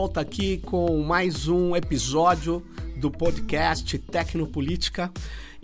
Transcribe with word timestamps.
volta 0.00 0.20
aqui 0.20 0.58
com 0.58 1.02
mais 1.02 1.48
um 1.48 1.74
episódio 1.74 2.64
do 3.00 3.10
podcast 3.10 3.98
Tecnopolítica. 3.98 5.10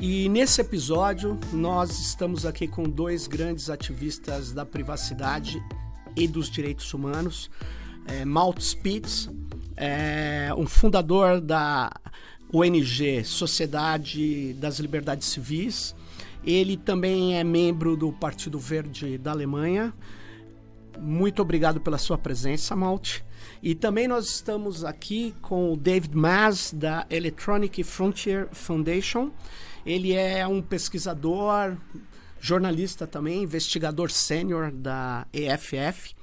E 0.02 0.28
nesse 0.28 0.60
episódio 0.60 1.38
nós 1.52 2.00
estamos 2.00 2.44
aqui 2.44 2.66
com 2.66 2.82
dois 2.82 3.28
grandes 3.28 3.70
ativistas 3.70 4.50
da 4.50 4.66
privacidade 4.66 5.62
e 6.16 6.26
dos 6.26 6.50
direitos 6.50 6.92
humanos. 6.92 7.48
É, 8.08 8.24
Malt 8.24 8.58
Spitz, 8.58 9.30
é, 9.76 10.52
um 10.58 10.66
fundador 10.66 11.40
da 11.40 11.92
ONG 12.52 13.22
Sociedade 13.22 14.52
das 14.54 14.80
Liberdades 14.80 15.28
Civis. 15.28 15.94
Ele 16.42 16.76
também 16.76 17.38
é 17.38 17.44
membro 17.44 17.96
do 17.96 18.12
Partido 18.12 18.58
Verde 18.58 19.16
da 19.16 19.30
Alemanha 19.30 19.94
muito 20.98 21.42
obrigado 21.42 21.80
pela 21.80 21.98
sua 21.98 22.16
presença, 22.16 22.74
Malte. 22.76 23.24
E 23.64 23.74
também 23.74 24.06
nós 24.06 24.26
estamos 24.26 24.84
aqui 24.84 25.34
com 25.40 25.72
o 25.72 25.76
David 25.78 26.14
Mas, 26.14 26.70
da 26.70 27.06
Electronic 27.08 27.82
Frontier 27.82 28.46
Foundation. 28.52 29.32
Ele 29.86 30.12
é 30.12 30.46
um 30.46 30.60
pesquisador, 30.60 31.74
jornalista 32.38 33.06
também, 33.06 33.42
investigador 33.42 34.10
sênior 34.10 34.70
da 34.70 35.26
EFF. 35.32 36.14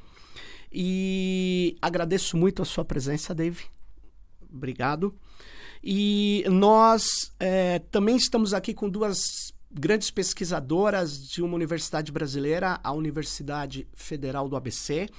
E 0.72 1.76
agradeço 1.82 2.38
muito 2.38 2.62
a 2.62 2.66
sua 2.66 2.86
presença, 2.86 3.34
Dave. 3.34 3.64
Obrigado. 4.54 5.12
E 5.84 6.46
nós 6.48 7.34
é, 7.40 7.80
também 7.90 8.18
estamos 8.18 8.54
aqui 8.54 8.72
com 8.72 8.88
duas 8.88 9.52
grandes 9.74 10.12
pesquisadoras 10.12 11.28
de 11.28 11.42
uma 11.42 11.56
universidade 11.56 12.12
brasileira, 12.12 12.80
a 12.84 12.92
Universidade 12.92 13.88
Federal 13.96 14.48
do 14.48 14.56
ABC. 14.56 15.10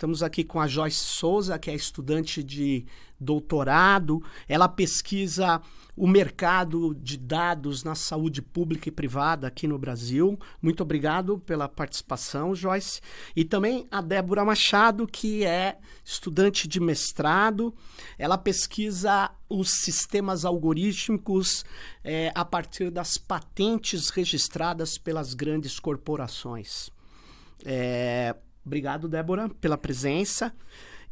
Estamos 0.00 0.22
aqui 0.22 0.42
com 0.42 0.58
a 0.58 0.66
Joyce 0.66 0.96
Souza, 0.96 1.58
que 1.58 1.70
é 1.70 1.74
estudante 1.74 2.42
de 2.42 2.86
doutorado. 3.20 4.24
Ela 4.48 4.66
pesquisa 4.66 5.60
o 5.94 6.08
mercado 6.08 6.94
de 6.94 7.18
dados 7.18 7.84
na 7.84 7.94
saúde 7.94 8.40
pública 8.40 8.88
e 8.88 8.92
privada 8.92 9.46
aqui 9.46 9.68
no 9.68 9.78
Brasil. 9.78 10.38
Muito 10.62 10.82
obrigado 10.82 11.38
pela 11.40 11.68
participação, 11.68 12.54
Joyce. 12.54 13.02
E 13.36 13.44
também 13.44 13.86
a 13.90 14.00
Débora 14.00 14.42
Machado, 14.42 15.06
que 15.06 15.44
é 15.44 15.76
estudante 16.02 16.66
de 16.66 16.80
mestrado. 16.80 17.74
Ela 18.16 18.38
pesquisa 18.38 19.30
os 19.50 19.82
sistemas 19.82 20.46
algorítmicos 20.46 21.62
é, 22.02 22.32
a 22.34 22.42
partir 22.42 22.90
das 22.90 23.18
patentes 23.18 24.08
registradas 24.08 24.96
pelas 24.96 25.34
grandes 25.34 25.78
corporações. 25.78 26.88
É, 27.66 28.34
obrigado, 28.70 29.08
Débora, 29.08 29.48
pela 29.48 29.76
presença. 29.76 30.54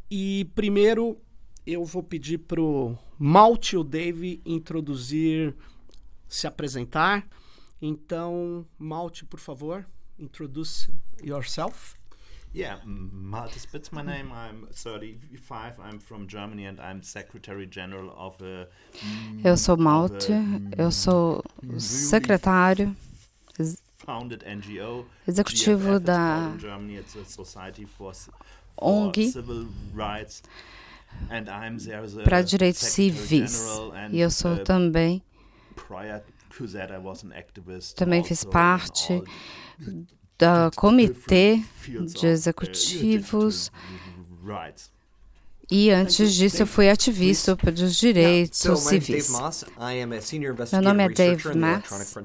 E 0.08 0.48
primeiro 0.54 1.20
eu 1.66 1.84
vou 1.84 2.04
pedir 2.04 2.38
para 2.38 2.62
o 2.62 2.96
Malte 3.18 3.76
o 3.76 3.82
Dave 3.82 4.40
introduzir, 4.46 5.56
se 6.28 6.46
apresentar. 6.46 7.26
Então, 7.82 8.64
Malte, 8.78 9.24
por 9.24 9.40
favor, 9.40 9.84
introduce 10.16 10.88
yourself. 11.20 11.96
Yeah, 12.54 12.80
Malte 12.86 13.58
Spitz, 13.58 13.90
my 13.90 14.02
name. 14.02 14.30
I'm 14.30 14.68
35. 14.72 15.80
I'm 15.80 15.98
from 15.98 16.28
Germany 16.28 16.66
and 16.66 16.78
I'm 16.80 17.02
Secretary 17.02 17.68
General 17.70 18.08
of 18.16 18.42
a. 18.42 18.68
Eu 19.44 19.56
sou 19.56 19.76
Malte, 19.76 20.32
eu 20.76 20.90
sou 20.90 21.44
secretário 21.78 22.96
executivo 25.26 25.98
da 25.98 26.52
ONG 28.76 29.32
para 32.24 32.42
direitos 32.42 32.80
civis. 32.80 33.66
E 34.10 34.20
eu 34.20 34.30
sou 34.30 34.54
uh, 34.54 34.64
também. 34.64 35.22
também 37.96 38.24
fiz 38.24 38.44
parte 38.44 39.22
do 40.38 40.70
comitê 40.76 41.62
de 42.14 42.26
executivos 42.26 43.70
e 45.70 45.90
antes 45.90 46.34
disso, 46.34 46.62
eu 46.62 46.66
fui 46.66 46.88
ativista 46.88 47.54
dos 47.54 47.96
direitos 47.96 48.80
civis. 48.80 49.30
Meu 50.72 50.82
nome 50.82 51.04
é 51.04 51.08
Dave 51.10 51.54
Mass. 51.54 52.16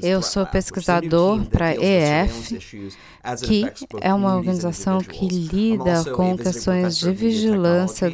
Eu 0.00 0.22
sou 0.22 0.46
pesquisador 0.46 1.44
para 1.46 1.70
a 1.70 1.74
EF, 1.74 2.58
que 3.44 3.64
é 4.00 4.14
uma 4.14 4.36
organização 4.36 5.00
que 5.00 5.26
lida 5.26 6.04
com 6.14 6.36
questões 6.36 6.98
de 6.98 7.10
vigilância 7.12 8.08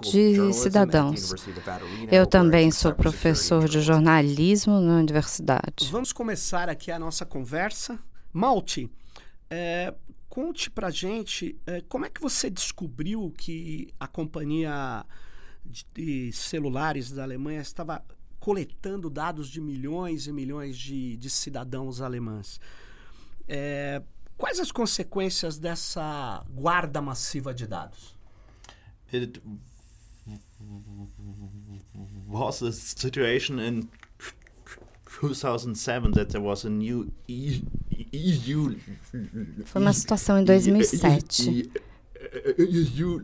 de 0.00 0.52
cidadãos. 0.52 1.34
Eu 2.12 2.26
também 2.28 2.70
sou 2.70 2.94
professor 2.94 3.68
de 3.68 3.80
jornalismo 3.80 4.80
na 4.80 4.98
universidade. 4.98 5.88
Vamos 5.90 6.12
começar 6.12 6.68
aqui 6.68 6.92
a 6.92 6.98
nossa 6.98 7.26
conversa. 7.26 7.98
Malte, 8.32 8.90
é, 9.50 9.94
Conte 10.34 10.68
pra 10.68 10.90
gente 10.90 11.56
é, 11.64 11.80
como 11.82 12.06
é 12.06 12.10
que 12.10 12.20
você 12.20 12.50
descobriu 12.50 13.32
que 13.38 13.94
a 14.00 14.08
companhia 14.08 15.06
de 15.94 16.32
celulares 16.32 17.12
da 17.12 17.22
Alemanha 17.22 17.60
estava 17.60 18.04
coletando 18.40 19.08
dados 19.08 19.48
de 19.48 19.60
milhões 19.60 20.26
e 20.26 20.32
milhões 20.32 20.76
de, 20.76 21.16
de 21.18 21.30
cidadãos 21.30 22.00
alemães. 22.00 22.60
É, 23.46 24.02
quais 24.36 24.58
as 24.58 24.72
consequências 24.72 25.56
dessa 25.56 26.44
guarda 26.50 27.00
massiva 27.00 27.54
de 27.54 27.68
dados? 27.68 28.12
It 29.12 29.40
was 32.26 32.60
a 32.60 32.72
situation 32.72 33.60
in 33.60 33.88
2007 35.28 36.12
that 36.12 36.30
there 36.30 36.44
was 36.44 36.64
a 36.64 36.70
new 36.70 37.10
EU 37.28 38.76
Foi 39.64 39.80
uma 39.80 39.92
situação 39.92 40.38
em 40.38 40.44
2007. 40.44 41.70
EU 42.58 43.22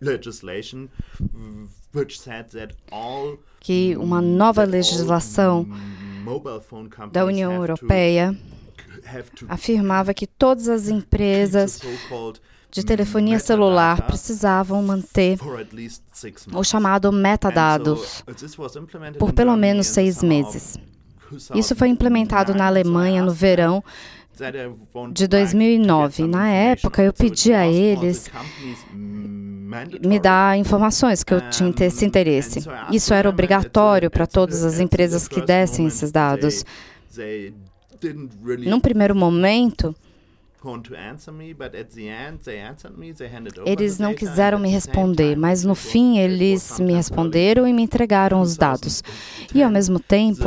legislation 0.00 0.88
which 1.92 2.20
said 2.20 2.50
that 2.50 2.74
all 2.90 3.38
que 3.60 3.96
uma 3.96 4.20
nova 4.20 4.64
legislação 4.64 5.66
da 7.12 7.24
União 7.24 7.52
Europeia 7.52 8.36
afirmava 9.48 10.14
que 10.14 10.26
todas 10.26 10.68
as 10.68 10.88
empresas 10.88 11.80
de 12.70 12.84
telefonia 12.84 13.38
celular 13.40 14.06
precisavam 14.06 14.82
manter 14.82 15.38
o 16.54 16.64
chamado 16.64 17.10
metadados 17.10 18.24
por 19.18 19.32
pelo 19.32 19.56
menos 19.56 19.86
seis 19.86 20.22
meses. 20.22 20.78
Isso 21.54 21.74
foi 21.76 21.88
implementado 21.88 22.54
na 22.54 22.66
Alemanha 22.66 23.22
no 23.22 23.32
verão 23.32 23.82
de 25.12 25.26
2009. 25.26 26.26
Na 26.26 26.48
época, 26.48 27.02
eu 27.02 27.12
pedi 27.12 27.52
a 27.52 27.66
eles 27.66 28.30
me 30.04 30.18
dar 30.18 30.58
informações 30.58 31.22
que 31.22 31.32
eu 31.32 31.48
tinha 31.50 31.72
esse 31.80 32.04
interesse. 32.04 32.66
Isso 32.90 33.12
era 33.12 33.28
obrigatório 33.28 34.10
para 34.10 34.26
todas 34.26 34.64
as 34.64 34.80
empresas 34.80 35.28
que 35.28 35.40
dessem 35.40 35.86
esses 35.86 36.10
dados. 36.10 36.64
Num 38.66 38.80
primeiro 38.80 39.14
momento, 39.14 39.94
eles 43.66 43.98
não 43.98 44.14
quiseram 44.14 44.58
me 44.58 44.68
responder, 44.68 45.36
mas 45.36 45.64
no 45.64 45.74
fim 45.74 46.18
eles 46.18 46.78
me 46.78 46.92
responderam 46.92 47.66
e 47.66 47.72
me 47.72 47.82
entregaram 47.82 48.40
os 48.40 48.56
dados. 48.56 49.02
E 49.54 49.62
ao 49.62 49.70
mesmo 49.70 49.98
tempo, 49.98 50.44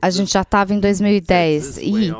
a 0.00 0.10
gente 0.10 0.32
já 0.32 0.42
estava 0.42 0.74
em 0.74 0.80
2010 0.80 1.78
e 1.78 2.12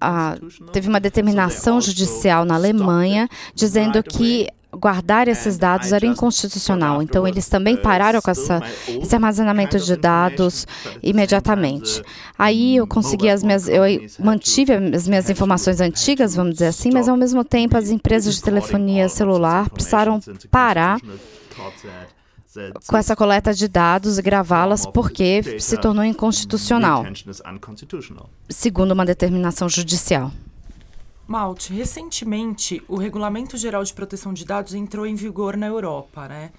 ah, 0.00 0.36
teve 0.72 0.88
uma 0.88 1.00
determinação 1.00 1.80
judicial 1.80 2.44
na 2.44 2.54
Alemanha 2.54 3.28
dizendo 3.54 4.02
que 4.02 4.48
guardar 4.76 5.26
esses 5.28 5.56
dados 5.56 5.92
era 5.92 6.06
inconstitucional. 6.06 7.02
Então, 7.02 7.26
eles 7.26 7.48
também 7.48 7.76
pararam 7.76 8.20
com 8.20 8.30
essa, 8.30 8.60
esse 8.88 9.14
armazenamento 9.14 9.78
de 9.78 9.96
dados 9.96 10.66
imediatamente. 11.02 12.02
Aí 12.38 12.76
eu 12.76 12.86
consegui 12.86 13.28
as 13.28 13.42
minhas, 13.42 13.68
eu 13.68 13.82
mantive 14.18 14.72
as 14.94 15.08
minhas 15.08 15.30
informações 15.30 15.80
antigas, 15.80 16.34
vamos 16.34 16.54
dizer 16.54 16.66
assim, 16.66 16.90
mas 16.92 17.08
ao 17.08 17.16
mesmo 17.16 17.42
tempo 17.44 17.76
as 17.76 17.90
empresas 17.90 18.34
de 18.34 18.42
telefonia 18.42 19.08
celular 19.08 19.70
precisaram 19.70 20.20
parar 20.50 21.00
com 22.86 22.96
essa 22.96 23.16
coleta 23.16 23.52
de 23.52 23.68
dados 23.68 24.18
e 24.18 24.22
gravá-las 24.22 24.86
porque 24.86 25.60
se 25.60 25.76
tornou 25.78 26.04
inconstitucional, 26.04 27.04
segundo 28.48 28.92
uma 28.92 29.04
determinação 29.04 29.68
judicial. 29.68 30.32
Malte, 31.26 31.72
recentemente 31.72 32.82
o 32.86 32.96
Regulamento 32.96 33.56
Geral 33.56 33.82
de 33.82 33.92
Proteção 33.92 34.32
de 34.32 34.44
Dados 34.44 34.74
entrou 34.74 35.06
em 35.06 35.16
vigor 35.16 35.56
na 35.56 35.66
Europa, 35.66 36.28
né? 36.28 36.52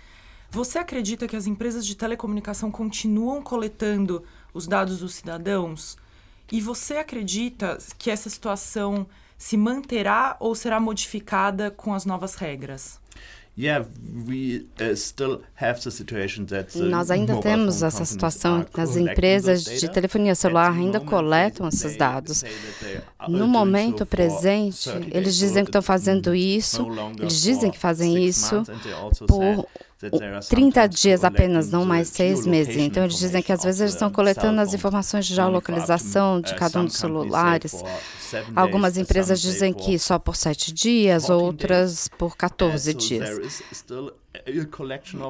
Você 0.50 0.78
acredita 0.78 1.28
que 1.28 1.36
as 1.36 1.46
empresas 1.46 1.86
de 1.86 1.96
telecomunicação 1.96 2.72
continuam 2.72 3.42
coletando 3.42 4.24
os 4.54 4.68
dados 4.68 5.00
dos 5.00 5.16
cidadãos? 5.16 5.98
E 6.52 6.62
você 6.62 6.98
acredita 6.98 7.78
que 7.98 8.10
essa 8.10 8.30
situação 8.30 9.08
se 9.38 9.58
manterá 9.58 10.36
ou 10.40 10.56
será 10.56 10.80
modificada 10.80 11.70
com 11.70 11.94
as 11.94 12.06
novas 12.06 12.36
regras? 12.36 13.00
Nós 16.80 17.10
ainda 17.10 17.40
temos 17.40 17.82
essa 17.82 18.06
situação 18.06 18.64
que 18.64 18.80
as 18.80 18.96
empresas 18.96 19.64
de 19.64 19.90
telefonia 19.90 20.36
celular 20.36 20.72
ainda 20.72 21.00
coletam 21.00 21.68
esses 21.68 21.98
dados. 21.98 22.44
No 23.28 23.48
momento 23.48 24.06
presente, 24.06 24.90
eles 25.12 25.36
dizem 25.36 25.64
que 25.64 25.70
estão 25.70 25.82
fazendo 25.82 26.36
isso, 26.36 26.88
eles 27.20 27.42
dizem 27.42 27.72
que 27.72 27.80
fazem 27.80 28.24
isso 28.24 28.64
por 29.28 29.68
30 30.50 30.88
dias 30.88 31.24
apenas, 31.24 31.72
não 31.72 31.84
mais 31.84 32.10
seis 32.10 32.46
meses. 32.46 32.78
Então, 32.78 33.04
eles 33.04 33.18
dizem 33.18 33.42
que 33.42 33.52
às 33.52 33.64
vezes 33.64 33.82
eles 33.82 33.94
estão 33.94 34.12
coletando 34.12 34.62
as 34.62 34.74
informações 34.74 35.26
de 35.26 35.34
geolocalização 35.34 36.40
de 36.40 36.54
cada 36.56 36.80
um 36.82 36.86
dos 36.86 36.98
celulares. 36.98 37.84
Algumas 38.56 38.98
empresas 38.98 39.42
dizem 39.42 39.74
que 39.74 39.98
só 39.98 40.20
por 40.20 40.36
sete 40.36 40.72
dias, 40.72 41.30
outras 41.30 42.08
por 42.08 42.38
14 42.38 42.94
dias. 42.94 43.64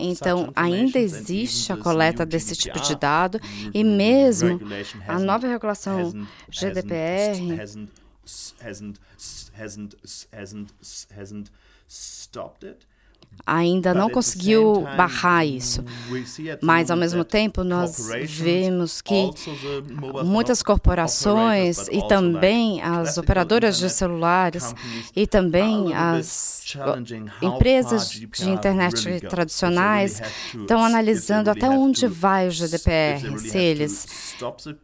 Então, 0.01 0.51
ainda 0.55 0.99
existe 0.99 1.71
a 1.71 1.77
coleta 1.77 2.25
desse 2.25 2.55
tipo 2.55 2.79
de 2.81 2.95
dado 2.95 3.39
e 3.73 3.83
mesmo 3.83 4.59
a 5.07 5.17
nova 5.17 5.47
regulação 5.47 6.11
GDPR 6.49 7.37
ainda 13.47 13.93
não 13.93 14.09
conseguiu 14.09 14.81
barrar 14.97 15.45
isso. 15.45 15.81
Mas, 16.61 16.91
ao 16.91 16.97
mesmo 16.97 17.23
tempo, 17.23 17.63
nós 17.63 18.09
vemos 18.25 19.01
que 19.01 19.31
muitas 20.25 20.61
corporações 20.61 21.87
e 21.89 22.05
também 22.09 22.81
as 22.81 23.17
operadoras 23.17 23.77
de 23.77 23.89
celulares 23.89 24.75
e 25.15 25.25
também 25.25 25.93
as 25.95 26.65
empresas 27.41 28.09
de 28.09 28.49
internet 28.49 29.21
tradicionais 29.21 30.21
estão 30.53 30.83
analisando 30.83 31.49
até 31.49 31.69
onde 31.69 32.05
vai 32.05 32.49
o 32.49 32.51
GDPR, 32.51 33.39
se 33.39 33.57
eles 33.57 34.35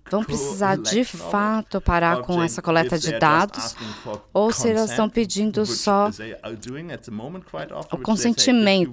vão 0.09 0.23
precisar 0.23 0.77
de 0.77 1.03
fato 1.03 1.81
parar 1.81 2.21
com 2.21 2.41
essa 2.41 2.61
coleta 2.61 2.97
de 2.97 3.19
dados 3.19 3.75
ou 4.33 4.53
se 4.53 4.69
elas 4.69 4.91
estão 4.91 5.09
pedindo 5.09 5.65
só 5.65 6.09
o 7.91 7.97
consentimento, 7.97 8.22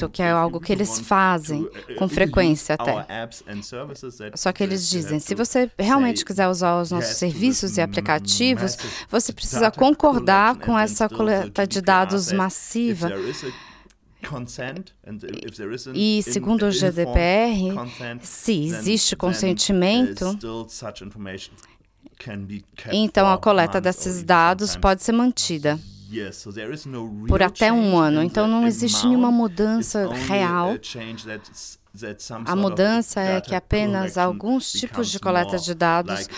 que 0.08 0.22
é 0.22 0.30
algo 0.30 0.60
que 0.60 0.72
eles 0.72 0.98
fazem 0.98 1.68
com 1.98 2.08
frequência 2.08 2.74
até. 2.74 3.28
Só 4.34 4.52
que 4.52 4.62
eles 4.62 4.88
dizem, 4.88 5.20
se 5.20 5.34
você 5.34 5.70
realmente 5.78 6.24
quiser 6.24 6.48
usar 6.48 6.80
os 6.80 6.90
nossos 6.90 7.16
serviços 7.16 7.76
e 7.76 7.80
aplicativos, 7.80 8.76
você 9.08 9.32
precisa 9.32 9.70
concordar 9.70 10.56
com 10.56 10.78
essa 10.78 11.08
coleta 11.08 11.66
de 11.66 11.80
dados 11.80 12.32
massiva. 12.32 13.10
E, 15.94 16.22
segundo 16.22 16.66
o 16.66 16.70
GDPR, 16.70 17.74
se 18.20 18.64
existe 18.66 19.16
consentimento, 19.16 20.36
então 22.92 23.30
a 23.30 23.38
coleta 23.38 23.80
desses 23.80 24.22
dados 24.22 24.76
pode 24.76 25.02
ser 25.02 25.12
mantida 25.12 25.78
por 27.28 27.42
até 27.42 27.72
um 27.72 27.98
ano. 27.98 28.22
Então 28.22 28.46
não 28.46 28.66
existe 28.66 29.06
nenhuma 29.06 29.30
mudança 29.30 30.08
real. 30.12 30.76
A 32.44 32.56
mudança 32.56 33.20
é 33.20 33.40
que 33.40 33.54
apenas 33.54 34.16
alguns 34.16 34.72
tipos 34.72 35.10
de 35.10 35.18
coleta 35.18 35.58
de 35.58 35.74
dados 35.74 36.28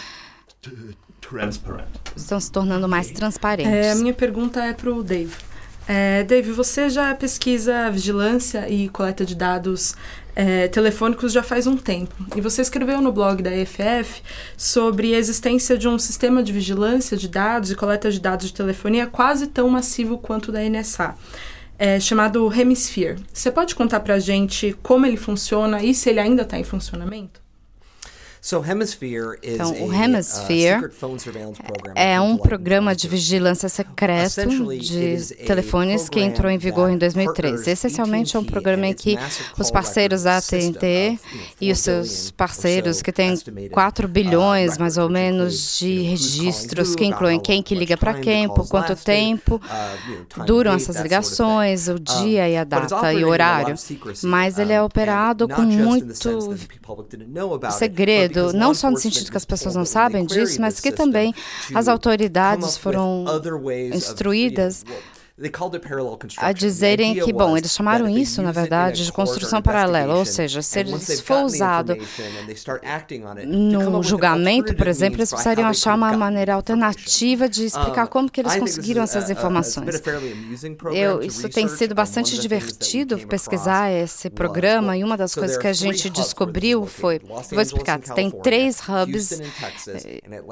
estão 2.17 2.41
se 2.41 2.51
tornando 2.51 2.89
mais 2.89 3.11
transparentes. 3.11 3.73
É, 3.73 3.93
a 3.93 3.95
minha 3.95 4.15
pergunta 4.15 4.63
é 4.65 4.73
para 4.73 4.93
o 4.93 5.03
Dave. 5.03 5.35
É, 5.87 6.23
Dave, 6.23 6.53
você 6.53 6.89
já 6.89 7.15
pesquisa 7.15 7.91
vigilância 7.91 8.69
e 8.69 8.89
coleta 8.89 9.25
de 9.27 9.35
dados 9.35 9.97
é, 10.35 10.69
telefônicos 10.69 11.33
já 11.33 11.43
faz 11.43 11.67
um 11.67 11.77
tempo. 11.77 12.15
E 12.35 12.41
você 12.41 12.63
escreveu 12.63 13.01
no 13.01 13.13
blog 13.13 13.43
da 13.43 13.55
EFF 13.55 14.23
sobre 14.57 15.15
a 15.15 15.19
existência 15.19 15.77
de 15.77 15.89
um 15.89 15.99
sistema 15.99 16.43
de 16.43 16.53
vigilância 16.53 17.17
de 17.17 17.29
dados 17.29 17.71
e 17.71 17.75
coleta 17.75 18.11
de 18.11 18.21
dados 18.21 18.47
de 18.47 18.55
telefonia 18.55 19.07
quase 19.07 19.47
tão 19.47 19.69
massivo 19.69 20.19
quanto 20.19 20.49
o 20.49 20.53
da 20.53 20.61
NSA. 20.63 21.15
É, 21.79 21.99
chamado 21.99 22.53
Hemisphere. 22.53 23.17
Você 23.33 23.51
pode 23.51 23.75
contar 23.75 24.01
para 24.01 24.15
a 24.15 24.19
gente 24.19 24.77
como 24.83 25.05
ele 25.05 25.17
funciona 25.17 25.83
e 25.83 25.93
se 25.93 26.11
ele 26.11 26.21
ainda 26.21 26.43
está 26.43 26.59
em 26.59 26.65
funcionamento? 26.65 27.42
Então, 28.45 29.73
o 29.85 29.95
Hemisphere 29.95 30.91
é 31.95 32.21
um 32.21 32.37
programa 32.37 32.93
de 32.93 33.07
vigilância 33.07 33.69
secreto 33.69 34.49
de 34.79 35.37
telefones 35.47 36.09
que 36.09 36.19
entrou 36.19 36.51
em 36.51 36.59
vigor 36.59 36.91
em 36.91 36.99
2013. 36.99 37.71
Essencialmente, 37.71 38.37
é 38.37 38.41
um 38.41 38.45
programa 38.45 38.89
em 38.89 38.95
que 38.95 39.17
os 39.57 39.71
parceiros 39.71 40.25
da 40.25 40.39
AT&T 40.39 41.21
e 41.61 41.71
os 41.71 41.79
seus 41.79 42.33
parceiros, 42.33 43.01
que 43.01 43.13
têm 43.13 43.39
4 43.71 44.07
uh, 44.07 44.11
bilhões, 44.11 44.77
mais 44.77 44.99
ou 44.99 45.09
menos, 45.09 45.79
de 45.79 46.01
registros, 46.03 46.97
que 46.97 47.05
incluem 47.05 47.39
quem 47.39 47.63
que 47.63 47.77
liga 47.77 47.97
para 47.97 48.15
quem, 48.15 48.49
por 48.49 48.69
quanto 48.69 48.97
tempo 48.97 49.55
uh, 49.55 50.45
duram 50.45 50.73
essas 50.73 50.97
ligações, 50.97 51.87
o 51.87 51.95
dia 51.95 52.49
e 52.49 52.57
a 52.57 52.65
data 52.65 53.13
e 53.15 53.25
o 53.25 53.29
horário. 53.29 53.77
Mas 54.25 54.59
ele 54.59 54.73
é 54.73 54.83
operado 54.83 55.47
com 55.47 55.63
muito 55.63 56.13
segredo 57.71 58.32
não 58.55 58.75
só 58.75 58.91
no 58.91 58.97
sentido 58.97 59.31
que 59.31 59.37
as 59.37 59.45
pessoas 59.45 59.75
não 59.75 59.85
sabem 59.85 60.25
disso, 60.25 60.61
mas 60.61 60.81
que 60.81 60.93
também 60.93 61.35
as 61.75 61.89
autoridades 61.89 62.77
foram 62.77 63.25
instruídas 63.93 64.85
a 66.37 66.53
dizerem 66.53 67.15
que, 67.15 67.33
bom, 67.33 67.57
eles 67.57 67.73
chamaram 67.73 68.09
isso, 68.09 68.43
na 68.43 68.53
verdade, 68.53 69.05
de 69.05 69.13
construção 69.13 69.63
paralela, 69.63 70.15
ou 70.15 70.25
seja, 70.25 70.61
se 70.61 70.83
isso 70.83 71.23
for 71.25 71.45
usado 71.45 71.97
no 73.47 74.03
julgamento, 74.03 74.75
por 74.75 74.87
exemplo, 74.87 75.19
eles 75.19 75.31
precisariam 75.31 75.69
achar 75.69 75.95
uma 75.95 76.13
maneira 76.17 76.55
alternativa 76.55 77.49
de 77.49 77.65
explicar 77.65 78.07
como 78.09 78.31
que 78.31 78.41
eles 78.41 78.57
conseguiram 78.57 79.03
essas 79.03 79.31
informações. 79.31 80.03
Eu, 80.95 81.23
isso 81.23 81.49
tem 81.49 81.67
sido 81.67 81.95
bastante 81.95 82.39
divertido 82.39 83.19
pesquisar 83.27 83.91
esse 83.91 84.29
programa 84.29 84.97
e 84.97 85.03
uma 85.03 85.17
das 85.17 85.35
coisas 85.35 85.57
que 85.57 85.67
a 85.67 85.73
gente 85.73 86.11
descobriu 86.11 86.85
foi, 86.87 87.21
vou 87.51 87.61
explicar, 87.63 87.99
tem 88.01 88.31
três 88.31 88.81
hubs 88.81 89.41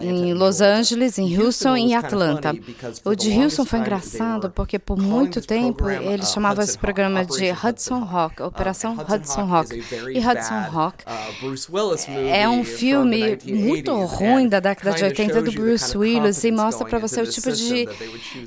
em 0.00 0.32
Los 0.34 0.60
Angeles, 0.60 1.18
em 1.18 1.38
Houston 1.38 1.76
e 1.76 1.80
em 1.80 1.94
Atlanta. 1.94 2.54
O 3.04 3.14
de 3.14 3.30
Houston 3.30 3.64
foi 3.64 3.78
engraçado 3.80 4.50
porque 4.50 4.69
por 4.78 4.98
muito 4.98 5.40
tempo 5.40 5.88
eles 5.88 6.28
uh, 6.28 6.34
chamavam 6.34 6.62
esse 6.62 6.78
programa 6.78 7.24
de 7.24 7.50
Hudson 7.50 8.00
Rock, 8.00 8.42
Operação 8.42 8.96
Hudson 8.96 9.44
Rock. 9.44 9.82
E 10.12 10.18
Hudson 10.18 10.60
Rock 10.70 11.04
uh, 11.04 12.10
é 12.28 12.48
um 12.48 12.64
filme 12.64 13.38
muito 13.46 13.92
ruim 14.04 14.48
da 14.48 14.60
década 14.60 14.96
de 14.96 15.04
80 15.04 15.42
do 15.42 15.52
Bruce 15.52 15.96
Willis 15.96 16.44
e 16.44 16.52
mostra 16.52 16.86
para 16.86 16.98
você 16.98 17.20
o 17.20 17.26
tipo 17.26 17.50
de 17.52 17.88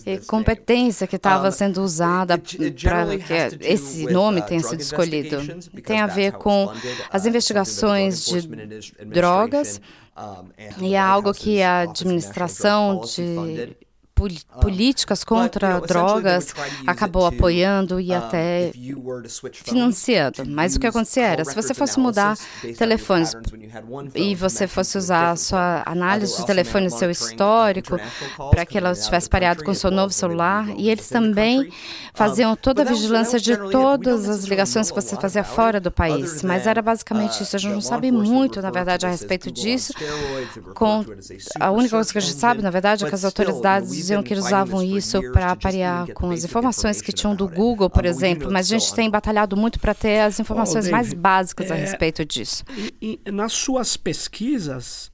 eh, 0.05 0.17
competência 0.27 1.07
que 1.07 1.15
estava 1.15 1.51
sendo 1.51 1.81
usada 1.81 2.37
para 2.37 3.17
que 3.17 3.65
esse 3.65 4.05
nome 4.05 4.41
tenha 4.41 4.61
sido 4.61 4.79
escolhido. 4.79 5.37
Tem 5.83 5.99
a 5.99 6.07
ver 6.07 6.33
com 6.33 6.71
as 7.11 7.25
uh, 7.25 7.27
investigações 7.27 8.25
de 8.25 8.47
drogas 9.05 9.81
e 10.79 10.93
é 10.93 10.99
algo 10.99 11.33
que 11.33 11.61
a 11.61 11.81
administração 11.81 13.01
de 13.01 13.75
políticas 14.61 15.23
contra 15.23 15.79
drogas 15.79 16.53
acabou 16.85 17.25
apoiando 17.25 17.99
e 17.99 18.13
até 18.13 18.71
financiando. 19.51 20.43
Mas 20.45 20.75
o 20.75 20.79
que 20.79 20.87
acontecia 20.87 21.25
era, 21.25 21.45
se 21.45 21.55
você 21.55 21.73
fosse 21.73 21.99
mudar 21.99 22.37
telefones 22.77 23.35
e 24.15 24.35
você 24.35 24.67
fosse 24.67 24.97
usar 24.97 25.31
a 25.31 25.35
sua 25.35 25.83
análise 25.85 26.37
de 26.37 26.45
telefone, 26.45 26.89
seu 26.89 27.09
histórico, 27.09 27.97
para 28.51 28.65
que 28.65 28.77
ela 28.77 28.91
estivesse 28.91 29.29
pareado 29.29 29.63
com 29.63 29.71
o 29.71 29.75
seu 29.75 29.91
novo 29.91 30.13
celular, 30.13 30.67
e 30.77 30.89
eles 30.89 31.09
também 31.09 31.71
faziam 32.13 32.55
toda 32.55 32.81
a 32.81 32.85
vigilância 32.85 33.39
de 33.39 33.57
todas 33.71 34.29
as 34.29 34.43
ligações 34.45 34.89
que 34.89 34.95
você 34.95 35.15
fazia 35.15 35.43
fora 35.43 35.79
do 35.79 35.91
país. 35.91 36.43
Mas 36.43 36.67
era 36.67 36.81
basicamente 36.81 37.41
isso. 37.41 37.55
A 37.55 37.59
gente 37.59 37.73
não 37.73 37.81
sabe 37.81 38.11
muito, 38.11 38.61
na 38.61 38.71
verdade, 38.71 39.05
a 39.05 39.09
respeito 39.09 39.51
disso. 39.51 39.93
Com 40.73 41.05
a 41.59 41.71
única 41.71 41.95
coisa 41.95 42.11
que 42.11 42.17
a 42.17 42.21
gente 42.21 42.37
sabe, 42.37 42.61
na 42.61 42.69
verdade, 42.69 43.05
é 43.05 43.09
que 43.09 43.15
as 43.15 43.25
autoridades 43.25 43.91
diziam 44.13 44.23
que 44.23 44.33
eles 44.33 44.45
usavam 44.45 44.83
isso 44.83 45.21
para 45.31 45.55
parear 45.55 46.11
com 46.13 46.31
as 46.31 46.43
informações 46.43 47.01
que 47.01 47.11
tinham 47.11 47.35
do 47.35 47.47
Google, 47.47 47.89
por 47.89 48.05
exemplo, 48.05 48.51
mas 48.51 48.71
a 48.71 48.77
gente 48.77 48.93
tem 48.93 49.09
batalhado 49.09 49.57
muito 49.57 49.79
para 49.79 49.93
ter 49.93 50.21
as 50.21 50.39
informações 50.39 50.89
mais 50.89 51.13
básicas 51.13 51.71
a 51.71 51.75
é, 51.75 51.79
respeito 51.79 52.25
disso. 52.25 52.63
E, 53.01 53.19
e 53.25 53.31
nas 53.31 53.53
suas 53.53 53.97
pesquisas, 53.97 55.11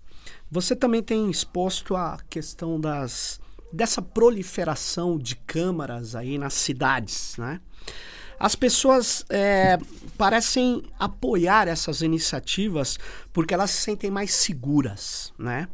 você 0.51 0.75
também 0.75 1.01
tem 1.01 1.29
exposto 1.29 1.95
a 1.95 2.17
questão 2.29 2.79
das 2.79 3.39
dessa 3.71 4.01
proliferação 4.01 5.19
de 5.19 5.35
câmaras 5.35 6.15
aí 6.15 6.39
nas 6.39 6.55
cidades, 6.55 7.35
né? 7.37 7.61
As 8.39 8.55
pessoas 8.55 9.25
é, 9.29 9.77
parecem 10.17 10.81
apoiar 10.97 11.67
essas 11.67 12.01
iniciativas 12.01 12.97
porque 13.33 13.53
elas 13.53 13.69
se 13.69 13.81
sentem 13.81 14.09
mais 14.09 14.33
seguras, 14.33 15.33
né? 15.37 15.67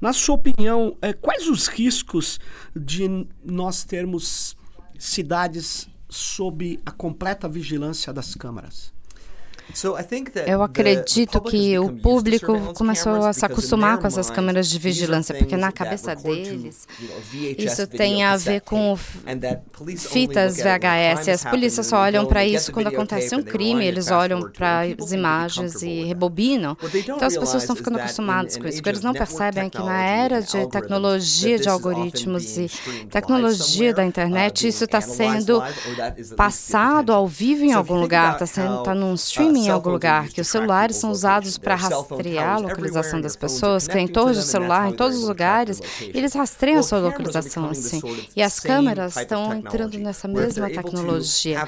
Na 0.00 0.12
sua 0.12 0.36
opinião, 0.36 0.96
é, 1.02 1.12
quais 1.12 1.48
os 1.48 1.66
riscos 1.66 2.38
de 2.74 3.26
nós 3.44 3.84
termos 3.84 4.56
cidades 4.98 5.88
sob 6.08 6.80
a 6.86 6.90
completa 6.90 7.48
vigilância 7.48 8.12
das 8.12 8.34
câmaras? 8.34 8.93
Eu 10.46 10.62
acredito 10.62 11.40
que 11.40 11.78
o 11.78 11.90
público 11.96 12.74
começou 12.74 13.24
a 13.24 13.32
se 13.32 13.44
acostumar 13.44 13.98
com 13.98 14.06
essas 14.06 14.30
câmeras 14.30 14.68
de 14.68 14.78
vigilância, 14.78 15.34
porque 15.34 15.56
na 15.56 15.72
cabeça 15.72 16.14
deles 16.14 16.86
isso 17.58 17.86
tem 17.86 18.24
a 18.24 18.36
ver 18.36 18.60
com 18.60 18.96
fitas 19.96 20.58
VHS. 20.58 21.28
As 21.28 21.44
polícias 21.44 21.86
só 21.86 21.98
olham 21.98 22.26
para 22.26 22.44
isso 22.44 22.72
quando 22.72 22.88
acontece 22.88 23.34
um 23.34 23.42
crime, 23.42 23.84
eles 23.84 24.10
olham 24.10 24.50
para 24.50 24.82
as 24.82 25.12
imagens 25.12 25.82
e 25.82 26.04
rebobinam. 26.04 26.76
Então 26.94 27.26
as 27.26 27.36
pessoas 27.36 27.62
estão 27.62 27.76
ficando 27.76 27.98
acostumadas 27.98 28.56
com 28.56 28.68
isso. 28.68 28.80
O 28.80 28.82
que 28.82 28.88
eles 28.88 29.02
não 29.02 29.12
percebem 29.12 29.64
é 29.64 29.70
que 29.70 29.78
na 29.78 30.04
era 30.04 30.40
de 30.40 30.68
tecnologia 30.68 31.58
de 31.58 31.68
algoritmos 31.68 32.58
e 32.58 32.70
tecnologia 33.10 33.92
da 33.94 34.04
internet, 34.04 34.68
isso 34.68 34.84
está 34.84 35.00
sendo 35.00 35.62
passado 36.36 37.12
ao 37.12 37.26
vivo 37.26 37.64
em 37.64 37.72
algum 37.72 37.98
lugar, 37.98 38.34
está 38.34 38.46
sendo 38.46 38.82
tá 38.82 38.94
num 38.94 39.14
streaming 39.14 39.53
em 39.60 39.68
algum 39.68 39.90
lugar, 39.90 40.28
que 40.28 40.40
os 40.40 40.48
celulares 40.48 40.96
são 40.96 41.10
usados 41.10 41.58
para 41.58 41.74
rastrear 41.74 42.56
a 42.56 42.58
localização 42.58 43.20
das 43.20 43.36
pessoas, 43.36 43.86
que 43.86 43.92
tem 43.92 44.06
torres 44.06 44.36
de 44.36 44.44
celular 44.44 44.90
em 44.90 44.92
todos 44.92 45.18
os 45.18 45.28
lugares, 45.28 45.80
e 46.00 46.16
eles 46.16 46.34
rastreiam 46.34 46.80
a 46.80 46.82
sua 46.82 46.98
localização 46.98 47.68
assim. 47.70 48.00
E 48.34 48.42
as 48.42 48.60
câmeras 48.60 49.16
estão 49.16 49.52
entrando 49.54 49.98
nessa 49.98 50.26
mesma 50.28 50.68
tecnologia. 50.68 51.66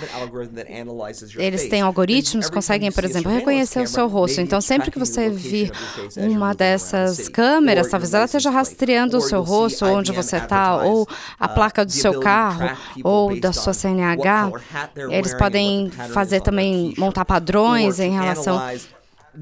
Eles 1.37 1.69
têm 1.69 1.81
algoritmos, 1.81 2.51
conseguem, 2.51 2.91
por 2.91 3.05
exemplo, 3.05 3.31
reconhecer 3.31 3.81
o 3.81 3.87
seu 3.87 4.09
rosto. 4.09 4.41
Então, 4.41 4.61
sempre 4.61 4.91
que 4.91 4.99
você 4.99 5.29
vir 5.29 5.71
uma 6.17 6.55
dessas 6.55 7.29
câmeras, 7.29 7.89
talvez 7.89 8.15
ela 8.15 8.25
esteja 8.25 8.51
rastreando 8.51 9.17
o 9.19 9.21
seu 9.21 9.43
rosto, 9.43 9.85
onde 9.85 10.13
você 10.13 10.37
está, 10.37 10.77
ou 10.77 11.07
a 11.39 11.49
placa 11.49 11.85
do 11.85 11.93
seu 11.93 12.21
carro, 12.21 12.77
ou 13.03 13.39
da 13.39 13.53
sua 13.53 13.73
CNH. 13.73 14.53
Eles 15.11 15.35
podem 15.35 15.91
fazer 15.91 16.41
também, 16.41 16.95
montar 16.99 17.25
padrões 17.25 17.76
em 17.79 18.11
relação 18.13 18.59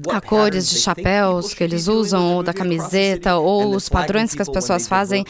a 0.09 0.21
cores 0.21 0.69
de 0.69 0.77
chapéus 0.77 1.53
que 1.53 1.63
eles 1.63 1.87
usam, 1.87 2.35
ou 2.35 2.43
da 2.43 2.53
camiseta, 2.53 3.35
ou 3.37 3.75
os 3.75 3.89
padrões 3.89 4.33
que 4.33 4.41
as 4.41 4.49
pessoas 4.49 4.87
fazem, 4.87 5.25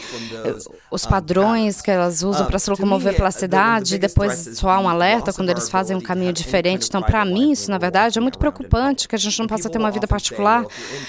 os 0.90 1.06
padrões 1.06 1.80
que 1.82 1.90
elas 1.90 2.22
usam 2.22 2.46
para 2.46 2.58
se 2.58 2.70
locomover 2.70 3.14
pela 3.14 3.30
cidade, 3.30 3.98
depois 3.98 4.50
soar 4.54 4.80
um 4.80 4.88
alerta 4.88 5.32
quando 5.32 5.50
eles 5.50 5.68
fazem 5.68 5.96
um 5.96 6.00
caminho 6.00 6.32
diferente. 6.32 6.88
Então, 6.88 7.02
para 7.02 7.24
mim, 7.24 7.52
isso, 7.52 7.70
na 7.70 7.78
verdade, 7.78 8.18
é 8.18 8.22
muito 8.22 8.38
preocupante, 8.38 9.08
que 9.08 9.14
a 9.14 9.18
gente 9.18 9.38
não 9.38 9.46
possa 9.46 9.68
ter 9.68 9.78
uma 9.78 9.90
vida 9.90 10.06
particular 10.06 10.64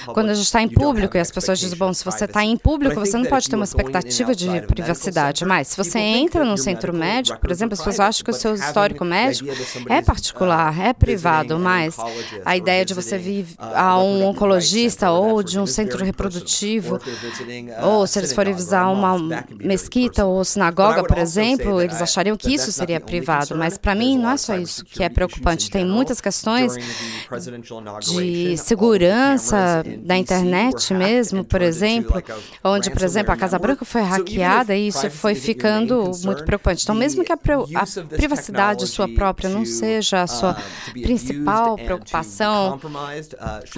quando 0.08 0.30
a 0.30 0.34
gente 0.34 0.46
está 0.46 0.62
em 0.62 0.70
público, 0.70 1.18
e 1.18 1.20
as 1.20 1.32
pessoas 1.32 1.60
dizem, 1.60 1.78
bom, 1.78 1.94
se 1.94 2.04
você 2.04 2.26
está 2.26 2.44
em 2.44 2.58
público, 2.58 3.00
você 3.00 3.18
não 3.18 3.26
pode 3.26 3.50
ter 3.50 3.56
uma 3.56 3.66
expectativa 3.66 4.36
de 4.36 4.62
privacidade, 4.62 5.46
mas 5.46 5.70
se 5.70 5.78
você 5.78 6.00
entra 6.00 6.44
no 6.44 6.58
centro 6.58 6.94
médico, 6.94 7.40
por 7.40 7.52
exemplo, 7.52 7.74
as 7.74 7.80
pessoas 7.80 8.00
acham 8.00 8.24
que 8.24 8.32
o 8.32 8.34
seu 8.34 8.56
histórico 8.56 9.06
médico 9.06 9.50
é 9.90 10.02
particular, 10.02 10.80
é 10.80 10.94
privado, 10.94 11.60
mas 11.60 11.96
a 12.46 12.58
ideia 12.58 12.86
de 12.86 12.94
você 12.94 13.18
vir 13.18 13.47
a 13.58 13.98
um 14.00 14.26
oncologista 14.26 15.12
ou 15.12 15.42
de 15.42 15.60
um 15.60 15.66
centro 15.66 16.04
reprodutivo, 16.04 17.00
ou 17.84 18.06
se 18.08 18.20
eles 18.20 18.34
forem 18.34 18.54
visitar 18.54 18.90
uma 18.90 19.18
mesquita 19.60 20.26
ou 20.26 20.44
sinagoga, 20.44 21.04
por 21.04 21.18
exemplo, 21.18 21.82
eles 21.82 22.02
achariam 22.02 22.36
que 22.36 22.54
isso 22.54 22.72
seria 22.72 23.00
privado. 23.00 23.56
Mas 23.56 23.78
para 23.78 23.96
mim 23.96 24.18
não 24.18 24.32
é 24.32 24.38
só 24.38 24.56
isso 24.56 24.84
que 24.84 25.04
é 25.04 25.10
preocupante. 25.10 25.70
Tem 25.70 25.86
muitas 25.86 26.20
questões 26.20 26.76
de 28.08 28.58
segurança 28.58 29.84
da 30.00 30.18
internet 30.18 30.94
mesmo, 30.94 31.44
por 31.44 31.62
exemplo, 31.62 32.22
onde, 32.64 32.90
por 32.92 33.04
exemplo, 33.04 33.32
a 33.32 33.38
Casa 33.38 33.60
Branca 33.60 33.86
foi 33.86 34.02
hackeada 34.02 34.76
e 34.76 34.88
isso 34.88 35.10
foi 35.12 35.36
ficando 35.36 36.12
muito 36.24 36.44
preocupante. 36.44 36.84
Então, 36.84 36.96
mesmo 36.96 37.24
que 37.24 37.32
a, 37.32 37.36
a 37.36 38.08
privacidade 38.16 38.88
sua 38.88 39.08
própria 39.08 39.50
não 39.50 39.66
seja 39.66 40.24
a 40.24 40.28
sua 40.28 40.58
principal 40.92 41.76
preocupação, 41.76 42.80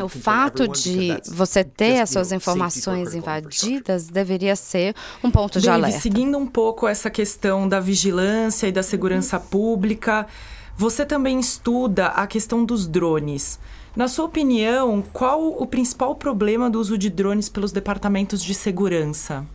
o 0.04 0.10
fato 0.10 0.68
de 0.68 1.18
você 1.28 1.64
ter 1.64 2.00
as 2.00 2.10
suas 2.10 2.32
informações 2.32 3.14
invadidas 3.14 4.08
deveria 4.08 4.56
ser 4.56 4.96
um 5.24 5.30
ponto 5.30 5.60
de 5.60 5.66
Dave, 5.66 5.84
alerta. 5.84 6.00
Seguindo 6.00 6.38
um 6.38 6.48
pouco 6.48 6.88
essa 6.88 7.10
questão 7.10 7.68
da 7.68 7.80
vigilância 7.80 8.68
e 8.68 8.72
da 8.72 8.84
segurança 8.84 9.40
pública, 9.40 10.28
você 10.76 11.06
também 11.06 11.40
estuda 11.40 12.08
a 12.08 12.26
questão 12.26 12.64
dos 12.64 12.88
drones. 12.88 13.60
Na 13.96 14.08
sua 14.08 14.26
opinião, 14.26 15.04
qual 15.12 15.48
o 15.48 15.66
principal 15.66 16.16
problema 16.16 16.70
do 16.70 16.80
uso 16.80 16.98
de 16.98 17.10
drones 17.10 17.50
pelos 17.50 17.72
departamentos 17.72 18.42
de 18.42 18.54
segurança? 18.54 19.46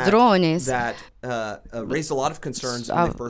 Os 0.00 0.04
drones 0.06 0.66
uh, 0.66 0.72
uh, 1.24 1.86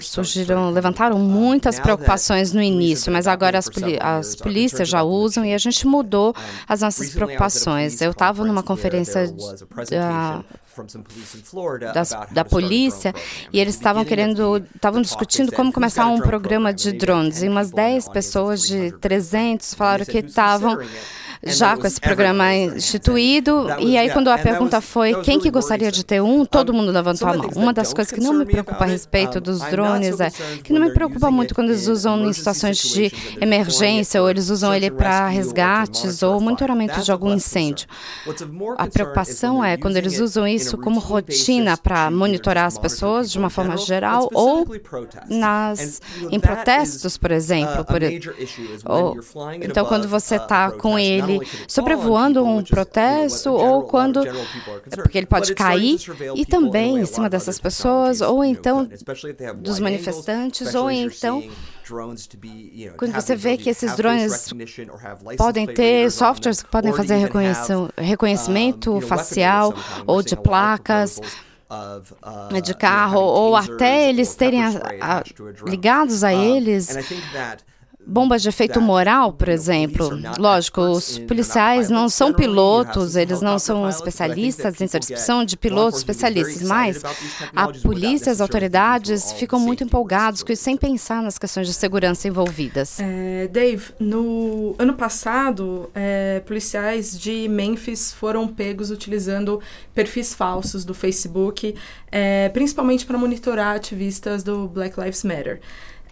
surgiram, 0.01 0.71
levantaram 0.71 1.17
uh, 1.17 1.21
muitas 1.21 1.79
preocupações 1.79 2.55
no 2.55 2.63
início, 2.63 3.13
mas 3.13 3.27
agora 3.27 3.59
as, 3.59 3.69
as 4.01 4.35
polícias 4.35 4.89
já 4.89 5.03
usam 5.03 5.45
e 5.45 5.53
a 5.53 5.59
gente 5.59 5.87
mudou 5.87 6.35
as 6.67 6.81
nossas 6.81 7.11
preocupações. 7.11 8.01
Eu 8.01 8.13
estava 8.13 8.45
numa 8.45 8.63
conferência 8.63 9.31
da, 9.91 10.43
da, 11.93 12.03
da 12.31 12.45
polícia 12.45 13.13
e 13.53 13.61
eles 13.61 13.75
estavam 13.75 14.05
querendo, 14.05 14.65
estavam 14.75 15.03
discutindo 15.03 15.53
como 15.53 15.71
começar 15.71 16.07
um 16.07 16.21
programa 16.21 16.73
de 16.73 16.93
drones. 16.93 17.43
E 17.43 17.49
umas 17.49 17.71
10 17.71 18.09
pessoas 18.09 18.63
de 18.63 18.91
300 18.93 19.75
falaram 19.75 20.07
que 20.07 20.19
estavam 20.19 20.79
já 21.43 21.77
com 21.77 21.87
esse 21.87 22.01
programa 22.01 22.55
instituído. 22.55 23.67
E 23.79 23.97
aí, 23.97 24.11
quando 24.11 24.29
a 24.29 24.39
pergunta 24.39 24.81
foi 24.81 25.21
quem 25.23 25.39
que 25.41 25.51
gostaria 25.51 25.91
de 25.91 26.05
ter 26.05 26.21
um, 26.21 26.45
todo 26.45 26.73
mundo 26.73 26.93
levantou 26.93 27.29
a 27.29 27.37
mão. 27.37 27.51
Uma 27.57 27.73
das 27.73 27.95
coisas 27.95 28.13
que 28.13 28.21
não 28.21 28.35
me 28.35 28.45
preocupa 28.45 28.85
a 28.85 28.87
respeito 28.87 29.41
dos 29.41 29.61
drones 29.61 30.21
é 30.21 30.31
que 30.63 30.73
não 30.73 30.81
me 30.81 30.93
preocupa 30.93 31.31
muito 31.31 31.55
quando 31.55 31.71
eles 31.71 31.87
usam 31.87 32.29
em 32.29 32.33
situações 32.33 32.79
de 32.79 33.13
emergência 33.41 34.21
ou 34.21 34.29
eles 34.29 34.51
usam 34.51 34.75
ele 34.75 34.91
para 34.91 35.29
resgates 35.29 36.23
ou 36.23 36.41
monitoramento 36.41 37.01
de 37.03 37.11
algum 37.11 37.33
incêndio. 37.33 37.87
A 38.77 38.87
preocupação 38.87 39.65
é 39.65 39.77
quando 39.77 39.97
eles 39.97 40.21
usam 40.21 40.47
isso 40.47 40.77
como 40.77 41.01
rotina 41.01 41.77
para 41.77 42.11
monitorar 42.11 42.67
as 42.67 42.79
pessoas 42.79 43.31
de 43.31 43.39
uma 43.39 43.51
forma 43.51 43.77
geral 43.77 44.29
ou 44.35 44.67
nas, 45.29 46.01
em 46.31 46.39
protestos, 46.39 47.17
por 47.17 47.31
exemplo. 47.31 47.85
Por, 47.85 48.01
ou, 48.85 49.17
então, 49.63 49.85
quando 49.87 50.07
você 50.07 50.37
está 50.37 50.71
com 50.71 50.99
ele 50.99 51.30
ele 51.37 51.47
sobrevoando 51.67 52.45
um 52.45 52.63
protesto 52.63 53.51
ou 53.51 53.85
quando 53.85 54.23
porque 54.95 55.19
ele 55.19 55.27
pode 55.27 55.55
cair 55.55 55.99
e 56.35 56.45
também 56.45 56.99
em 56.99 57.07
cima 57.07 57.29
dessas 57.29 57.59
pessoas 57.59 58.21
ou 58.21 58.45
então 58.45 58.89
dos 59.57 59.79
manifestantes 59.79 60.75
ou 60.75 60.91
então 60.91 61.43
quando 62.97 63.13
você 63.13 63.35
vê 63.35 63.57
que 63.57 63.69
esses 63.69 63.97
drones 63.97 64.53
podem 65.37 65.67
ter 65.67 66.11
softwares 66.11 66.63
que 66.63 66.71
podem 66.71 66.93
fazer 66.93 67.17
reconhecimento 67.97 69.01
facial 69.01 69.75
ou 70.07 70.23
de 70.23 70.37
placas 70.37 71.21
de 72.63 72.75
carro 72.75 73.21
ou 73.21 73.55
até 73.57 74.09
eles 74.09 74.35
terem 74.35 74.63
a, 74.63 74.71
a, 75.01 75.25
ligados 75.65 76.25
a 76.25 76.35
eles 76.35 76.89
bombas 78.07 78.43
de 78.43 78.49
efeito 78.49 78.81
moral, 78.81 79.33
por 79.33 79.49
exemplo. 79.49 80.11
Lógico, 80.39 80.81
os 80.81 81.19
policiais 81.19 81.89
não 81.91 82.09
são 82.09 82.33
pilotos, 82.33 83.15
eles 83.15 83.41
não 83.41 83.59
são 83.59 83.89
especialistas 83.89 84.81
em 84.81 84.87
certificação 84.87 85.45
de 85.45 85.57
pilotos 85.57 86.01
especialistas, 86.01 86.63
mas 86.63 87.03
a 87.55 87.69
polícia, 87.69 88.33
as 88.33 88.41
autoridades 88.41 89.33
ficam 89.33 89.61
muito 89.61 89.85
empolgados 89.85 90.43
com 90.43 90.53
isso, 90.53 90.63
sem 90.63 90.77
pensar 90.77 91.23
nas 91.23 91.39
questões 91.39 91.67
de 91.67 91.75
segurança 91.75 92.27
envolvidas. 92.27 92.99
É, 93.01 93.49
Dave, 93.49 93.93
no 93.99 94.75
ano 94.79 94.95
passado, 94.95 95.91
é, 95.95 96.43
policiais 96.47 97.19
de 97.19 97.49
Memphis 97.49 98.13
foram 98.13 98.49
pegos 98.49 98.91
utilizando 98.91 99.61
perfis 99.95 100.35
falsos 100.35 100.85
do 100.85 100.95
Facebook, 100.95 101.75
é, 102.11 102.49
principalmente 102.49 103.07
para 103.07 103.17
monitorar 103.17 103.77
ativistas 103.77 104.43
do 104.43 104.67
Black 104.67 104.99
Lives 104.99 105.23
Matter. 105.23 105.61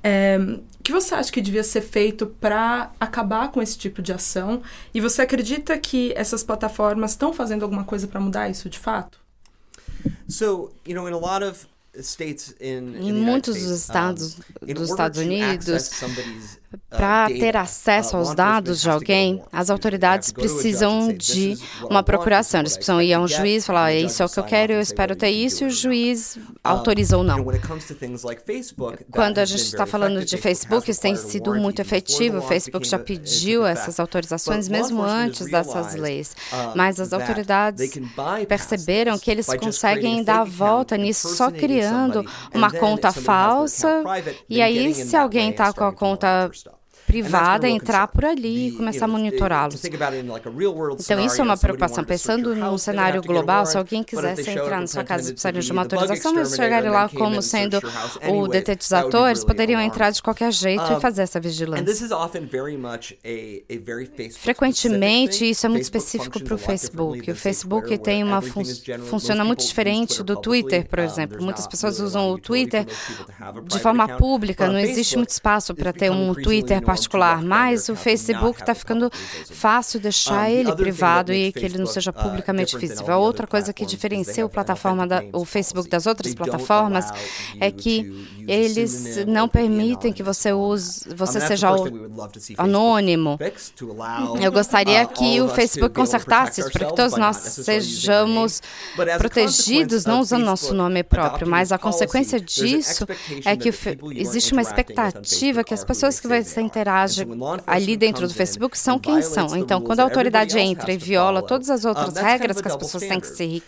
É, 0.03 0.39
o 0.39 0.83
que 0.83 0.93
você 0.93 1.15
acha 1.15 1.31
que 1.31 1.41
devia 1.41 1.65
ser 1.65 1.81
feito 1.81 2.27
para 2.27 2.93
acabar 2.99 3.51
com 3.51 3.61
esse 3.61 3.77
tipo 3.77 4.01
de 4.01 4.13
ação? 4.13 4.63
E 4.95 5.01
você 5.01 5.23
acredita 5.23 5.77
que 5.79 6.13
essas 6.17 6.43
plataformas 6.43 7.13
estão 7.13 7.33
fazendo 7.33 7.63
alguma 7.63 7.85
coisa 7.85 8.07
para 8.07 8.21
mudar 8.21 8.49
isso 8.49 8.69
de 8.69 8.79
fato? 8.79 9.19
So, 10.29 10.71
you 10.87 10.95
know, 10.95 11.09
in 11.09 11.13
a 11.13 11.19
lot 11.19 11.45
of 11.45 11.67
em 12.61 13.13
muitos 13.13 13.57
dos 13.57 13.71
estados 13.71 14.37
dos 14.63 14.91
Estados 14.91 15.19
Unidos, 15.19 16.58
para 16.91 17.29
ter 17.29 17.57
acesso 17.57 18.17
aos 18.17 18.35
dados 18.35 18.81
de 18.81 18.91
alguém, 18.91 19.43
as 19.53 19.71
autoridades 19.71 20.33
precisam 20.33 21.13
de 21.13 21.57
uma 21.89 22.03
procuração. 22.03 22.61
Eles 22.61 22.77
precisam 22.77 23.01
ir 23.01 23.15
a 23.15 23.21
um 23.21 23.29
juiz 23.29 23.65
e 23.65 23.67
falar: 23.67 23.93
é 23.93 24.01
isso 24.01 24.23
é 24.23 24.27
o 24.27 24.29
que 24.29 24.39
eu 24.39 24.45
quero, 24.45 24.73
eu 24.75 24.81
espero 24.81 25.17
ter 25.17 25.31
isso, 25.31 25.65
e 25.65 25.67
o 25.67 25.71
juiz 25.71 26.39
autoriza 26.63 27.17
ou 27.17 27.23
não. 27.23 27.45
Quando 29.11 29.39
a 29.39 29.45
gente 29.45 29.63
está 29.63 29.87
falando 29.87 30.25
de 30.25 30.37
Facebook, 30.37 30.91
isso 30.91 31.01
tem 31.01 31.17
sido 31.17 31.55
muito 31.55 31.81
efetivo. 31.81 32.39
O 32.39 32.43
Facebook 32.43 32.87
já 32.87 32.99
pediu 32.99 33.67
essas 33.67 33.99
autorizações 33.99 34.69
mesmo 34.69 35.03
antes 35.03 35.51
dessas 35.51 35.95
leis. 35.95 36.37
Mas 36.75 37.01
as 37.01 37.13
autoridades 37.13 37.99
perceberam 38.47 39.19
que 39.19 39.31
eles 39.31 39.47
conseguem 39.47 40.23
dar 40.23 40.41
a 40.41 40.45
volta 40.45 40.97
nisso 40.97 41.29
só 41.35 41.51
criando 41.51 42.25
uma 42.55 42.71
conta 42.71 43.13
falsa. 43.13 44.03
E 44.49 44.61
aí, 44.61 44.95
se 44.95 45.17
alguém 45.17 45.51
está 45.51 45.73
com 45.73 45.85
a 45.85 45.93
conta 45.93 46.51
privada 47.09 47.67
entrar 47.67 48.07
por 48.09 48.23
ali 48.27 48.69
e 48.69 48.73
começar 48.73 49.07
a 49.07 49.09
monitorá-los. 49.09 49.83
Então, 49.83 51.25
isso 51.25 51.41
é 51.41 51.45
uma 51.45 51.57
preocupação. 51.57 52.05
Pensando 52.05 52.55
num 52.55 52.77
cenário 52.77 53.23
global, 53.23 53.65
se 53.65 53.79
alguém 53.79 54.05
quisesse 54.05 54.51
entrar 54.51 54.79
na 54.79 54.87
sua 54.87 55.03
casa 55.03 55.31
e 55.31 55.33
precisaria 55.33 55.63
de 55.63 55.73
uma 55.73 55.83
autorização, 55.83 56.37
eles 56.37 56.55
chegarem 56.55 56.91
lá 56.91 57.09
como 57.09 57.41
sendo 57.41 57.81
o 58.29 58.47
detetizador, 58.47 59.29
eles 59.29 59.43
poderiam 59.43 59.81
entrar 59.81 60.11
de 60.11 60.23
qualquer 60.23 60.53
jeito 60.53 60.85
e 60.93 61.01
fazer 61.01 61.23
essa 61.23 61.41
vigilância. 61.41 61.87
Frequentemente, 64.39 65.49
isso 65.49 65.65
é 65.65 65.69
muito 65.71 65.85
específico 65.85 66.45
para 66.45 66.55
o 66.55 66.59
Facebook. 66.59 67.31
O 67.31 67.35
Facebook 67.35 67.99
tem 67.99 68.23
uma 68.23 68.43
fun 68.43 68.63
funciona 69.09 69.45
muito 69.45 69.65
diferente 69.65 70.23
do 70.23 70.37
Twitter, 70.37 70.87
por 70.87 70.99
exemplo. 70.99 71.43
Muitas 71.43 71.67
pessoas 71.67 72.01
usam 72.01 72.31
o 72.33 72.39
Twitter 72.39 72.85
de 73.65 73.79
forma 73.79 74.07
pública, 74.19 74.69
não 74.69 74.79
existe 74.79 75.17
muito 75.17 75.31
espaço 75.31 75.75
para 75.75 75.91
ter 75.91 76.11
um 76.11 76.35
Twitter 76.35 76.83
particular 76.83 76.98
particular, 76.99 77.43
mas 77.43 77.89
o 77.89 77.97
Facebook 77.97 78.61
está 78.61 78.75
ficando 78.75 79.11
fácil 79.51 80.01
deixar 80.01 80.51
ele 80.51 80.75
privado 80.75 81.33
e 81.33 81.53
que 81.53 81.65
ele 81.65 81.79
não 81.79 81.87
seja 81.87 82.13
publicamente 82.13 82.77
visível. 82.77 83.15
A 83.15 83.19
outra 83.19 83.47
coisa 83.47 83.73
que 83.73 83.87
diferencia 83.87 84.45
o, 84.45 84.49
plataforma 84.49 85.07
da, 85.07 85.23
o 85.33 85.45
Facebook 85.45 85.89
das 85.89 86.07
outras 86.07 86.35
plataformas 86.35 87.07
é 87.61 87.71
que 87.71 88.29
eles 88.47 89.27
não 89.27 89.49
permitem 89.49 90.13
que 90.13 90.23
você 90.23 90.53
use, 90.53 91.09
você 91.15 91.41
seja 91.41 91.69
anônimo. 92.57 93.39
Eu 94.41 94.51
gostaria 94.51 95.05
que 95.07 95.41
o 95.41 95.49
Facebook 95.49 95.95
consertasse 95.95 96.61
isso, 96.61 96.71
para 96.71 96.87
que 96.87 96.97
todos 96.97 97.17
nós 97.17 97.37
sejamos 97.37 98.63
protegidos, 99.19 100.05
não 100.05 100.21
usando 100.21 100.45
nosso 100.45 100.75
nome 100.75 101.03
próprio. 101.03 101.47
Mas 101.47 101.73
a 101.73 101.79
consequência 101.79 102.41
disso 102.41 103.07
é 103.45 103.57
que 103.57 103.71
existe 104.15 104.53
uma 104.53 104.63
expectativa 104.63 105.63
que 105.63 105.75
as 105.75 105.85
pessoas 105.85 106.19
que 106.19 106.27
vão 106.27 106.43
ser 106.43 106.63
interage 106.89 107.27
ali 107.67 107.97
dentro 107.97 108.27
do 108.27 108.33
Facebook 108.35 108.77
são 108.79 108.99
quem 108.99 109.21
são. 109.23 109.57
Então, 109.57 109.81
quando 109.81 110.01
a 110.01 110.03
autoridade 110.05 110.59
entra 110.59 110.93
e 110.93 110.97
viola 110.97 111.43
todas 111.43 111.69
as 111.71 111.85
outras 111.85 112.17
regras 112.17 112.61
que 112.61 112.69
as 112.69 112.77
pessoas 112.77 113.05
têm 113.05 113.21
que 113.21 113.27
seguir, 113.27 113.63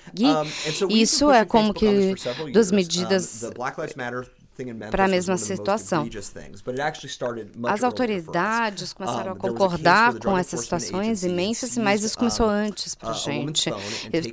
isso 0.88 1.30
é 1.30 1.44
como 1.44 1.74
que 1.74 2.14
duas 2.52 2.70
medidas 2.70 3.50
para 4.90 5.04
a 5.04 5.08
mesma 5.08 5.36
situação. 5.36 6.08
As 7.64 7.82
autoridades 7.82 8.92
começaram 8.92 9.32
a 9.32 9.36
concordar 9.36 10.18
com 10.18 10.36
essas 10.36 10.60
situações 10.60 11.24
imensas, 11.24 11.76
mas 11.78 12.02
isso 12.02 12.18
começou 12.18 12.46
antes 12.46 12.94
para 12.94 13.10
a 13.10 13.14
gente. 13.14 13.72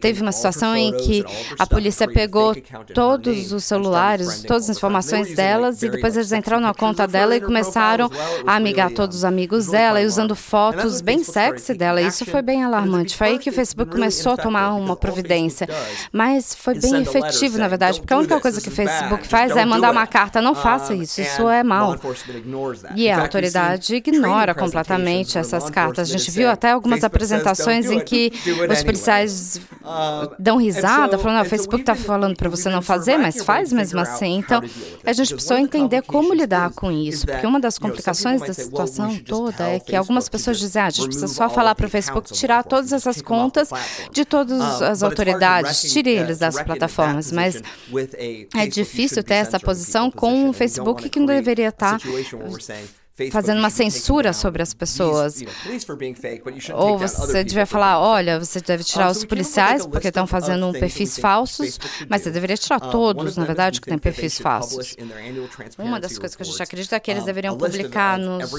Teve 0.01 0.21
uma 0.21 0.31
situação 0.31 0.75
em 0.75 0.95
que 0.97 1.23
a 1.57 1.65
polícia 1.65 2.07
pegou 2.07 2.55
todos 2.93 3.51
os 3.51 3.63
celulares, 3.63 4.43
todas 4.43 4.69
as 4.69 4.77
informações 4.77 5.35
delas, 5.35 5.81
e 5.81 5.89
depois 5.89 6.15
eles 6.15 6.31
entraram 6.31 6.61
na 6.61 6.73
conta 6.73 7.07
dela 7.07 7.35
e 7.35 7.41
começaram 7.41 8.09
a 8.45 8.55
amigar 8.55 8.91
todos 8.91 9.17
os 9.17 9.23
amigos 9.23 9.67
dela 9.67 10.01
e 10.01 10.05
usando 10.05 10.35
fotos 10.35 11.01
bem 11.01 11.23
sexy 11.23 11.73
dela. 11.73 12.01
Isso 12.01 12.25
foi 12.25 12.41
bem 12.41 12.63
alarmante. 12.63 13.15
Foi 13.15 13.27
aí 13.27 13.39
que 13.39 13.49
o 13.49 13.53
Facebook 13.53 13.91
começou 13.91 14.33
a 14.33 14.37
tomar 14.37 14.73
uma 14.73 14.95
providência. 14.95 15.67
Mas 16.11 16.53
foi 16.53 16.79
bem 16.79 17.01
efetivo, 17.01 17.57
na 17.57 17.67
verdade, 17.67 17.99
porque 17.99 18.13
a 18.13 18.17
única 18.17 18.39
coisa 18.39 18.59
que 18.59 18.69
o 18.69 18.71
Facebook 18.71 19.27
faz 19.27 19.55
é 19.55 19.65
mandar 19.65 19.91
uma 19.91 20.06
carta, 20.07 20.41
não 20.41 20.55
faça 20.55 20.93
isso, 20.93 21.21
isso 21.21 21.47
é 21.49 21.63
mal. 21.63 21.95
E 22.95 23.09
a 23.09 23.21
autoridade 23.21 23.95
ignora 23.95 24.53
completamente 24.55 25.37
essas 25.37 25.69
cartas. 25.69 26.09
A 26.09 26.17
gente 26.17 26.31
viu 26.31 26.49
até 26.49 26.71
algumas 26.71 27.03
apresentações 27.03 27.89
em 27.91 27.99
que 27.99 28.31
os 28.69 28.83
policiais 28.83 29.61
dão 30.37 30.57
risada, 30.57 31.17
falando, 31.17 31.39
ah, 31.39 31.43
o 31.43 31.45
Facebook 31.45 31.81
está 31.81 31.95
falando 31.95 32.35
para 32.35 32.49
você 32.49 32.69
não 32.69 32.81
fazer, 32.81 33.17
mas 33.17 33.43
faz 33.43 33.71
mesmo 33.71 33.99
assim. 33.99 34.37
Então, 34.37 34.61
a 35.05 35.13
gente 35.13 35.33
precisa 35.33 35.59
entender 35.59 36.01
como 36.01 36.33
lidar 36.33 36.71
com 36.71 36.91
isso, 36.91 37.25
porque 37.25 37.45
uma 37.45 37.59
das 37.59 37.77
complicações 37.77 38.41
da 38.41 38.53
situação 38.53 39.17
toda 39.17 39.67
é 39.67 39.79
que 39.79 39.95
algumas 39.95 40.29
pessoas 40.29 40.59
dizem, 40.59 40.81
ah, 40.81 40.85
a 40.85 40.89
gente 40.89 41.05
precisa 41.05 41.27
só 41.27 41.49
falar 41.49 41.75
para 41.75 41.87
o 41.87 41.89
Facebook 41.89 42.31
tirar 42.33 42.63
todas 42.63 42.91
essas 42.91 43.21
contas 43.21 43.69
de 44.11 44.25
todas 44.25 44.81
as 44.81 45.03
autoridades, 45.03 45.91
tire 45.91 46.09
eles 46.09 46.39
das 46.39 46.61
plataformas, 46.61 47.31
mas 47.31 47.61
é 48.55 48.67
difícil 48.67 49.23
ter 49.23 49.35
essa 49.35 49.59
posição 49.59 49.96
com 50.11 50.33
um 50.33 50.53
Facebook 50.53 51.09
que 51.09 51.19
não 51.19 51.25
deveria 51.25 51.69
estar 51.69 51.99
fazendo 53.31 53.57
uma 53.57 53.69
censura 53.69 54.31
sobre 54.31 54.61
as 54.61 54.73
pessoas. 54.73 55.41
Ou 56.75 56.97
você 56.97 57.43
devia 57.43 57.65
falar, 57.65 57.99
olha, 57.99 58.39
você 58.39 58.61
deve 58.61 58.83
tirar 58.83 59.09
os 59.09 59.25
policiais 59.25 59.85
porque 59.85 60.09
estão 60.09 60.27
fazendo 60.27 60.71
perfis 60.73 61.17
falsos, 61.17 61.79
mas 62.07 62.21
você 62.21 62.31
deveria 62.31 62.55
tirar 62.55 62.79
todos, 62.79 63.35
na 63.35 63.45
verdade, 63.45 63.81
que 63.81 63.87
têm 63.87 63.97
perfis 63.97 64.39
falsos. 64.39 64.95
Uma 65.79 65.99
das 65.99 66.17
coisas 66.17 66.35
que 66.35 66.43
a 66.43 66.45
gente 66.45 66.61
acredita 66.61 66.95
é 66.95 66.99
que 66.99 67.09
eles 67.09 67.23
deveriam 67.23 67.57
publicar 67.57 68.19
nos, 68.19 68.51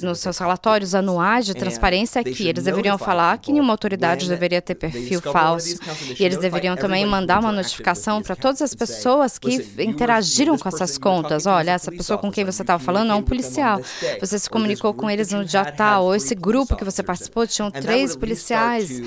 nos 0.00 0.18
seus 0.20 0.38
relatórios 0.38 0.94
anuais 0.94 1.44
de 1.44 1.54
transparência 1.54 2.24
que 2.24 2.48
eles 2.48 2.64
deveriam 2.64 2.96
falar 2.96 3.36
que 3.38 3.52
nenhuma 3.52 3.72
autoridade 3.74 4.28
deveria 4.28 4.62
ter 4.62 4.74
perfil 4.74 5.20
falso. 5.20 5.78
E 6.18 6.24
eles 6.24 6.38
deveriam 6.38 6.76
também 6.76 7.04
mandar 7.04 7.40
uma 7.40 7.52
notificação 7.52 8.22
para 8.22 8.34
todas 8.34 8.62
as 8.62 8.74
pessoas 8.74 9.38
que 9.38 9.68
interagiram 9.78 10.56
com 10.56 10.68
essas 10.68 10.96
contas. 10.96 11.46
Olha, 11.46 11.72
essa 11.72 11.92
pessoa 11.92 12.18
com 12.18 12.30
quem 12.30 12.44
você 12.44 12.62
estava 12.62 12.82
falando 12.82 13.12
é 13.12 13.14
um 13.14 13.22
policial 13.22 13.49
policial. 13.50 13.80
Você 14.20 14.38
se 14.38 14.48
comunicou 14.48 14.94
com 14.94 15.10
eles 15.10 15.30
no 15.32 15.44
dia 15.44 15.64
tal, 15.64 16.04
ou 16.04 16.14
esse 16.14 16.34
grupo 16.34 16.76
que 16.76 16.84
você 16.84 17.02
participou, 17.02 17.46
tinham 17.46 17.70
três 17.70 18.16
policiais 18.16 19.02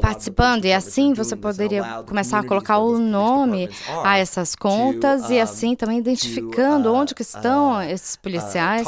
participando, 0.00 0.64
e 0.64 0.72
assim 0.72 1.12
você 1.12 1.36
poderia 1.36 2.02
começar 2.06 2.38
a 2.38 2.44
colocar 2.44 2.78
o 2.78 2.98
nome 2.98 3.68
a 4.02 4.18
essas 4.18 4.54
contas 4.54 5.30
e 5.30 5.38
assim 5.38 5.76
também 5.76 5.98
identificando 5.98 6.90
uh, 6.90 6.94
onde 6.94 7.14
que 7.14 7.22
estão 7.22 7.76
uh, 7.76 7.82
esses 7.82 8.14
uh, 8.14 8.20
policiais 8.20 8.86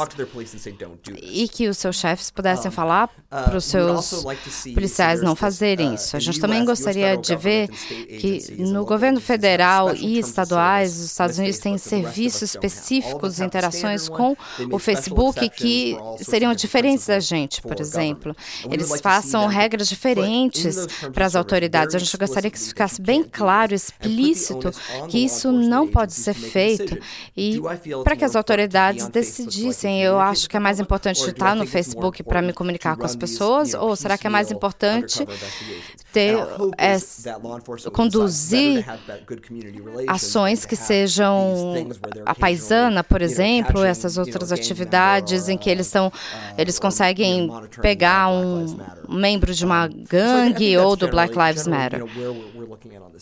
e 1.21 1.47
que 1.47 1.67
os 1.67 1.77
seus 1.77 1.95
chefes 1.95 2.29
pudessem 2.29 2.69
falar 2.71 3.09
para 3.29 3.57
os 3.57 3.65
seus 3.65 4.25
policiais 4.73 5.21
não 5.21 5.35
fazerem 5.35 5.93
isso. 5.93 6.15
A 6.15 6.19
gente 6.19 6.39
também 6.39 6.65
gostaria 6.65 7.15
de 7.15 7.35
ver 7.35 7.67
que 7.67 8.55
no 8.59 8.85
governo 8.85 9.21
federal 9.21 9.95
e 9.95 10.19
estaduais, 10.19 10.97
os 10.97 11.05
Estados 11.05 11.37
Unidos 11.37 11.59
têm 11.59 11.77
serviços 11.77 12.41
específicos, 12.41 13.39
interações 13.39 14.09
com 14.09 14.35
o 14.71 14.79
Facebook 14.79 15.49
que 15.49 15.97
seriam 16.19 16.53
diferentes 16.53 17.07
da 17.07 17.19
gente, 17.19 17.61
por 17.61 17.79
exemplo. 17.79 18.35
Eles 18.69 18.99
façam 18.99 19.47
regras 19.47 19.87
diferentes 19.87 20.16
diferentes 20.17 20.87
para 21.13 21.25
as 21.25 21.35
autoridades. 21.35 21.95
A 21.95 21.99
gente 21.99 22.17
gostaria 22.17 22.49
que 22.49 22.57
isso 22.57 22.69
ficasse 22.69 23.01
bem 23.01 23.23
claro, 23.23 23.73
explícito, 23.73 24.71
que 25.07 25.19
isso 25.19 25.51
não 25.51 25.87
pode 25.87 26.13
ser 26.13 26.33
feito 26.33 26.97
e 27.35 27.61
para 28.03 28.15
que 28.15 28.25
as 28.25 28.35
autoridades 28.35 29.07
decidissem. 29.07 30.01
Eu 30.01 30.19
acho 30.19 30.49
que 30.49 30.57
é 30.57 30.59
mais 30.59 30.79
importante 30.79 31.21
estar 31.21 31.55
no 31.55 31.65
Facebook 31.65 32.23
para 32.23 32.41
me 32.41 32.53
comunicar 32.53 32.95
com 32.95 33.05
as 33.05 33.15
pessoas 33.15 33.73
ou 33.73 33.95
será 33.95 34.17
que 34.17 34.27
é 34.27 34.29
mais 34.29 34.51
importante 34.51 35.25
ter 36.11 36.37
é, 36.77 36.97
conduzir 37.91 38.85
ações 40.07 40.65
que 40.65 40.75
sejam 40.75 41.89
a 42.25 42.33
paisana, 42.33 43.03
por 43.03 43.21
exemplo, 43.21 43.83
essas 43.83 44.17
outras 44.17 44.51
atividades 44.51 45.49
em 45.49 45.57
que 45.57 45.69
eles 45.69 45.87
são 45.87 46.11
eles 46.57 46.79
conseguem 46.79 47.49
pegar 47.81 48.29
um 48.29 48.77
membro 49.07 49.53
de 49.53 49.65
uma 49.65 49.89
gangue 50.09 50.77
ou 50.77 50.95
do 50.95 51.07
Black 51.07 51.33
Lives 51.37 51.67
Matter. 51.67 52.03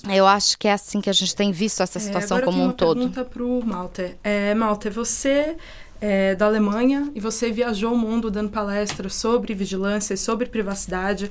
Eu 0.10 0.26
acho 0.28 0.58
que 0.58 0.68
é 0.68 0.74
assim 0.74 1.02
que 1.02 1.10
a 1.10 1.14
gente 1.14 1.36
tem 1.36 1.52
visto 1.52 1.82
essa 1.82 1.98
é, 1.98 2.02
situação 2.02 2.38
é, 2.38 2.42
como 2.42 2.64
um 2.64 2.72
todo. 2.72 2.98
Pergunta 2.98 3.26
para 3.26 3.44
o 3.44 3.66
Malter. 3.66 4.18
É, 4.24 4.54
Malter, 4.54 4.92
você 4.92 5.56
é 6.02 6.36
da 6.36 6.46
Alemanha 6.46 7.12
e 7.16 7.20
você 7.20 7.52
viajou 7.52 7.94
o 7.94 7.98
mundo 7.98 8.30
dando 8.30 8.50
palestras 8.50 9.16
sobre 9.16 9.54
vigilância 9.54 10.14
e 10.14 10.18
sobre 10.18 10.46
privacidade. 10.46 11.30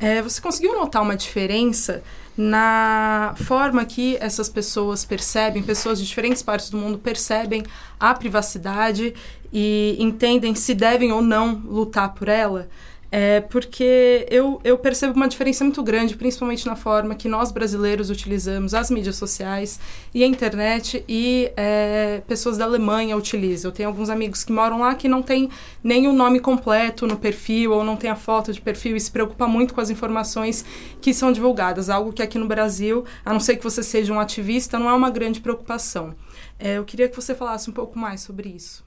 É, 0.00 0.20
você 0.20 0.40
conseguiu 0.40 0.74
notar 0.74 1.02
uma 1.02 1.16
diferença 1.16 2.02
na 2.36 3.34
forma 3.36 3.84
que 3.84 4.16
essas 4.20 4.48
pessoas 4.48 5.04
percebem, 5.04 5.62
pessoas 5.62 5.98
de 5.98 6.06
diferentes 6.06 6.42
partes 6.42 6.68
do 6.68 6.76
mundo 6.76 6.98
percebem 6.98 7.64
a 7.98 8.12
privacidade 8.12 9.14
e 9.52 9.96
entendem 9.98 10.54
se 10.54 10.74
devem 10.74 11.12
ou 11.12 11.22
não 11.22 11.62
lutar 11.64 12.12
por 12.12 12.28
ela? 12.28 12.68
É 13.10 13.40
porque 13.40 14.26
eu, 14.30 14.60
eu 14.64 14.76
percebo 14.76 15.14
uma 15.14 15.28
diferença 15.28 15.62
muito 15.64 15.82
grande, 15.82 16.16
principalmente 16.16 16.66
na 16.66 16.76
forma 16.76 17.14
que 17.14 17.28
nós 17.28 17.52
brasileiros 17.52 18.10
utilizamos 18.10 18.74
as 18.74 18.90
mídias 18.90 19.16
sociais 19.16 19.78
e 20.12 20.24
a 20.24 20.26
internet 20.26 21.04
e 21.08 21.50
é, 21.56 22.22
pessoas 22.26 22.58
da 22.58 22.64
Alemanha 22.64 23.16
utilizam. 23.16 23.70
Eu 23.70 23.74
tenho 23.74 23.88
alguns 23.88 24.10
amigos 24.10 24.42
que 24.42 24.52
moram 24.52 24.80
lá 24.80 24.94
que 24.94 25.08
não 25.08 25.22
tem 25.22 25.48
nem 25.82 26.08
o 26.08 26.12
nome 26.12 26.40
completo 26.40 27.06
no 27.06 27.16
perfil 27.16 27.72
ou 27.72 27.84
não 27.84 27.96
tem 27.96 28.10
a 28.10 28.16
foto 28.16 28.52
de 28.52 28.60
perfil 28.60 28.96
e 28.96 29.00
se 29.00 29.10
preocupa 29.10 29.46
muito 29.46 29.74
com 29.74 29.80
as 29.80 29.90
informações 29.90 30.64
que 31.00 31.14
são 31.14 31.32
divulgadas, 31.32 31.88
algo 31.90 32.12
que 32.12 32.22
aqui 32.22 32.38
no 32.38 32.46
Brasil, 32.46 33.04
a 33.24 33.32
não 33.32 33.40
ser 33.40 33.56
que 33.56 33.64
você 33.64 33.82
seja 33.82 34.12
um 34.12 34.20
ativista, 34.20 34.78
não 34.78 34.88
é 34.88 34.94
uma 34.94 35.10
grande 35.10 35.40
preocupação. 35.40 36.14
É, 36.58 36.78
eu 36.78 36.84
queria 36.84 37.08
que 37.08 37.16
você 37.16 37.34
falasse 37.34 37.68
um 37.70 37.72
pouco 37.72 37.98
mais 37.98 38.20
sobre 38.20 38.48
isso. 38.48 38.85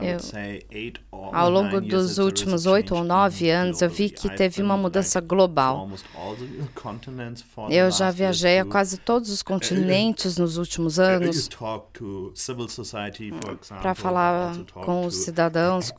Eu, 0.00 0.18
ao 1.10 1.50
longo 1.50 1.80
dos 1.80 2.18
últimos 2.18 2.66
oito 2.66 2.94
ou 2.94 3.04
nove 3.04 3.50
anos, 3.50 3.82
eu 3.82 3.90
vi 3.90 4.08
que 4.08 4.34
teve 4.34 4.62
uma 4.62 4.76
mudança 4.76 5.20
global. 5.20 5.88
Eu 7.70 7.90
já 7.90 8.10
viajei 8.10 8.58
a 8.58 8.64
quase 8.64 8.96
todos 8.98 9.30
os 9.30 9.42
continentes 9.42 10.38
nos 10.38 10.56
últimos 10.56 10.98
anos 10.98 11.48
para 13.80 13.94
falar 13.94 14.56
com 14.72 15.06
os 15.06 15.16
cidadãos, 15.16 15.90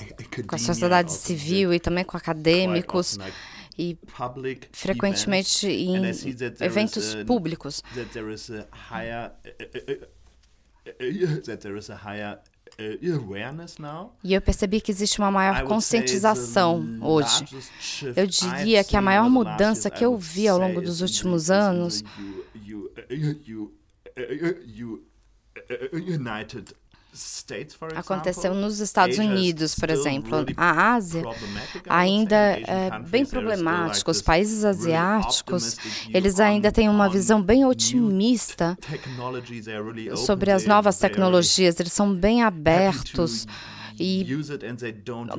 com 0.47 0.55
a 0.55 0.59
sociedade 0.59 1.11
civil 1.11 1.73
e 1.73 1.79
também 1.79 2.03
com 2.03 2.17
acadêmicos 2.17 3.17
e 3.77 3.97
frequentemente 4.71 5.67
em 5.67 5.95
eventos 6.59 7.15
públicos. 7.25 7.83
E 14.23 14.33
eu 14.33 14.41
percebi 14.41 14.81
que 14.81 14.91
existe 14.91 15.19
uma 15.19 15.31
maior 15.31 15.63
conscientização 15.63 16.97
hoje. 17.01 17.45
Eu 18.15 18.25
diria 18.25 18.83
que 18.83 18.97
a 18.97 19.01
maior 19.01 19.29
mudança 19.29 19.89
que 19.89 20.03
eu 20.03 20.17
vi 20.17 20.47
ao 20.47 20.57
longo 20.57 20.81
dos 20.81 21.01
últimos 21.01 21.51
anos 21.51 22.03
Aconteceu 27.95 28.53
nos 28.53 28.79
Estados 28.79 29.17
Unidos, 29.17 29.75
por 29.75 29.89
exemplo. 29.89 30.45
A 30.57 30.93
Ásia 30.93 31.23
ainda 31.87 32.35
é 32.35 32.99
bem 33.07 33.25
problemática. 33.25 34.09
Os 34.09 34.21
países 34.21 34.65
asiáticos, 34.65 35.77
eles 36.13 36.39
ainda 36.39 36.71
têm 36.71 36.89
uma 36.89 37.07
visão 37.09 37.41
bem 37.41 37.65
otimista 37.65 38.77
sobre 40.15 40.51
as 40.51 40.65
novas 40.65 40.97
tecnologias. 40.97 41.79
Eles 41.79 41.93
são 41.93 42.13
bem 42.13 42.43
abertos 42.43 43.47
e 43.99 44.27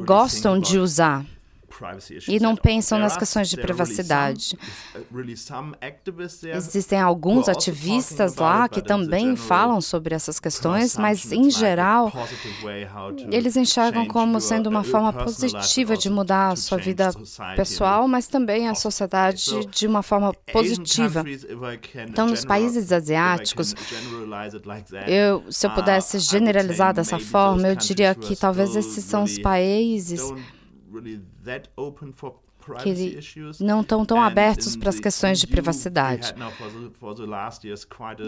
gostam 0.05 0.59
de 0.61 0.79
usar 0.79 1.25
e 2.29 2.41
não 2.41 2.57
pensam 2.57 2.99
nas 2.99 3.17
questões 3.17 3.49
de 3.49 3.57
privacidade. 3.57 4.57
Existem 6.55 7.01
alguns 7.01 7.49
ativistas 7.49 8.37
lá 8.37 8.69
que 8.69 8.83
também 8.83 9.37
falam 9.37 9.81
sobre 9.81 10.15
essas 10.15 10.39
questões, 10.39 10.97
mas, 10.97 11.33
em 11.33 11.51
geral, 11.51 12.13
eles 13.31 13.57
enxergam 13.57 14.07
como 14.07 14.41
sendo 14.41 14.69
uma 14.69 14.85
forma 14.85 15.13
positiva 15.13 15.97
de 15.97 16.11
mudar 16.11 16.51
a 16.51 16.57
sua 16.57 16.79
vida 16.79 17.11
pessoal, 17.57 18.07
mas 18.07 18.27
também 18.27 18.69
a 18.69 18.75
sociedade 18.75 19.67
de 19.67 19.87
uma 19.87 20.03
forma 20.03 20.33
positiva. 20.53 21.25
Então, 22.09 22.27
nos 22.27 22.45
países 22.45 22.93
asiáticos, 22.93 23.75
eu, 25.07 25.45
se 25.51 25.67
eu 25.67 25.71
pudesse 25.71 26.19
generalizar 26.19 26.95
dessa 26.95 27.19
forma, 27.19 27.69
eu 27.69 27.77
diria 27.77 28.15
que 28.15 28.37
talvez 28.37 28.77
esses 28.77 29.05
são 29.05 29.25
os 29.25 29.39
países 29.39 30.33
que 32.83 33.19
não 33.61 33.83
estão 33.83 34.07
tão 34.07 34.23
abertos 34.23 34.75
para 34.77 34.89
as 34.89 34.99
questões 34.99 35.39
de 35.39 35.47
privacidade. 35.47 36.35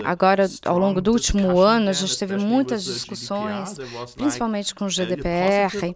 Agora, 0.05 0.47
ao 0.65 0.79
longo 0.79 1.01
do 1.01 1.13
último 1.13 1.59
ano, 1.59 1.89
a 1.89 1.93
gente 1.93 2.19
teve 2.19 2.37
muitas 2.37 2.85
discussões, 2.85 3.77
principalmente 4.15 4.75
com 4.75 4.85
o 4.85 4.89
GDPR, 4.91 5.95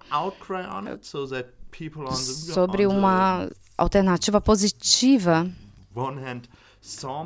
sobre 2.17 2.87
uma 2.87 3.49
alternativa 3.77 4.41
positiva 4.41 5.51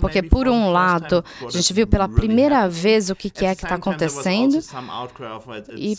porque, 0.01 0.23
por 0.23 0.49
um 0.49 0.71
lado, 0.71 1.25
a 1.47 1.51
gente 1.51 1.73
viu 1.73 1.87
pela 1.87 2.09
primeira 2.09 2.69
vez 2.69 3.11
o 3.11 3.17
que, 3.17 3.31
que 3.31 3.45
é 3.45 3.55
que 3.55 3.65
está 3.65 3.77
acontecendo, 3.77 4.59
e, 5.77 5.97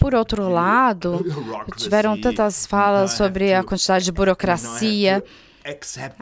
por 0.00 0.14
outro 0.14 0.48
lado, 0.48 1.24
tiveram 1.76 2.20
tantas 2.20 2.66
falas 2.66 3.12
sobre 3.12 3.52
a 3.54 3.62
quantidade 3.62 4.04
de 4.04 4.12
burocracia. 4.12 5.22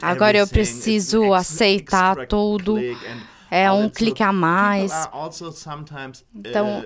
Agora 0.01 0.37
eu 0.37 0.47
preciso 0.47 1.33
aceitar 1.33 2.27
tudo. 2.27 2.77
é 3.49 3.71
um 3.71 3.89
clique 3.89 4.23
a 4.23 4.31
mais. 4.31 4.91
Então, 6.33 6.85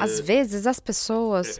às 0.00 0.20
vezes 0.20 0.66
as 0.66 0.80
pessoas 0.80 1.58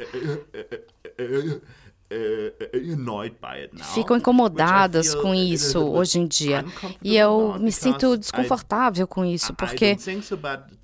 ficam 3.94 4.16
incomodadas 4.16 5.14
com 5.14 5.35
isso 5.35 5.79
hoje 5.81 6.18
em 6.18 6.27
dia. 6.27 6.64
E 7.03 7.16
eu 7.16 7.57
me 7.59 7.72
sinto 7.72 8.16
desconfortável 8.16 9.07
com 9.07 9.25
isso, 9.25 9.55
porque 9.55 9.96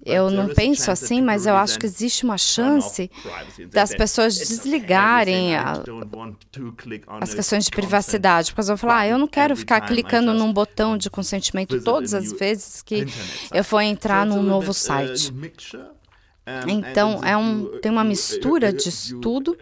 eu 0.05 0.31
não 0.31 0.49
penso 0.49 0.91
assim, 0.91 1.21
mas 1.21 1.47
eu 1.47 1.55
acho 1.57 1.79
que 1.79 1.87
existe 1.87 2.25
uma 2.25 2.39
chance 2.39 3.11
das 3.71 3.95
pessoas 3.95 4.37
desligarem 4.39 5.55
a, 5.57 5.83
as 7.21 7.35
questões 7.35 7.65
de 7.65 7.71
privacidade. 7.71 8.51
Porque 8.51 8.61
elas 8.61 8.69
vão 8.69 8.77
falar, 8.77 8.99
ah, 9.01 9.07
eu 9.09 9.19
não 9.19 9.29
quero 9.29 9.57
ficar 9.57 9.81
clicando 9.83 10.33
num 10.33 10.53
botão 10.53 10.97
de 10.97 11.11
consentimento 11.11 11.81
todas 11.83 12.15
as 12.15 12.33
vezes 12.33 12.83
que 12.83 13.07
eu 13.53 13.65
for 13.65 13.81
entrar 13.81 14.25
num 14.25 14.43
novo 14.43 14.73
site. 14.73 15.33
Então, 16.67 17.21
é 17.23 17.37
um, 17.37 17.79
tem 17.81 17.91
uma 17.91 18.05
mistura 18.05 18.73
de 18.73 19.15
tudo. 19.21 19.57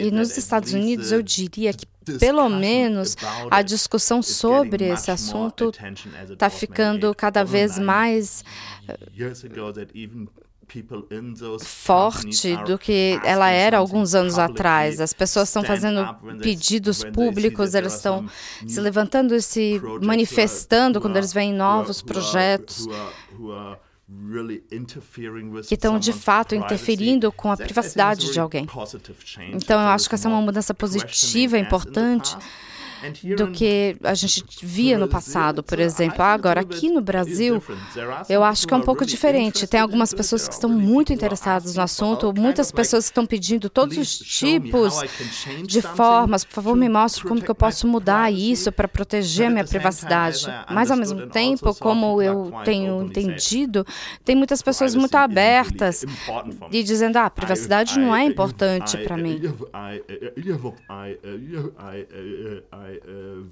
E 0.00 0.10
nos 0.10 0.36
Estados 0.36 0.72
Unidos, 0.72 1.12
eu 1.12 1.22
diria 1.22 1.72
que, 1.72 1.86
pelo 2.18 2.48
menos, 2.48 3.16
a 3.50 3.62
discussão 3.62 4.22
sobre 4.22 4.84
esse 4.84 5.10
assunto 5.10 5.72
está 6.30 6.50
ficando 6.50 7.14
cada 7.14 7.44
vez 7.44 7.78
mais 7.78 8.44
forte 11.62 12.56
do 12.64 12.78
que 12.78 13.20
ela 13.22 13.50
era 13.50 13.78
alguns 13.78 14.14
anos 14.14 14.38
atrás. 14.38 15.00
As 15.00 15.12
pessoas 15.12 15.48
estão 15.48 15.62
fazendo 15.62 16.14
pedidos 16.40 17.04
públicos, 17.04 17.74
elas 17.74 17.96
estão 17.96 18.28
se 18.66 18.80
levantando 18.80 19.34
e 19.34 19.42
se 19.42 19.80
manifestando 20.02 21.00
quando 21.00 21.16
eles 21.16 21.32
veem 21.32 21.52
novos 21.52 22.00
projetos 22.02 22.88
que 25.66 25.74
estão 25.74 25.98
de 25.98 26.12
fato 26.12 26.54
interferindo 26.54 27.32
com 27.32 27.50
a 27.50 27.56
privacidade 27.56 28.32
de 28.32 28.38
alguém. 28.38 28.66
Então, 29.52 29.80
eu 29.80 29.88
acho 29.88 30.08
que 30.08 30.14
essa 30.14 30.28
é 30.28 30.30
uma 30.30 30.42
mudança 30.42 30.74
positiva, 30.74 31.58
importante 31.58 32.36
do 33.36 33.50
que 33.50 33.96
a 34.02 34.14
gente 34.14 34.44
via 34.62 34.98
no 34.98 35.08
passado, 35.08 35.62
por 35.62 35.78
exemplo. 35.78 36.22
Agora, 36.22 36.60
aqui 36.60 36.88
no 36.88 37.00
Brasil, 37.00 37.62
eu 38.28 38.42
acho 38.42 38.66
que 38.66 38.74
é 38.74 38.76
um 38.76 38.82
pouco 38.82 39.04
diferente. 39.04 39.66
Tem 39.66 39.80
algumas 39.80 40.12
pessoas 40.12 40.46
que 40.48 40.54
estão 40.54 40.70
muito 40.70 41.12
interessadas 41.12 41.74
no 41.74 41.82
assunto, 41.82 42.32
muitas 42.36 42.70
pessoas 42.70 43.04
que 43.04 43.10
estão 43.10 43.26
pedindo 43.26 43.68
todos 43.68 43.96
os 43.96 44.18
tipos 44.18 45.00
de 45.66 45.82
formas. 45.82 46.44
Por 46.44 46.54
favor, 46.54 46.76
me 46.76 46.88
mostre 46.88 47.24
como 47.24 47.40
que 47.40 47.50
eu 47.50 47.54
posso 47.54 47.86
mudar 47.86 48.32
isso 48.32 48.70
para 48.72 48.88
proteger 48.88 49.46
a 49.46 49.50
minha 49.50 49.64
privacidade. 49.64 50.46
Mas, 50.70 50.90
ao 50.90 50.96
mesmo 50.96 51.26
tempo, 51.26 51.74
como 51.74 52.20
eu 52.22 52.52
tenho 52.64 53.02
entendido, 53.02 53.86
tem 54.24 54.34
muitas 54.34 54.62
pessoas 54.62 54.94
muito 54.94 55.14
abertas 55.14 56.04
e 56.70 56.82
dizendo, 56.82 57.16
ah, 57.16 57.30
privacidade 57.30 57.98
não 57.98 58.14
é 58.14 58.24
importante 58.24 58.96
para 58.98 59.16
mim. 59.16 59.40
I 62.94 63.10
uh, 63.10 63.50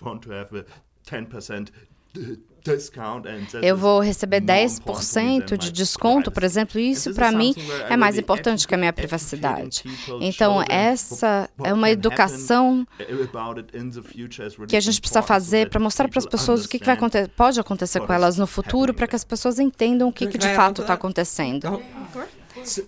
want 0.00 0.22
to 0.22 0.32
have 0.32 0.56
a 0.56 0.64
10% 1.10 1.70
eu 3.60 3.76
vou 3.76 4.00
receber 4.00 4.40
10% 4.40 5.56
de 5.56 5.72
desconto, 5.72 6.30
por 6.30 6.44
exemplo, 6.44 6.78
isso 6.78 7.12
para 7.12 7.32
mim 7.32 7.54
é 7.88 7.96
mais 7.96 8.16
importante 8.16 8.68
que 8.68 8.74
a 8.74 8.78
minha 8.78 8.92
privacidade. 8.92 9.82
Então, 10.20 10.62
essa 10.68 11.50
é 11.64 11.72
uma 11.72 11.90
educação 11.90 12.86
que 14.68 14.76
a 14.76 14.80
gente 14.80 15.00
precisa 15.00 15.22
fazer 15.22 15.70
para 15.70 15.80
mostrar 15.80 16.06
para 16.08 16.20
as 16.20 16.26
pessoas 16.26 16.64
o 16.64 16.68
que, 16.68 16.78
que 16.78 16.86
vai 16.86 16.94
acontecer, 16.94 17.28
pode 17.28 17.58
acontecer 17.58 18.00
com 18.00 18.12
elas 18.12 18.36
no 18.36 18.46
futuro, 18.46 18.94
para 18.94 19.08
que 19.08 19.16
as 19.16 19.24
pessoas 19.24 19.58
entendam 19.58 20.08
o 20.08 20.12
que, 20.12 20.28
que 20.28 20.38
de 20.38 20.54
fato 20.54 20.82
está 20.82 20.94
acontecendo. 20.94 21.82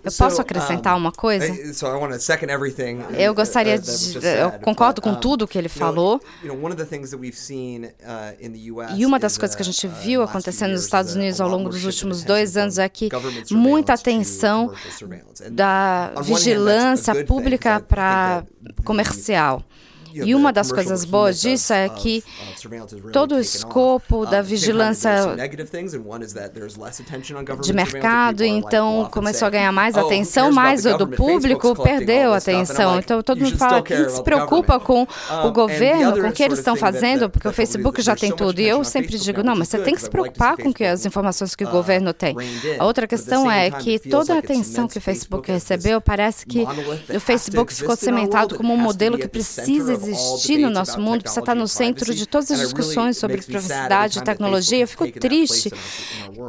Eu 0.05 0.13
posso 0.19 0.41
acrescentar 0.41 0.97
uma 0.97 1.11
coisa? 1.13 1.47
Eu 3.19 3.35
gostaria 3.35 3.79
de. 3.79 4.19
Eu 4.25 4.51
concordo 4.61 5.01
com 5.01 5.15
tudo 5.15 5.47
que 5.47 5.59
ele 5.59 5.69
falou. 5.69 6.21
E 8.97 9.05
uma 9.07 9.19
das 9.19 9.37
coisas 9.39 9.55
que 9.57 9.63
a 9.63 9.65
gente 9.65 9.87
viu 9.87 10.23
acontecendo 10.23 10.71
nos 10.73 10.83
Estados 10.85 11.15
Unidos 11.15 11.41
ao 11.41 11.49
longo 11.49 11.69
dos 11.69 11.85
últimos 11.85 12.23
dois 12.25 12.57
anos 12.57 12.79
é 12.79 12.89
que 12.89 13.09
muita 13.51 13.95
atenção 13.95 14.73
da 15.51 16.13
vigilância 16.23 17.25
pública 17.25 17.81
para 17.81 18.45
comercial. 18.85 19.63
E 20.23 20.35
uma 20.35 20.53
das 20.53 20.71
coisas 20.71 21.05
boas 21.05 21.41
disso 21.41 21.73
é 21.73 21.89
que 21.89 22.23
todo 23.13 23.35
o 23.35 23.41
escopo 23.41 24.25
da 24.25 24.41
vigilância 24.43 25.11
de 27.61 27.73
mercado, 27.73 28.45
então 28.45 29.09
começou 29.11 29.47
a 29.47 29.51
ganhar 29.51 29.73
mais 29.73 29.97
atenção, 29.97 30.53
mas 30.53 30.87
o 30.87 30.97
do 30.97 31.09
público 31.09 31.75
perdeu 31.83 32.33
a 32.33 32.37
atenção. 32.37 32.99
Então 32.99 33.23
todo 33.23 33.41
mundo 33.41 33.57
fala 33.57 33.83
que 33.83 34.09
se 34.09 34.23
preocupa 34.23 34.79
com 34.79 35.07
o 35.45 35.51
governo, 35.51 36.21
com 36.21 36.29
o 36.29 36.33
que 36.33 36.43
eles 36.43 36.59
estão 36.59 36.77
fazendo, 36.77 37.29
porque 37.29 37.49
o 37.49 37.53
Facebook 37.53 38.01
já 38.01 38.15
tem 38.15 38.31
tudo. 38.31 38.61
E 38.61 38.69
eu 38.69 38.85
sempre 38.85 39.19
digo, 39.19 39.43
não, 39.43 39.57
mas 39.57 39.69
você 39.69 39.79
tem 39.79 39.95
que 39.95 40.03
se 40.03 40.11
preocupar 40.11 40.57
com 40.57 40.73
que 40.73 40.85
as 40.85 41.05
informações 41.05 41.57
que 41.57 41.65
o 41.65 41.71
governo 41.71 42.13
tem. 42.13 42.37
A 42.79 42.85
outra 42.85 43.07
questão 43.07 43.51
é 43.51 43.71
que 43.71 43.99
toda 43.99 44.35
a 44.35 44.39
atenção 44.39 44.87
que 44.87 44.99
o 44.99 45.01
Facebook 45.01 45.51
recebeu, 45.51 46.01
parece 46.01 46.47
que 46.47 46.65
o 47.15 47.21
Facebook 47.21 47.75
ficou 47.75 47.97
cimentado 47.97 48.57
como 48.57 48.73
um 48.73 48.79
modelo 48.79 49.19
que 49.19 49.27
precisa 49.27 49.93
existir 49.93 50.04
no 50.59 50.71
nosso 50.71 51.01
mundo, 51.01 51.23
precisa 51.23 51.41
estar 51.41 51.55
no 51.55 51.69
centro 51.69 52.15
de 52.15 52.27
todas 52.27 52.51
as 52.51 52.61
discussões 52.61 53.17
sobre 53.17 53.41
privacidade 53.43 54.19
e 54.19 54.23
tecnologia. 54.23 54.81
Eu 54.81 54.89
fico 54.89 55.11
triste 55.11 55.71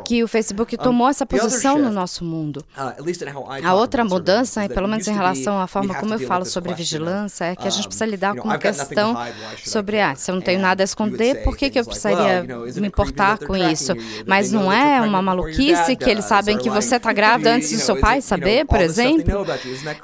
que 0.05 0.23
o 0.23 0.27
Facebook 0.27 0.77
tomou 0.77 1.09
essa 1.09 1.25
posição 1.25 1.77
no 1.77 1.91
nosso 1.91 2.23
mundo. 2.23 2.65
Uh, 2.77 3.65
a 3.65 3.73
outra 3.73 4.03
mudança, 4.03 4.67
pelo 4.69 4.87
menos 4.87 5.07
em 5.07 5.13
relação 5.13 5.59
à 5.59 5.67
forma 5.67 5.95
como 5.95 6.13
eu 6.13 6.19
falo 6.19 6.45
sobre 6.45 6.73
vigilância, 6.73 7.45
é 7.45 7.55
que 7.55 7.67
a 7.67 7.71
gente 7.71 7.87
precisa 7.87 8.05
lidar 8.05 8.35
com 8.35 8.47
uma 8.47 8.57
questão 8.57 9.15
sobre, 9.63 9.99
ah, 9.99 10.15
se 10.15 10.29
eu 10.31 10.35
não 10.35 10.41
tenho 10.41 10.59
nada 10.59 10.83
a 10.83 10.85
esconder, 10.85 11.43
por 11.43 11.55
que, 11.55 11.69
que 11.69 11.79
eu 11.79 11.85
precisaria 11.85 12.43
me 12.75 12.87
importar 12.87 13.37
com 13.39 13.55
isso? 13.55 13.93
Mas 14.25 14.51
não 14.51 14.71
é 14.71 15.01
uma 15.01 15.21
maluquice 15.21 15.95
que 15.95 16.09
eles 16.09 16.25
sabem 16.25 16.57
que 16.57 16.69
você 16.69 16.97
está 16.97 17.13
grávida 17.13 17.53
antes 17.53 17.71
do 17.71 17.79
seu 17.79 17.99
pai 17.99 18.21
saber, 18.21 18.65
por 18.65 18.79
exemplo? 18.79 19.45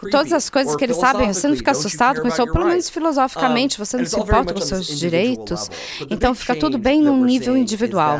Todas 0.09 0.33
as 0.33 0.49
coisas 0.49 0.75
que 0.75 0.83
eles 0.83 0.97
sabem, 0.97 1.33
você 1.33 1.47
não 1.47 1.55
fica 1.55 1.71
assustado 1.71 2.21
com 2.21 2.27
isso, 2.27 2.41
ou 2.41 2.51
pelo 2.51 2.65
menos 2.65 2.89
filosoficamente 2.89 3.40
você 3.77 3.97
não 3.97 4.05
se 4.05 4.19
importa 4.19 4.53
com 4.53 4.61
seus 4.61 4.87
direitos, 4.87 5.69
então 6.09 6.33
fica 6.35 6.55
tudo 6.55 6.77
bem 6.77 7.01
num 7.01 7.23
nível 7.23 7.57
individual. 7.57 8.19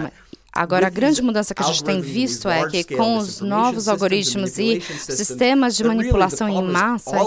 Agora, 0.53 0.87
a 0.87 0.89
grande 0.89 1.21
mudança 1.21 1.55
que 1.55 1.63
a 1.63 1.65
gente 1.65 1.81
tem 1.81 2.01
visto 2.01 2.49
é 2.49 2.67
que 2.67 2.83
com 2.95 3.17
os 3.17 3.39
novos 3.39 3.87
algoritmos 3.87 4.57
e 4.57 4.81
sistemas 4.81 5.77
de 5.77 5.83
manipulação 5.83 6.49
em 6.49 6.61
massa, 6.61 7.15
é 7.15 7.21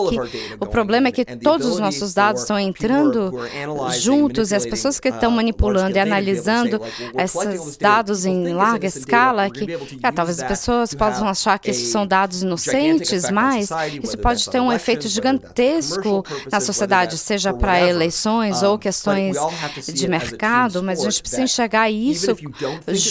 o 0.60 0.66
problema 0.66 1.08
é 1.08 1.12
que 1.12 1.24
todos 1.24 1.66
os 1.66 1.78
nossos 1.78 2.12
dados 2.12 2.42
estão 2.42 2.58
entrando 2.58 3.32
juntos 3.98 4.50
e 4.50 4.54
as 4.54 4.66
pessoas 4.66 5.00
que 5.00 5.08
estão 5.08 5.30
manipulando 5.30 5.96
e 5.96 6.00
analisando 6.00 6.80
esses 7.16 7.78
dados 7.78 8.26
em 8.26 8.52
larga 8.52 8.86
escala, 8.86 9.48
que 9.48 9.72
é, 10.02 10.12
talvez 10.12 10.40
as 10.40 10.46
pessoas 10.46 10.92
possam 10.92 11.26
achar 11.26 11.58
que 11.58 11.70
esses 11.70 11.88
são 11.88 12.06
dados 12.06 12.42
inocentes, 12.42 13.30
mas 13.30 13.70
isso 14.02 14.18
pode 14.18 14.48
ter 14.50 14.60
um 14.60 14.70
efeito 14.70 15.08
gigantesco 15.08 16.22
na 16.52 16.60
sociedade, 16.60 17.16
seja 17.16 17.54
para 17.54 17.80
eleições 17.80 18.62
ou 18.62 18.78
questões 18.78 19.34
de 19.86 20.08
mercado, 20.08 20.82
mas 20.82 21.00
a 21.00 21.04
gente 21.04 21.22
precisa 21.22 21.42
enxergar 21.42 21.90
isso 21.90 22.36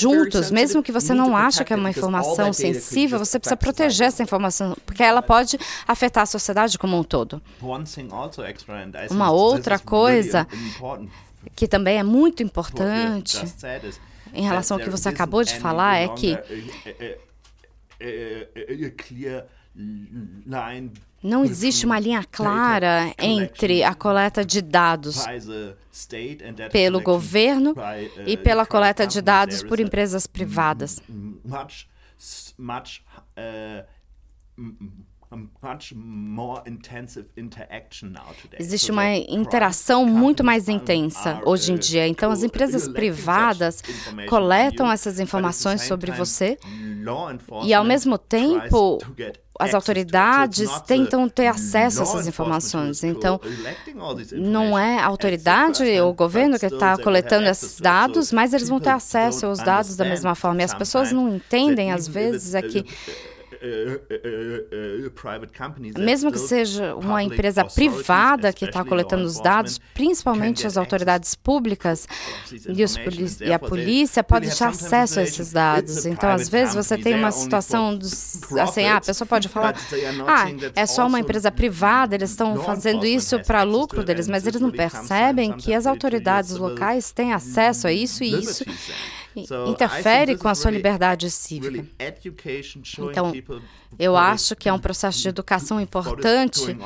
juntos, 0.04 0.52
mesmo 0.52 0.84
que 0.84 0.92
você 0.92 1.14
não 1.14 1.36
ache 1.36 1.64
que 1.64 1.74
é 1.74 1.76
uma 1.76 1.90
informação 1.90 2.52
sensível, 2.54 3.18
você 3.18 3.40
precisa 3.40 3.58
proteger 3.58 4.08
essa 4.08 4.22
informação, 4.22 4.76
porque 4.86 5.02
ela 5.02 5.22
pode 5.22 5.58
afetar 5.88 6.24
a 6.24 6.26
sociedade 6.26 6.78
como 6.78 6.98
um 6.98 7.04
todo. 7.04 7.42
Uma 9.10 9.32
outra 9.32 9.80
coisa 9.80 10.48
que 11.56 11.68
também 11.68 11.98
é 11.98 12.04
muito 12.04 12.44
importante 12.44 13.42
em 14.34 14.44
relação 14.44 14.78
ao 14.78 14.84
que 14.84 14.90
você 14.90 15.10
acabou 15.10 15.44
de 15.44 15.58
falar 15.58 15.98
é 15.98 16.08
que 16.10 16.38
não 21.24 21.46
existe 21.46 21.86
uma 21.86 22.00
linha 22.00 22.24
clara 22.30 23.14
entre 23.18 23.84
a 23.84 23.96
coleta 23.96 24.44
de 24.44 24.62
dados 24.62 25.24
pelo 26.72 27.02
governo 27.02 27.74
e 28.28 28.36
pela 28.36 28.66
coleta 28.66 29.08
de 29.08 29.22
dados 29.22 29.64
por 29.64 29.80
empresas 29.80 30.28
privadas. 30.28 31.02
Existe 38.60 38.92
uma 38.92 39.16
interação 39.16 40.06
muito 40.06 40.44
mais 40.44 40.70
intensa 40.70 41.42
hoje 41.46 41.72
em 41.72 41.76
dia. 41.76 42.08
Então, 42.08 42.32
as 42.32 42.44
empresas 42.44 42.88
privadas 42.88 43.82
coletam 44.30 44.92
essas 44.92 45.20
informações 45.20 45.82
sobre 45.82 46.12
você 46.12 46.58
e, 47.64 47.74
ao 47.74 47.84
mesmo 47.84 48.18
tempo, 48.18 49.00
as 49.60 49.74
autoridades 49.74 50.82
tentam 50.82 51.28
ter 51.30 51.48
acesso 51.48 52.00
a 52.00 52.04
essas 52.04 52.28
informações. 52.28 53.04
Então, 53.04 53.40
não 54.34 54.78
é 54.78 55.00
a 55.00 55.06
autoridade 55.06 55.84
ou 56.00 56.12
o 56.12 56.14
governo 56.14 56.60
que 56.60 56.66
está 56.66 56.98
coletando 56.98 57.48
esses 57.48 57.80
dados, 57.80 58.32
mas 58.32 58.54
eles 58.54 58.70
vão 58.70 58.80
ter 58.80 58.90
acesso 58.90 59.46
aos 59.46 59.60
dados 59.60 59.96
da 59.96 60.06
mesma 60.06 60.36
forma. 60.36 60.62
E 60.62 60.66
as 60.66 60.74
pessoas 60.74 61.12
não 61.12 61.36
entendem, 61.36 61.92
às 61.92 62.08
vezes, 62.08 62.56
é 62.56 62.62
que 62.62 62.86
mesmo 65.98 66.32
que 66.32 66.40
seja 66.40 66.96
uma 66.96 67.24
empresa 67.24 67.64
privada 67.64 68.52
que 68.52 68.66
está 68.66 68.84
coletando 68.84 69.24
os 69.24 69.40
dados, 69.40 69.80
principalmente 69.94 70.68
as 70.68 70.76
autoridades 70.78 71.34
públicas 71.36 72.08
e, 72.68 72.84
os 72.84 72.98
e 73.42 73.54
a 73.54 73.60
polícia 73.60 74.24
podem 74.24 74.50
ter 74.50 74.64
acesso 74.64 75.20
a 75.20 75.24
esses 75.24 75.52
dados. 75.52 76.06
Então, 76.06 76.30
às 76.30 76.50
vezes, 76.50 76.76
você 76.76 76.98
tem 76.98 77.16
uma 77.16 77.32
situação 77.32 77.96
dos, 77.96 78.42
assim, 78.60 78.86
ah, 78.86 78.98
a 78.98 79.02
pessoa 79.02 79.28
pode 79.28 79.48
falar, 79.48 79.76
ah, 80.28 80.46
é 80.76 80.86
só 80.86 81.08
uma 81.08 81.20
empresa 81.20 81.52
privada, 81.52 82.16
eles 82.16 82.32
estão 82.32 82.62
fazendo 82.64 83.06
isso 83.06 83.40
para 83.44 83.64
lucro 83.64 84.04
deles, 84.04 84.28
mas 84.28 84.46
eles 84.46 84.62
não 84.62 84.72
percebem 84.72 85.54
que 85.54 85.74
as 85.74 85.86
autoridades 85.86 86.52
locais 86.58 87.12
têm 87.12 87.34
acesso 87.34 87.88
a 87.88 87.94
isso 87.94 88.24
e 88.24 88.40
isso 88.40 88.66
interfere 89.68 90.38
com 90.38 90.48
a 90.48 90.56
sua 90.56 90.72
liberdade 90.72 91.30
cívica. 91.32 91.86
Então, 93.00 93.34
eu 93.98 94.16
acho 94.16 94.56
que 94.56 94.70
é 94.70 94.74
um 94.74 94.80
processo 94.80 95.22
de 95.22 95.30
educação 95.30 95.80
importante 95.80 96.78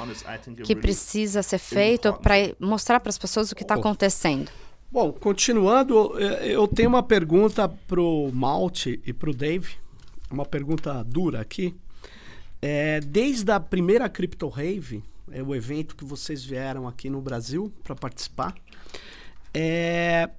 que 0.64 0.76
precisa 0.76 1.42
ser 1.44 1.60
feito 1.60 2.14
para 2.14 2.36
mostrar 2.60 3.00
para 3.00 3.10
as 3.10 3.18
pessoas 3.18 3.52
o 3.52 3.56
que 3.56 3.64
está 3.64 3.76
acontecendo. 3.76 4.52
Bom, 4.90 5.12
continuando, 5.12 6.18
eu 6.20 6.68
tenho 6.68 6.90
uma 6.90 7.04
pergunta 7.04 7.68
para 7.68 8.02
o 8.02 8.32
Malte 8.32 9.02
e 9.06 9.12
para 9.12 9.30
o 9.30 9.34
Dave, 9.34 9.76
uma 10.32 10.46
pergunta 10.46 11.04
dura 11.04 11.42
aqui. 11.42 11.76
É, 12.62 13.00
desde 13.02 13.52
a 13.52 13.60
primeira 13.60 14.10
Crypto 14.10 14.48
Rave, 14.48 15.04
é 15.32 15.44
o 15.44 15.54
evento 15.54 15.96
que 15.96 16.06
vocês 16.06 16.44
vieram 16.44 16.88
aqui 16.88 17.10
no 17.10 17.22
Brasil 17.22 17.72
para 17.84 17.96
participar, 17.96 18.56
é, 19.54 20.30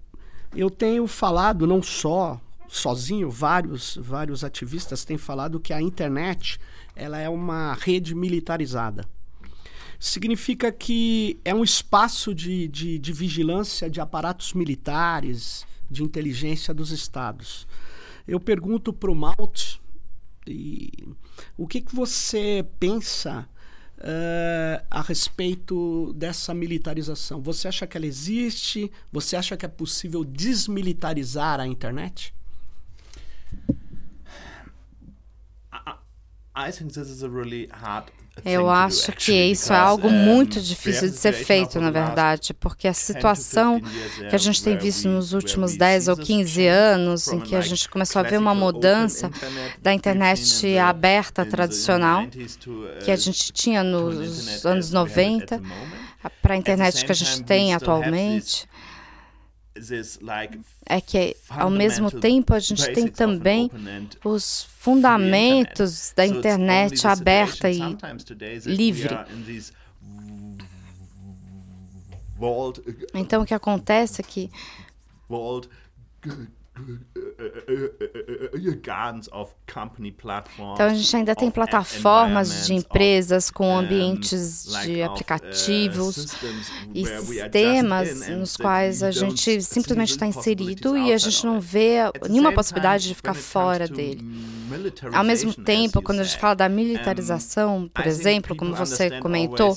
eu 0.54 0.70
tenho 0.70 1.06
falado 1.06 1.66
não 1.66 1.82
só 1.82 2.40
sozinho, 2.68 3.30
vários 3.30 3.96
vários 4.00 4.44
ativistas 4.44 5.04
têm 5.04 5.16
falado 5.16 5.61
que 5.61 5.72
a 5.72 5.80
internet 5.80 6.58
ela 6.94 7.18
é 7.18 7.28
uma 7.28 7.74
rede 7.74 8.14
militarizada. 8.14 9.04
Significa 9.98 10.70
que 10.70 11.40
é 11.44 11.54
um 11.54 11.64
espaço 11.64 12.34
de, 12.34 12.68
de, 12.68 12.98
de 12.98 13.12
vigilância 13.12 13.90
de 13.90 14.00
aparatos 14.00 14.52
militares, 14.52 15.66
de 15.90 16.04
inteligência 16.04 16.72
dos 16.72 16.92
estados. 16.92 17.66
Eu 18.26 18.38
pergunto 18.38 18.92
para 18.92 19.11
o 19.11 19.14
Malt, 19.14 19.78
o 21.56 21.66
que, 21.66 21.80
que 21.80 21.94
você 21.94 22.64
pensa 22.78 23.48
uh, 23.98 24.84
a 24.90 25.02
respeito 25.02 26.12
dessa 26.14 26.54
militarização? 26.54 27.40
Você 27.42 27.68
acha 27.68 27.87
que 27.87 27.96
ela 27.96 28.06
existe? 28.06 28.90
Você 29.12 29.37
acha 29.37 29.56
que 29.56 29.64
é 29.64 29.68
possível 29.68 30.24
desmilitarizar 30.24 31.61
a 31.61 31.66
internet? 31.66 32.34
I 36.54 36.72
think 36.72 36.92
this 36.92 37.08
is 37.08 37.22
a 37.22 37.28
really 37.28 37.68
hard 37.70 38.11
eu 38.44 38.68
acho 38.70 39.12
que 39.12 39.33
isso 39.33 39.72
é 39.72 39.77
algo 39.77 40.11
muito 40.11 40.61
difícil 40.61 41.09
de 41.09 41.16
ser 41.16 41.33
feito, 41.33 41.81
na 41.81 41.90
verdade, 41.90 42.55
porque 42.55 42.88
a 42.88 42.94
situação 42.94 43.81
que 44.29 44.35
a 44.35 44.38
gente 44.38 44.62
tem 44.62 44.77
visto 44.77 45.09
nos 45.09 45.33
últimos 45.33 45.77
10 45.77 46.09
ou 46.09 46.16
15 46.16 46.66
anos, 46.66 47.29
em 47.29 47.40
que 47.40 47.55
a 47.55 47.61
gente 47.61 47.88
começou 47.88 48.20
a 48.20 48.22
ver 48.22 48.38
uma 48.38 48.55
mudança 48.55 49.31
da 49.81 49.92
internet 49.92 50.79
aberta 50.79 51.44
tradicional, 51.44 52.27
que 53.05 53.11
a 53.11 53.16
gente 53.16 53.53
tinha 53.53 53.83
nos 53.83 54.64
anos 54.64 54.90
90, 54.90 55.61
para 56.42 56.55
a 56.55 56.57
internet 56.57 57.05
que 57.05 57.12
a 57.12 57.14
gente 57.14 57.42
tem 57.42 57.74
atualmente. 57.74 58.66
É 60.87 61.00
que, 61.00 61.37
ao 61.48 61.70
mesmo 61.70 62.11
tempo, 62.11 62.54
a 62.54 62.59
gente 62.59 62.92
tem 62.92 63.09
também 63.09 63.70
os 64.24 64.64
fundamentos 64.78 66.12
da 66.16 66.26
internet 66.26 67.07
aberta 67.07 67.70
e 67.70 67.96
livre. 68.66 69.14
Então, 73.14 73.42
o 73.42 73.46
que 73.46 73.54
acontece 73.54 74.20
é 74.20 74.24
que 74.24 74.50
então 80.74 80.86
a 80.86 80.94
gente 80.94 81.16
ainda 81.16 81.34
tem 81.34 81.50
plataformas 81.50 82.66
de 82.66 82.74
empresas 82.74 83.50
com 83.50 83.76
ambientes 83.76 84.64
de 84.84 85.02
aplicativos 85.02 86.26
e 86.94 87.06
sistemas 87.06 88.28
nos 88.28 88.56
quais 88.56 89.02
a 89.02 89.10
gente 89.10 89.62
simplesmente 89.62 90.10
está 90.10 90.26
inserido 90.26 90.96
e 90.96 91.12
a 91.12 91.18
gente 91.18 91.44
não 91.44 91.60
vê 91.60 91.98
nenhuma 92.28 92.52
possibilidade 92.52 93.08
de 93.08 93.14
ficar 93.14 93.34
fora 93.34 93.86
dele. 93.86 94.24
Ao 95.12 95.24
mesmo 95.24 95.54
tempo, 95.54 96.02
quando 96.02 96.20
a 96.20 96.24
gente 96.24 96.38
fala 96.38 96.54
da 96.54 96.68
militarização, 96.68 97.88
por 97.92 98.06
exemplo, 98.06 98.56
como 98.56 98.74
você 98.74 99.18
comentou, 99.20 99.76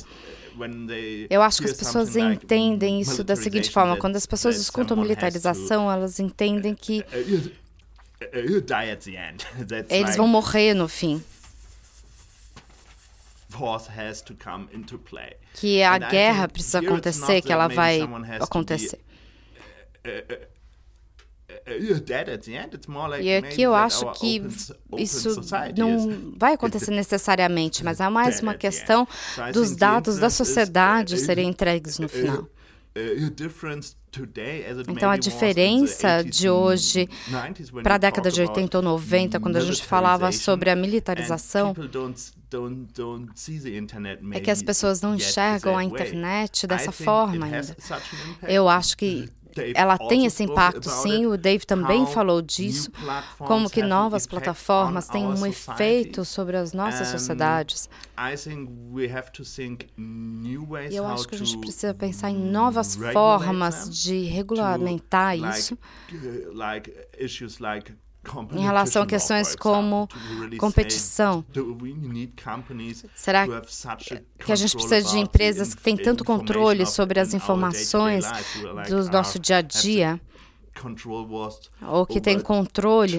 eu 1.30 1.42
acho 1.42 1.60
que 1.60 1.66
as 1.66 1.74
pessoas 1.74 2.16
entendem 2.16 3.02
isso 3.02 3.24
da 3.24 3.36
seguinte 3.36 3.70
forma: 3.70 3.98
quando 3.98 4.16
as 4.16 4.26
pessoas 4.26 4.58
escutam 4.58 4.98
militarização, 4.98 5.92
elas 5.92 6.20
entendem 6.20 6.76
que 6.76 7.04
eles 9.90 10.16
vão 10.16 10.28
morrer 10.28 10.74
no 10.74 10.88
fim. 10.88 11.24
Que 15.56 15.84
a 15.84 15.98
guerra 15.98 16.48
precisa 16.48 16.80
acontecer, 16.80 17.42
que 17.42 17.52
ela 17.52 17.68
vai 17.68 18.00
acontecer. 18.40 19.00
E 23.22 23.36
aqui 23.36 23.62
eu 23.62 23.74
acho 23.74 24.12
que 24.14 24.42
isso 24.98 25.42
não 25.78 26.34
vai 26.38 26.54
acontecer 26.54 26.92
necessariamente, 26.92 27.84
mas 27.84 28.02
há 28.02 28.10
mais 28.10 28.40
uma 28.42 28.54
questão 28.54 29.08
dos 29.54 29.76
dados 29.76 30.18
da 30.18 30.30
sociedade 30.30 31.18
serem 31.18 31.50
entregues 31.50 32.00
no 32.00 32.08
final. 32.10 32.48
Então, 34.90 35.10
a 35.10 35.16
diferença 35.16 36.22
de 36.22 36.50
hoje 36.50 37.08
para 37.82 37.96
a 37.96 37.98
década 37.98 38.30
de 38.30 38.42
80 38.42 38.78
ou 38.78 38.84
90, 38.84 39.40
quando 39.40 39.56
a 39.56 39.62
gente 39.62 39.82
falava 39.86 40.30
sobre 40.34 40.70
a 40.70 40.76
militarização, 40.76 41.74
é 44.34 44.40
que 44.42 44.52
as 44.52 44.62
pessoas 44.62 45.02
não 45.02 45.16
enxergam 45.16 45.78
a 45.78 45.84
internet 45.86 46.68
dessa 46.68 46.92
forma 46.92 47.46
ainda. 47.46 47.78
Eu 48.46 48.68
acho 48.68 48.98
que 48.98 49.30
ela 49.76 49.98
tem 49.98 50.26
esse 50.26 50.44
impacto, 50.44 50.90
sim. 50.90 51.26
O 51.26 51.38
Dave 51.38 51.66
também 51.66 52.06
falou 52.06 52.42
disso, 52.42 52.92
como 53.38 53.70
que 53.70 53.82
novas 53.82 54.26
plataformas 54.28 55.08
têm 55.08 55.26
um 55.26 55.46
efeito 55.46 56.24
sobre 56.26 56.58
as 56.58 56.74
nossas 56.74 57.08
sociedades. 57.08 57.90
E 60.90 60.96
eu 60.96 61.06
acho 61.06 61.28
que 61.28 61.36
a 61.36 61.38
gente 61.38 61.58
precisa 61.58 61.94
pensar 61.94 62.30
em 62.30 62.38
novas 62.38 62.96
formas 62.96 63.90
de 63.90 64.24
regulamentar 64.24 65.38
isso 65.38 65.78
em 68.54 68.62
relação 68.62 69.02
a 69.02 69.06
questões 69.06 69.56
como 69.56 70.08
competição. 70.60 71.44
Será 73.16 73.48
que 73.48 74.52
a 74.52 74.56
gente 74.56 74.76
precisa 74.76 75.02
de 75.02 75.20
empresas 75.20 75.74
que 75.74 75.82
têm 75.82 75.98
tanto 75.98 76.24
controle 76.24 76.86
sobre 76.86 77.20
as 77.20 77.34
informações 77.34 78.26
do 78.88 79.10
nosso 79.12 79.40
dia 79.40 79.58
a 79.58 79.62
dia? 79.62 80.22
Ou 81.82 82.06
que 82.06 82.22
têm 82.22 82.40
controle 82.40 83.18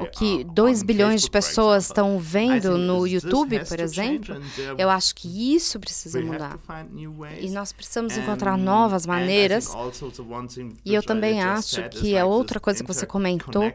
o 0.00 0.06
que 0.12 0.44
2 0.44 0.82
bilhões 0.82 1.22
de 1.22 1.30
pessoas 1.30 1.86
estão 1.86 2.18
vendo 2.18 2.76
no 2.78 3.06
YouTube, 3.06 3.64
por 3.64 3.80
exemplo, 3.80 4.36
eu 4.78 4.88
acho 4.88 5.14
que 5.14 5.54
isso 5.54 5.80
precisa 5.80 6.20
mudar. 6.20 6.58
E 7.40 7.50
nós 7.50 7.72
precisamos 7.72 8.16
encontrar 8.16 8.56
novas 8.56 9.06
maneiras. 9.06 9.74
E 10.84 10.94
eu 10.94 11.02
também 11.02 11.42
acho 11.42 11.88
que 11.88 12.16
a 12.16 12.26
outra 12.26 12.60
coisa 12.60 12.82
que 12.82 12.92
você 12.92 13.06
comentou 13.06 13.72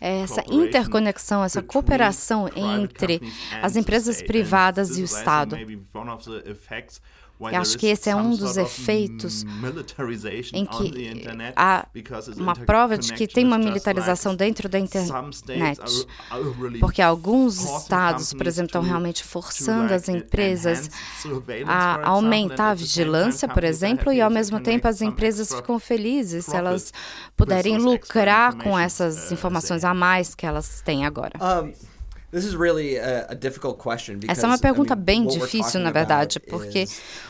é 0.00 0.20
essa 0.20 0.44
interconexão, 0.48 1.42
essa 1.42 1.62
cooperação 1.62 2.48
entre 2.54 3.20
as 3.62 3.74
empresas 3.74 4.22
privadas 4.22 4.96
e 4.98 5.02
o 5.02 5.04
Estado. 5.04 5.56
Eu 7.50 7.60
acho 7.60 7.76
que 7.78 7.86
esse 7.86 8.08
é 8.08 8.16
um 8.16 8.36
dos 8.36 8.56
efeitos 8.56 9.44
em 10.52 10.64
que 10.64 11.24
há 11.56 11.86
uma 12.36 12.54
prova 12.54 12.96
de 12.96 13.12
que 13.12 13.26
tem 13.26 13.44
uma 13.44 13.58
militarização 13.58 14.34
dentro 14.34 14.68
da 14.68 14.78
internet. 14.78 16.06
Porque 16.80 17.02
alguns 17.02 17.62
estados, 17.62 18.32
por 18.32 18.46
exemplo, 18.46 18.68
estão 18.68 18.82
realmente 18.82 19.24
forçando 19.24 19.92
as 19.92 20.08
empresas 20.08 20.90
a 21.66 22.08
aumentar 22.08 22.70
a 22.70 22.74
vigilância, 22.74 23.48
por 23.48 23.64
exemplo, 23.64 24.12
e 24.12 24.20
ao 24.20 24.30
mesmo 24.30 24.60
tempo 24.60 24.86
as 24.88 25.00
empresas 25.00 25.52
ficam 25.52 25.78
felizes 25.78 26.46
se 26.46 26.56
elas 26.56 26.92
puderem 27.36 27.78
lucrar 27.78 28.54
com 28.56 28.78
essas 28.78 29.32
informações 29.32 29.84
a 29.84 29.94
mais 29.94 30.34
que 30.34 30.46
elas 30.46 30.80
têm 30.82 31.04
agora. 31.06 31.32
Essa 34.26 34.46
é 34.46 34.48
uma 34.48 34.58
pergunta 34.58 34.94
bem 34.94 35.26
difícil, 35.26 35.78
na 35.80 35.90
verdade, 35.90 36.40
porque 36.40 36.86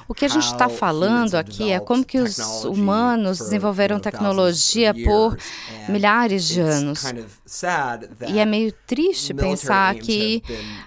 o 0.07 0.15
que 0.15 0.25
a 0.25 0.29
gente 0.29 0.47
está 0.47 0.69
falando 0.69 1.35
aqui 1.35 1.73
é 1.73 1.81
como 1.81 2.05
que 2.05 2.19
os 2.19 2.39
humanos 2.65 3.39
desenvolveram 3.39 3.99
tecnologia 3.99 4.95
por 4.95 5.37
milhares 5.89 6.47
de 6.47 6.61
anos. 6.61 7.05
E 8.29 8.39
é 8.39 8.45
meio 8.45 8.73
triste 8.87 9.35
pensar 9.35 9.93
que 9.97 10.41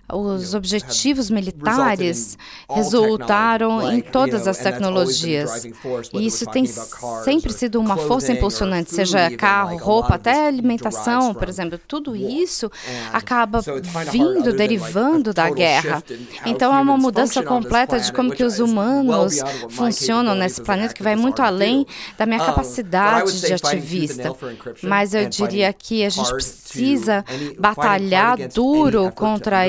os 0.09 0.53
objetivos 0.53 1.29
militares 1.29 2.37
resultaram 2.69 3.91
em 3.91 3.99
todas 3.99 4.47
as 4.47 4.59
tecnologias. 4.59 5.65
E 6.13 6.25
isso 6.25 6.45
tem 6.45 6.65
sempre 6.65 7.51
sido 7.51 7.81
uma 7.81 7.97
força 7.97 8.31
impulsionante, 8.31 8.93
seja 8.93 9.29
carro, 9.35 9.77
roupa, 9.77 10.15
até 10.15 10.47
alimentação, 10.47 11.33
por 11.33 11.49
exemplo. 11.49 11.77
Tudo 11.85 12.15
isso 12.15 12.71
acaba 13.11 13.61
vindo, 14.11 14.53
derivando 14.53 15.33
da 15.33 15.49
guerra. 15.49 16.03
Então 16.45 16.73
há 16.73 16.79
uma 16.79 16.97
mudança 16.97 17.41
completa 17.43 17.99
de 17.99 18.11
como 18.11 18.31
que 18.31 18.43
os 18.43 18.59
humanos 18.59 19.39
funcionam 19.69 20.35
nesse 20.35 20.61
planeta 20.61 20.93
que 20.93 21.03
vai 21.03 21.15
muito 21.15 21.41
além 21.41 21.85
da 22.17 22.25
minha 22.25 22.39
capacidade 22.39 23.41
de 23.41 23.53
ativista. 23.53 24.35
Mas 24.81 25.13
eu 25.13 25.27
diria 25.27 25.71
que 25.73 26.03
a 26.03 26.09
gente 26.09 26.31
precisa 26.31 27.23
batalhar 27.59 28.37
duro 28.49 29.11
contra 29.11 29.63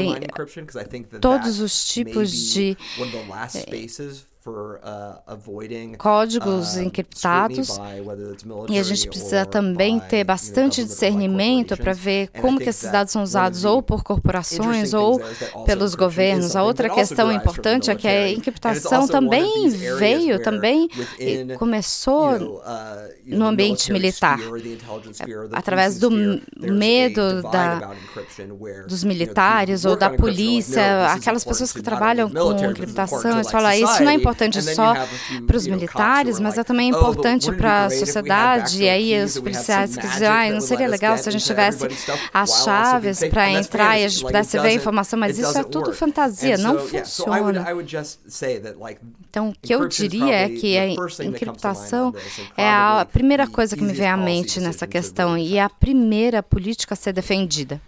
todos 1.20 1.60
os 1.60 1.86
tipos 1.86 2.30
de 2.30 2.76
códigos 5.98 6.76
uh, 6.76 6.82
encriptados. 6.82 7.78
e 8.68 8.78
a 8.78 8.82
gente 8.82 9.08
precisa 9.08 9.44
também 9.44 9.98
ter 9.98 10.24
bastante 10.24 10.84
discernimento 10.84 11.76
para 11.76 11.92
ver 11.92 12.28
como 12.40 12.58
que 12.58 12.68
esses 12.68 12.90
dados 12.90 13.12
são 13.12 13.22
usados 13.22 13.64
ou 13.64 13.82
por 13.82 14.04
corporações 14.04 14.94
ou 14.94 15.20
pelos 15.64 15.94
governos. 15.94 16.54
A 16.54 16.62
outra 16.62 16.88
questão 16.88 17.32
importante 17.32 17.90
é 17.90 17.94
que 17.94 18.06
a 18.06 18.30
encriptação 18.30 19.08
também 19.08 19.68
veio, 19.98 20.40
também 20.42 20.88
começou 21.58 22.60
uh, 22.60 22.62
no 23.24 23.46
ambiente 23.46 23.92
militar, 23.92 24.38
através 25.52 25.98
do 25.98 26.10
medo 26.56 27.42
da, 27.42 27.92
dos 28.86 29.02
militares 29.02 29.84
ou 29.84 29.96
da 29.96 30.10
polícia, 30.10 31.12
aquelas 31.12 31.44
pessoas 31.44 31.72
que 31.72 31.82
trabalham 31.82 32.30
com 32.30 32.64
encriptação, 32.64 33.32
eles 33.32 33.50
falam, 33.50 33.72
isso 33.72 34.02
não 34.02 34.10
é 34.10 34.14
importante 34.14 34.35
importante 34.36 34.62
só 34.62 34.94
para 35.46 35.56
os 35.56 35.66
militares, 35.66 36.38
mas 36.38 36.58
é 36.58 36.64
também 36.64 36.92
oh, 36.92 36.96
importante 36.96 37.50
para 37.52 37.86
a 37.86 37.90
sociedade. 37.90 38.82
E 38.82 38.88
aí 38.88 39.24
os 39.24 39.38
policiais 39.38 39.96
que 39.96 40.06
dizem, 40.06 40.28
ah, 40.28 40.50
não 40.50 40.60
seria 40.60 40.86
legal 40.86 41.16
se 41.16 41.28
a 41.28 41.32
gente 41.32 41.44
tivesse 41.44 41.86
as 42.32 42.64
chaves 42.64 43.20
para 43.30 43.50
entrar 43.50 43.98
e 43.98 44.04
a 44.04 44.08
gente 44.08 44.22
pudesse 44.22 44.58
ver 44.58 44.68
a 44.68 44.74
informação, 44.74 45.18
mas 45.18 45.38
isso 45.38 45.56
é 45.58 45.64
tudo 45.64 45.92
fantasia, 45.92 46.58
não 46.58 46.78
funciona. 46.78 47.66
Então, 49.28 49.50
o 49.50 49.54
que 49.60 49.74
eu 49.74 49.88
diria 49.88 50.34
é 50.34 50.48
que 50.48 50.76
a 50.76 50.88
encriptação 51.24 52.14
é 52.56 52.68
a 52.68 53.06
primeira 53.10 53.46
coisa 53.46 53.76
que 53.76 53.82
me 53.82 53.92
vem 53.92 54.08
à 54.08 54.16
mente 54.16 54.60
nessa 54.60 54.86
questão 54.86 55.36
e 55.38 55.56
é 55.56 55.62
a 55.62 55.70
primeira 55.70 56.42
política 56.42 56.94
a 56.94 56.96
ser 56.96 57.12
defendida. 57.12 57.80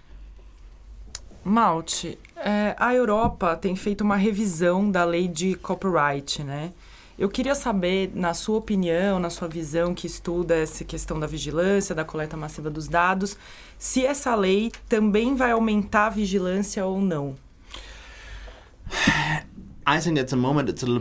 Malte, 1.48 2.18
é, 2.36 2.74
a 2.78 2.94
Europa 2.94 3.56
tem 3.56 3.74
feito 3.74 4.02
uma 4.02 4.16
revisão 4.16 4.90
da 4.90 5.04
lei 5.04 5.26
de 5.26 5.54
copyright, 5.54 6.42
né? 6.42 6.72
Eu 7.18 7.28
queria 7.28 7.54
saber, 7.54 8.12
na 8.14 8.32
sua 8.32 8.58
opinião, 8.58 9.18
na 9.18 9.28
sua 9.28 9.48
visão 9.48 9.92
que 9.92 10.06
estuda 10.06 10.54
essa 10.54 10.84
questão 10.84 11.18
da 11.18 11.26
vigilância, 11.26 11.92
da 11.92 12.04
coleta 12.04 12.36
massiva 12.36 12.70
dos 12.70 12.86
dados, 12.86 13.36
se 13.76 14.06
essa 14.06 14.34
lei 14.36 14.70
também 14.88 15.34
vai 15.34 15.50
aumentar 15.50 16.06
a 16.06 16.10
vigilância 16.10 16.84
ou 16.86 17.00
não. 17.00 17.34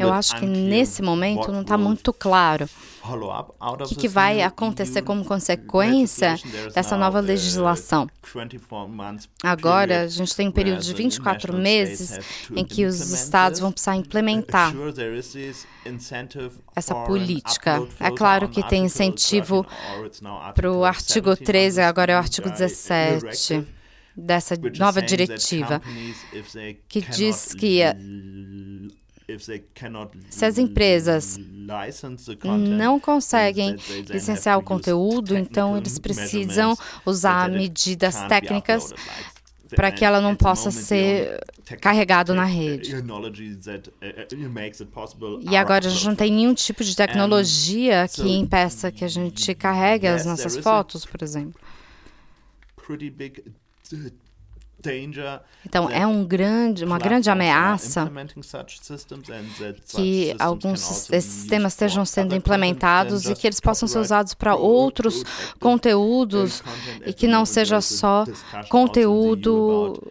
Eu 0.01 0.13
acho 0.13 0.33
que 0.37 0.45
nesse 0.45 1.01
momento 1.01 1.51
não 1.51 1.59
está 1.59 1.77
muito 1.77 2.13
claro 2.13 2.69
o 3.15 3.87
que, 3.87 3.95
que 3.95 4.07
vai 4.07 4.41
acontecer 4.41 5.01
como 5.01 5.23
consequência 5.23 6.35
dessa 6.73 6.97
nova 6.97 7.19
legislação. 7.19 8.07
Agora, 9.43 10.01
a 10.01 10.07
gente 10.07 10.35
tem 10.35 10.47
um 10.47 10.51
período 10.51 10.81
de 10.81 10.93
24 10.93 11.53
meses 11.53 12.19
em 12.55 12.65
que 12.65 12.85
os 12.85 13.11
estados 13.11 13.59
vão 13.59 13.71
precisar 13.71 13.95
implementar 13.95 14.73
essa 16.75 16.95
política. 16.95 17.87
É 17.99 18.11
claro 18.11 18.49
que 18.49 18.67
tem 18.67 18.85
incentivo 18.85 19.65
para 20.55 20.71
o 20.71 20.83
artigo 20.83 21.35
13, 21.35 21.81
agora 21.81 22.13
é 22.13 22.15
o 22.15 22.19
artigo 22.19 22.49
17 22.49 23.77
dessa 24.17 24.55
nova 24.79 24.99
diretiva, 24.99 25.79
que 26.89 27.01
diz 27.01 27.53
que 27.53 27.81
se 30.29 30.45
as 30.45 30.57
empresas 30.57 31.37
não 32.57 32.99
conseguem 32.99 33.75
licenciar 34.09 34.57
o 34.57 34.63
conteúdo, 34.63 35.37
então 35.37 35.77
eles 35.77 35.99
precisam 35.99 36.77
usar 37.05 37.49
medidas 37.49 38.15
técnicas 38.23 38.93
para 39.75 39.91
que 39.91 40.05
ela 40.05 40.21
não 40.21 40.33
possa 40.33 40.71
ser 40.71 41.43
carregado 41.81 42.33
na 42.33 42.45
rede. 42.45 42.95
E 45.41 45.57
agora 45.57 45.87
a 45.87 45.89
gente 45.89 46.05
não 46.07 46.15
tem 46.15 46.31
nenhum 46.31 46.53
tipo 46.53 46.83
de 46.83 46.95
tecnologia 46.95 48.07
que 48.07 48.29
impeça 48.29 48.91
que 48.91 49.03
a 49.03 49.09
gente 49.09 49.53
carregue 49.53 50.07
as 50.07 50.25
nossas 50.25 50.57
fotos, 50.57 51.05
por 51.05 51.21
exemplo. 51.21 51.59
Então, 55.65 55.89
é 55.89 56.05
um 56.05 56.23
grande, 56.23 56.85
uma 56.85 56.99
grande 56.99 57.29
ameaça 57.29 58.11
que 59.87 60.35
alguns 60.39 61.07
desses 61.07 61.31
sistemas 61.33 61.73
estejam 61.73 62.05
sendo 62.05 62.35
implementados 62.35 63.25
e 63.25 63.35
que 63.35 63.47
eles 63.47 63.59
possam 63.59 63.87
ser 63.87 63.99
usados 63.99 64.33
para 64.33 64.55
outros 64.55 65.23
conteúdos 65.59 66.63
e 67.05 67.11
que 67.13 67.27
não 67.27 67.45
seja 67.45 67.81
só 67.81 68.25
conteúdo 68.69 70.01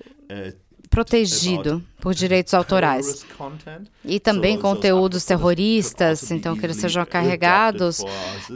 protegido 0.90 1.84
por 2.00 2.14
direitos 2.14 2.54
autorais. 2.54 3.26
E 4.04 4.18
também 4.18 4.58
conteúdos 4.58 5.24
terroristas, 5.24 6.30
então 6.30 6.56
que 6.56 6.64
eles 6.64 6.76
sejam 6.76 7.04
carregados, 7.04 8.02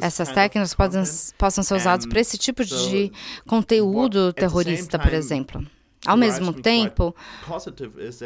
essas 0.00 0.30
técnicas 0.30 0.72
podem, 0.74 1.02
possam 1.36 1.62
ser 1.62 1.74
usados 1.74 2.06
para 2.06 2.20
esse 2.20 2.38
tipo 2.38 2.64
de 2.64 3.12
conteúdo 3.46 4.32
terrorista, 4.32 4.98
por 4.98 5.12
exemplo. 5.12 5.66
Ao 6.06 6.16
mesmo 6.16 6.54
tempo, 6.54 7.14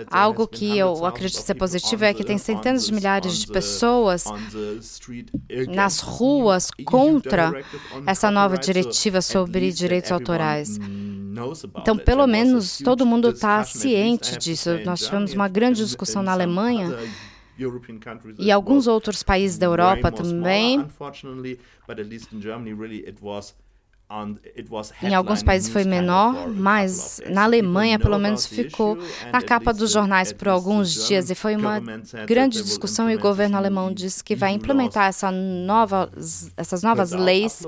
algo 0.09 0.47
que 0.47 0.79
eu 0.79 1.05
acredito 1.05 1.41
ser 1.43 1.55
positivo 1.55 2.05
é 2.05 2.14
que 2.14 2.22
tem 2.22 2.39
centenas 2.39 2.87
de 2.87 2.93
milhares 2.93 3.37
de 3.39 3.49
pessoas 3.49 4.25
nas 5.68 5.99
ruas 5.99 6.70
contra 6.85 7.64
essa 8.07 8.31
nova 8.31 8.57
diretiva 8.57 9.20
sobre 9.20 9.72
direitos 9.72 10.12
autorais. 10.12 10.79
Então, 11.77 11.99
pelo 11.99 12.29
menos 12.29 12.79
todo 12.79 13.05
mundo 13.05 13.31
está 13.31 13.64
ciente 13.64 14.39
disso. 14.39 14.70
Nós 14.85 15.01
tivemos 15.01 15.33
uma 15.33 15.49
grande 15.49 15.83
discussão 15.83 16.22
na 16.22 16.33
Alemanha 16.33 16.97
e 18.39 18.53
alguns 18.53 18.87
outros 18.87 19.25
países 19.25 19.59
da 19.59 19.66
Europa 19.66 20.12
também. 20.12 20.87
Em 25.02 25.14
alguns 25.14 25.42
países 25.42 25.68
foi 25.68 25.84
menor, 25.84 26.48
mas 26.48 27.20
na 27.28 27.44
Alemanha, 27.44 27.98
pelo 27.98 28.18
menos, 28.18 28.46
ficou 28.46 28.98
na 29.32 29.42
capa 29.42 29.72
dos 29.72 29.90
jornais 29.90 30.32
por 30.32 30.48
alguns 30.48 31.06
dias 31.06 31.30
e 31.30 31.34
foi 31.34 31.56
uma 31.56 31.80
grande 32.26 32.62
discussão. 32.62 33.10
E 33.10 33.16
o 33.16 33.18
governo 33.18 33.56
alemão 33.56 33.92
disse 33.92 34.22
que 34.22 34.34
vai 34.34 34.52
implementar 34.52 35.08
essa 35.08 35.30
nova, 35.30 36.10
essas 36.56 36.82
novas 36.82 37.12
leis 37.12 37.64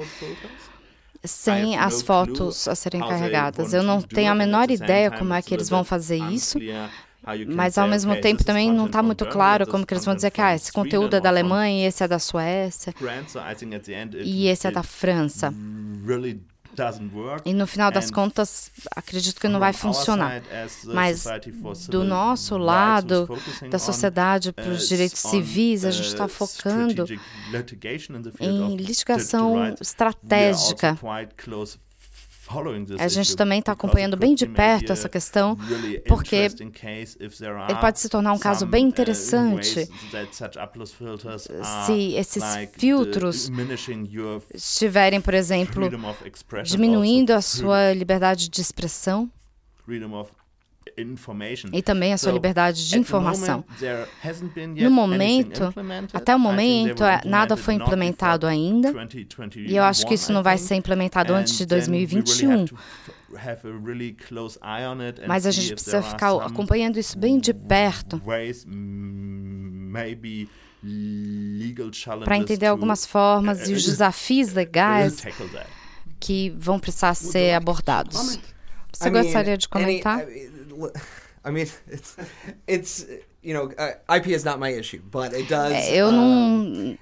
sem 1.25 1.77
as 1.77 2.03
fotos 2.03 2.69
a 2.69 2.75
serem 2.75 3.01
carregadas. 3.01 3.73
Eu 3.73 3.83
não 3.83 4.01
tenho 4.01 4.31
a 4.31 4.35
menor 4.35 4.71
ideia 4.71 5.11
como 5.11 5.35
é 5.35 5.43
que 5.43 5.55
eles 5.55 5.69
vão 5.69 5.83
fazer 5.85 6.19
isso, 6.31 6.59
mas 7.49 7.77
ao 7.77 7.89
mesmo 7.89 8.21
tempo 8.21 8.45
também 8.45 8.73
não 8.73 8.87
está 8.87 9.03
muito 9.03 9.27
claro 9.27 9.67
como 9.67 9.85
que 9.85 9.93
eles 9.93 10.05
vão 10.05 10.15
dizer 10.15 10.31
que 10.31 10.41
ah, 10.41 10.55
esse 10.55 10.73
conteúdo 10.73 11.17
é 11.17 11.21
da 11.21 11.29
Alemanha, 11.29 11.89
esse 11.89 12.05
é 12.05 12.09
da 12.09 12.19
Suécia. 12.19 12.95
E 14.23 14.47
esse 14.47 14.67
é 14.67 14.71
da 14.71 14.83
França. 14.83 15.53
E 17.45 17.55
no 17.55 17.67
final 17.67 17.91
das 17.91 18.11
contas, 18.11 18.71
acredito 18.95 19.41
que 19.41 19.49
não 19.49 19.59
vai 19.59 19.73
funcionar. 19.73 20.43
Mas 20.85 21.25
do 21.89 22.05
nosso 22.05 22.59
lado, 22.59 23.29
da 23.71 23.79
sociedade 23.79 24.53
para 24.53 24.69
os 24.69 24.87
direitos 24.89 25.21
civis, 25.21 25.85
a 25.85 25.91
gente 25.91 26.09
está 26.09 26.29
focando 26.29 27.07
em 28.41 28.77
litigação 28.77 29.75
estratégica 29.81 30.99
a 32.99 33.09
gente 33.09 33.37
também 33.37 33.59
está 33.59 33.73
acompanhando 33.73 34.17
bem 34.17 34.35
de 34.35 34.47
perto 34.47 34.93
essa 34.93 35.09
questão, 35.09 35.57
porque 36.07 36.49
ele 36.59 37.79
pode 37.81 37.99
se 37.99 38.09
tornar 38.09 38.33
um 38.33 38.39
caso 38.39 38.67
bem 38.67 38.85
uh, 38.85 38.89
interessante. 38.89 39.89
se 41.87 42.15
esses 42.15 42.45
filtros 42.73 43.51
estiverem, 44.55 45.21
por 45.21 45.35
exemplo, 45.35 45.89
diminuindo 46.65 47.33
a 47.33 47.41
sua 47.41 47.93
liberdade 47.93 48.49
de 48.49 48.61
expressão 48.61 49.31
e 51.73 51.83
também 51.83 52.13
a 52.13 52.19
sua 52.19 52.33
liberdade 52.33 52.89
de 52.89 52.99
informação. 52.99 53.65
No 54.77 54.91
momento, 54.91 55.75
até 56.13 56.35
o 56.35 56.39
momento, 56.39 57.05
é, 57.05 57.21
nada 57.25 57.57
foi 57.57 57.75
implementado 57.75 58.47
ainda, 58.47 58.95
e 59.57 59.77
eu 59.77 59.85
acho 59.85 60.07
que 60.07 60.15
isso 60.15 60.33
não 60.33 60.43
vai 60.43 60.57
ser 60.57 60.77
implementado 60.77 61.35
antes 61.35 61.59
de 61.59 61.67
2021. 61.67 62.67
Mas 65.27 65.47
a 65.47 65.51
gente 65.51 65.75
precisa 65.75 66.03
ficar 66.03 66.35
acompanhando 66.37 66.99
isso 66.99 67.19
bem 67.19 67.39
de 67.39 67.53
perto 67.53 68.21
para 72.25 72.37
entender 72.37 72.67
algumas 72.67 73.05
formas 73.05 73.69
e 73.69 73.75
os 73.75 73.85
desafios 73.87 74.53
legais 74.53 75.23
que 76.19 76.51
vão 76.57 76.79
precisar 76.79 77.15
ser 77.15 77.55
abordados. 77.55 78.39
Você 78.93 79.11
gostaria 79.11 79.59
de 79.59 79.69
comentar? 79.69 80.25
I 81.45 81.51
mean, 81.51 81.69
it's 81.89 82.17
it's 82.67 83.07
you 83.43 83.55
know, 83.55 83.71
IP 84.09 84.29
is 84.29 84.45
not 84.45 84.59
my 84.59 84.71
issue, 84.71 85.01
but 85.11 85.33
it 85.33 85.49
does. 85.49 85.89
Eu 85.91 86.11
não 86.11 86.93
uh, 86.93 86.99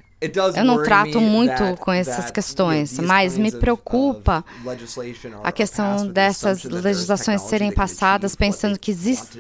Eu 0.56 0.64
não 0.64 0.82
trato 0.82 1.20
muito 1.20 1.76
com 1.78 1.92
essas 1.92 2.30
questões, 2.30 2.98
mas 2.98 3.36
me 3.36 3.50
preocupa 3.50 4.44
a 5.42 5.52
questão 5.52 6.06
dessas 6.06 6.64
legislações 6.64 7.42
serem 7.42 7.72
passadas 7.72 8.34
pensando 8.34 8.78
que 8.78 8.90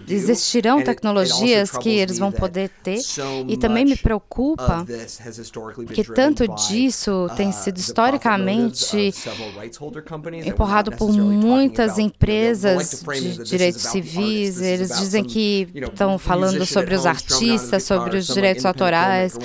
existirão 0.08 0.82
tecnologias 0.82 1.70
que 1.70 1.90
eles 1.90 2.18
vão 2.18 2.32
poder 2.32 2.70
ter, 2.82 3.00
e 3.48 3.56
também 3.56 3.84
me 3.84 3.96
preocupa 3.96 4.86
que 5.92 6.04
tanto 6.04 6.46
disso 6.48 7.28
tem 7.36 7.48
uh, 7.48 7.52
sido 7.52 7.78
historicamente 7.78 9.12
empurrado 10.44 10.92
por 10.92 11.12
muitas 11.12 11.98
empresas 11.98 13.02
de 13.02 13.44
direitos 13.44 13.82
civis. 13.82 14.60
Eles 14.60 14.98
dizem 14.98 15.24
que 15.24 15.68
estão 15.74 16.18
falando 16.18 16.64
sobre 16.66 16.94
os 16.94 17.06
artistas, 17.06 17.82
sobre 17.84 18.16
os 18.16 18.26
direitos 18.26 18.64
autorais, 18.64 19.36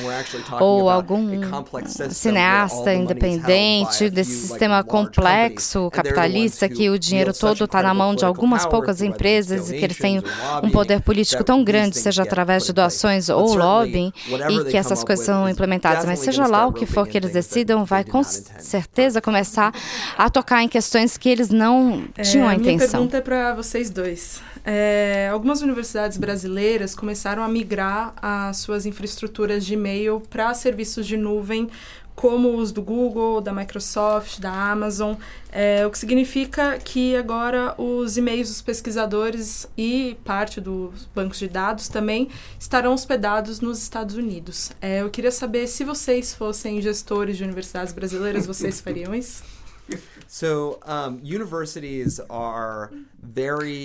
ou 0.60 0.90
algum 0.90 1.29
um 1.38 2.10
cineasta 2.10 2.94
independente 2.94 4.10
desse 4.10 4.48
sistema 4.48 4.84
complexo 4.84 5.90
capitalista 5.92 6.68
que 6.68 6.90
o 6.90 6.98
dinheiro 6.98 7.34
todo 7.34 7.66
está 7.66 7.82
na 7.82 7.94
mão 7.94 8.16
de 8.16 8.26
algumas 8.26 8.66
poucas 8.66 9.02
empresas 9.02 9.70
e 9.70 9.78
que 9.78 9.84
eles 9.84 9.98
têm 9.98 10.22
um 10.64 10.70
poder 10.70 11.02
político 11.02 11.44
tão 11.44 11.64
grande, 11.64 11.98
seja 11.98 12.24
através 12.24 12.66
de 12.66 12.74
doações 12.74 13.30
ou 13.30 13.56
lobbying, 13.56 14.12
e 14.50 14.66
que 14.66 14.78
essas 14.78 15.04
coisas 15.04 15.26
são 15.26 15.50
implementadas. 15.50 16.06
Mas 16.06 16.20
seja 16.20 16.48
lá 16.48 16.68
o 16.68 16.74
que 16.74 16.86
for 16.86 17.08
que 17.08 17.18
eles 17.18 17.32
decidam, 17.32 17.86
vai 17.86 18.04
com 18.04 18.24
certeza 18.24 19.22
começar 19.22 19.74
a 20.18 20.30
tocar 20.30 20.64
em 20.64 20.68
questões 20.68 21.18
que 21.18 21.30
eles 21.30 21.50
não 21.50 22.04
tinham 22.22 22.48
a 22.48 22.56
intenção. 22.56 23.02
Minha 23.02 23.10
pergunta 23.12 23.18
é 23.18 23.22
para 23.22 23.54
vocês 23.54 23.90
dois. 23.90 24.42
É, 24.72 25.28
algumas 25.34 25.64
universidades 25.64 26.16
brasileiras 26.16 26.94
começaram 26.94 27.42
a 27.42 27.48
migrar 27.48 28.14
as 28.22 28.58
suas 28.58 28.86
infraestruturas 28.86 29.66
de 29.66 29.74
e-mail 29.74 30.22
para 30.30 30.54
serviços 30.54 31.08
de 31.08 31.18
nuvem, 31.18 31.72
como 32.14 32.56
os 32.56 32.72
do 32.72 32.80
Google, 32.80 33.42
da 33.42 33.52
Microsoft, 33.52 34.40
da 34.40 34.52
Amazon, 34.52 35.16
é, 35.52 35.88
o 35.88 35.90
que 35.90 35.98
significa 35.98 36.78
que 36.78 37.16
agora 37.16 37.74
os 37.82 38.16
e-mails 38.16 38.50
dos 38.50 38.62
pesquisadores 38.62 39.68
e 39.76 40.16
parte 40.24 40.62
dos 40.62 41.10
bancos 41.16 41.40
de 41.40 41.48
dados 41.48 41.88
também 41.88 42.30
estarão 42.60 42.94
hospedados 42.94 43.62
nos 43.62 43.82
Estados 43.82 44.18
Unidos. 44.18 44.72
É, 44.80 45.02
eu 45.02 45.10
queria 45.10 45.32
saber 45.32 45.66
se 45.66 45.84
vocês 45.84 46.36
fossem 46.36 46.80
gestores 46.80 47.38
de 47.38 47.44
universidades 47.44 47.92
brasileiras, 47.92 48.46
vocês 48.46 48.80
fariam 48.82 49.16
isso? 49.16 49.42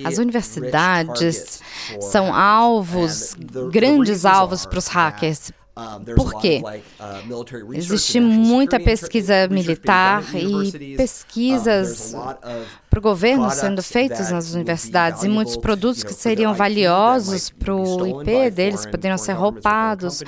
As 0.07 0.18
universidades 0.18 1.61
são 2.03 2.34
alvos, 2.34 3.34
grandes 3.72 4.26
alvos 4.26 4.66
para 4.66 4.78
os 4.78 4.86
hackers. 4.86 5.51
Por 6.14 6.38
quê? 6.40 6.62
Existe 7.72 8.20
muita 8.20 8.78
pesquisa 8.78 9.49
militar 9.49 10.22
e 10.36 10.97
pesquisas 10.97 12.14
para 12.90 12.99
o 12.99 13.03
governo 13.03 13.51
sendo 13.51 13.82
feitas 13.82 14.30
nas 14.30 14.53
universidades 14.53 15.24
e 15.24 15.28
muitos 15.28 15.57
produtos 15.57 16.05
que 16.05 16.12
seriam 16.12 16.55
valiosos 16.55 17.49
para 17.51 17.74
o 17.74 18.07
IP 18.20 18.51
deles 18.51 18.84
poderiam 18.86 19.18
ser 19.18 19.32
roubados 19.32 20.22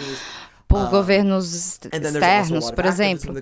por 0.69 0.83
uh, 0.83 0.91
governos 0.91 1.55
externos, 1.55 2.71
por 2.71 2.85
exemplo. 2.85 3.33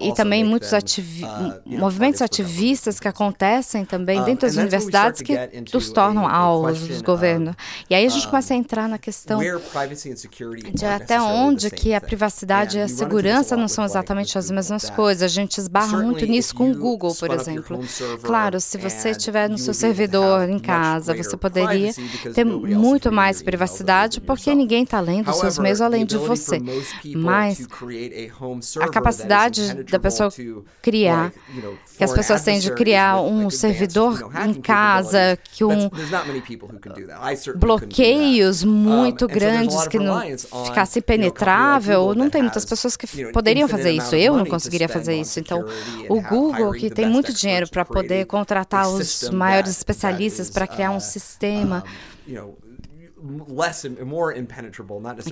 E 0.00 0.14
também 0.14 0.44
muitos 0.44 0.72
ativi 0.72 1.24
uh, 1.24 1.60
movimentos 1.66 2.22
ativistas 2.22 3.00
que 3.00 3.08
acontecem 3.08 3.84
também 3.84 4.22
dentro 4.22 4.46
das 4.46 4.56
universidades 4.56 5.22
que 5.22 5.36
os 5.76 5.90
tornam 5.90 6.26
alvos 6.26 6.86
dos 6.86 7.02
governos. 7.02 7.54
E 7.90 7.94
aí 7.94 8.06
a 8.06 8.08
gente 8.08 8.28
começa 8.28 8.54
a 8.54 8.56
entrar 8.56 8.88
na 8.88 8.98
questão 8.98 9.40
de 9.40 10.86
até 10.86 11.20
onde 11.20 11.70
que 11.70 11.92
a 11.92 12.00
privacidade 12.00 12.78
e 12.78 12.80
a 12.80 12.88
segurança 12.88 13.56
não 13.56 13.68
são 13.68 13.84
exatamente 13.84 14.38
as 14.38 14.50
mesmas 14.50 14.88
coisas. 14.90 15.22
A 15.22 15.28
gente 15.28 15.58
esbarra 15.58 15.98
muito 16.02 16.24
nisso 16.26 16.54
com 16.54 16.70
o 16.70 16.74
Google, 16.74 17.14
por 17.14 17.30
exemplo. 17.32 17.80
Claro, 18.22 18.60
se 18.60 18.78
você 18.78 19.10
estiver 19.10 19.48
no 19.48 19.58
seu 19.58 19.74
servidor 19.74 20.48
em 20.48 20.58
casa, 20.58 21.14
você 21.14 21.36
poderia 21.36 21.92
ter 22.34 22.44
muito 22.44 23.10
mais 23.10 23.42
privacidade 23.42 24.20
porque 24.20 24.54
ninguém 24.54 24.84
está 24.84 25.00
lendo 25.00 25.30
os 25.30 25.36
seus 25.36 25.58
meios 25.58 25.80
além 25.80 26.03
de 26.04 26.16
você. 26.18 26.60
Mas 27.16 27.66
a 28.80 28.88
capacidade 28.88 29.84
da 29.84 29.98
pessoa 29.98 30.30
criar, 30.82 31.32
que 31.96 32.04
as 32.04 32.12
pessoas 32.12 32.42
têm 32.42 32.58
de 32.58 32.72
criar 32.72 33.20
um 33.20 33.50
servidor 33.50 34.30
em 34.46 34.54
casa, 34.54 35.38
que 35.52 35.64
um 35.64 35.90
bloqueios 37.56 38.64
muito 38.64 39.26
grandes 39.26 39.86
que 39.88 39.98
não 39.98 40.20
ficasse 40.66 41.00
penetrável, 41.00 42.14
não 42.14 42.30
tem 42.30 42.42
muitas 42.42 42.64
pessoas 42.64 42.96
que 42.96 43.06
poderiam 43.32 43.68
fazer 43.68 43.90
isso. 43.90 44.14
Eu 44.14 44.36
não 44.36 44.46
conseguiria 44.46 44.88
fazer 44.88 45.16
isso. 45.16 45.38
Então, 45.40 45.64
o 46.08 46.20
Google, 46.20 46.72
que 46.72 46.90
tem 46.90 47.08
muito 47.08 47.32
dinheiro 47.32 47.68
para 47.68 47.84
poder 47.84 48.26
contratar 48.26 48.88
os 48.88 49.30
maiores 49.30 49.70
especialistas 49.70 50.50
para 50.50 50.66
criar 50.66 50.90
um 50.90 50.96
uh, 50.96 51.00
sistema 51.00 51.84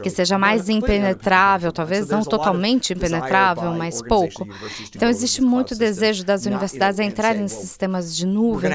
que 0.01 0.11
seja 0.11 0.38
mais 0.38 0.68
impenetrável, 0.68 1.70
talvez 1.72 2.09
não 2.09 2.22
totalmente 2.22 2.93
impenetrável, 2.93 3.72
mas 3.72 4.01
pouco. 4.01 4.47
Então 4.95 5.09
existe 5.09 5.43
muito 5.43 5.76
desejo 5.76 6.24
das 6.24 6.47
universidades 6.47 6.99
a 6.99 7.05
entrarem 7.05 7.45
em 7.45 7.49
sistemas 7.49 8.16
de 8.16 8.26
nuvem 8.26 8.70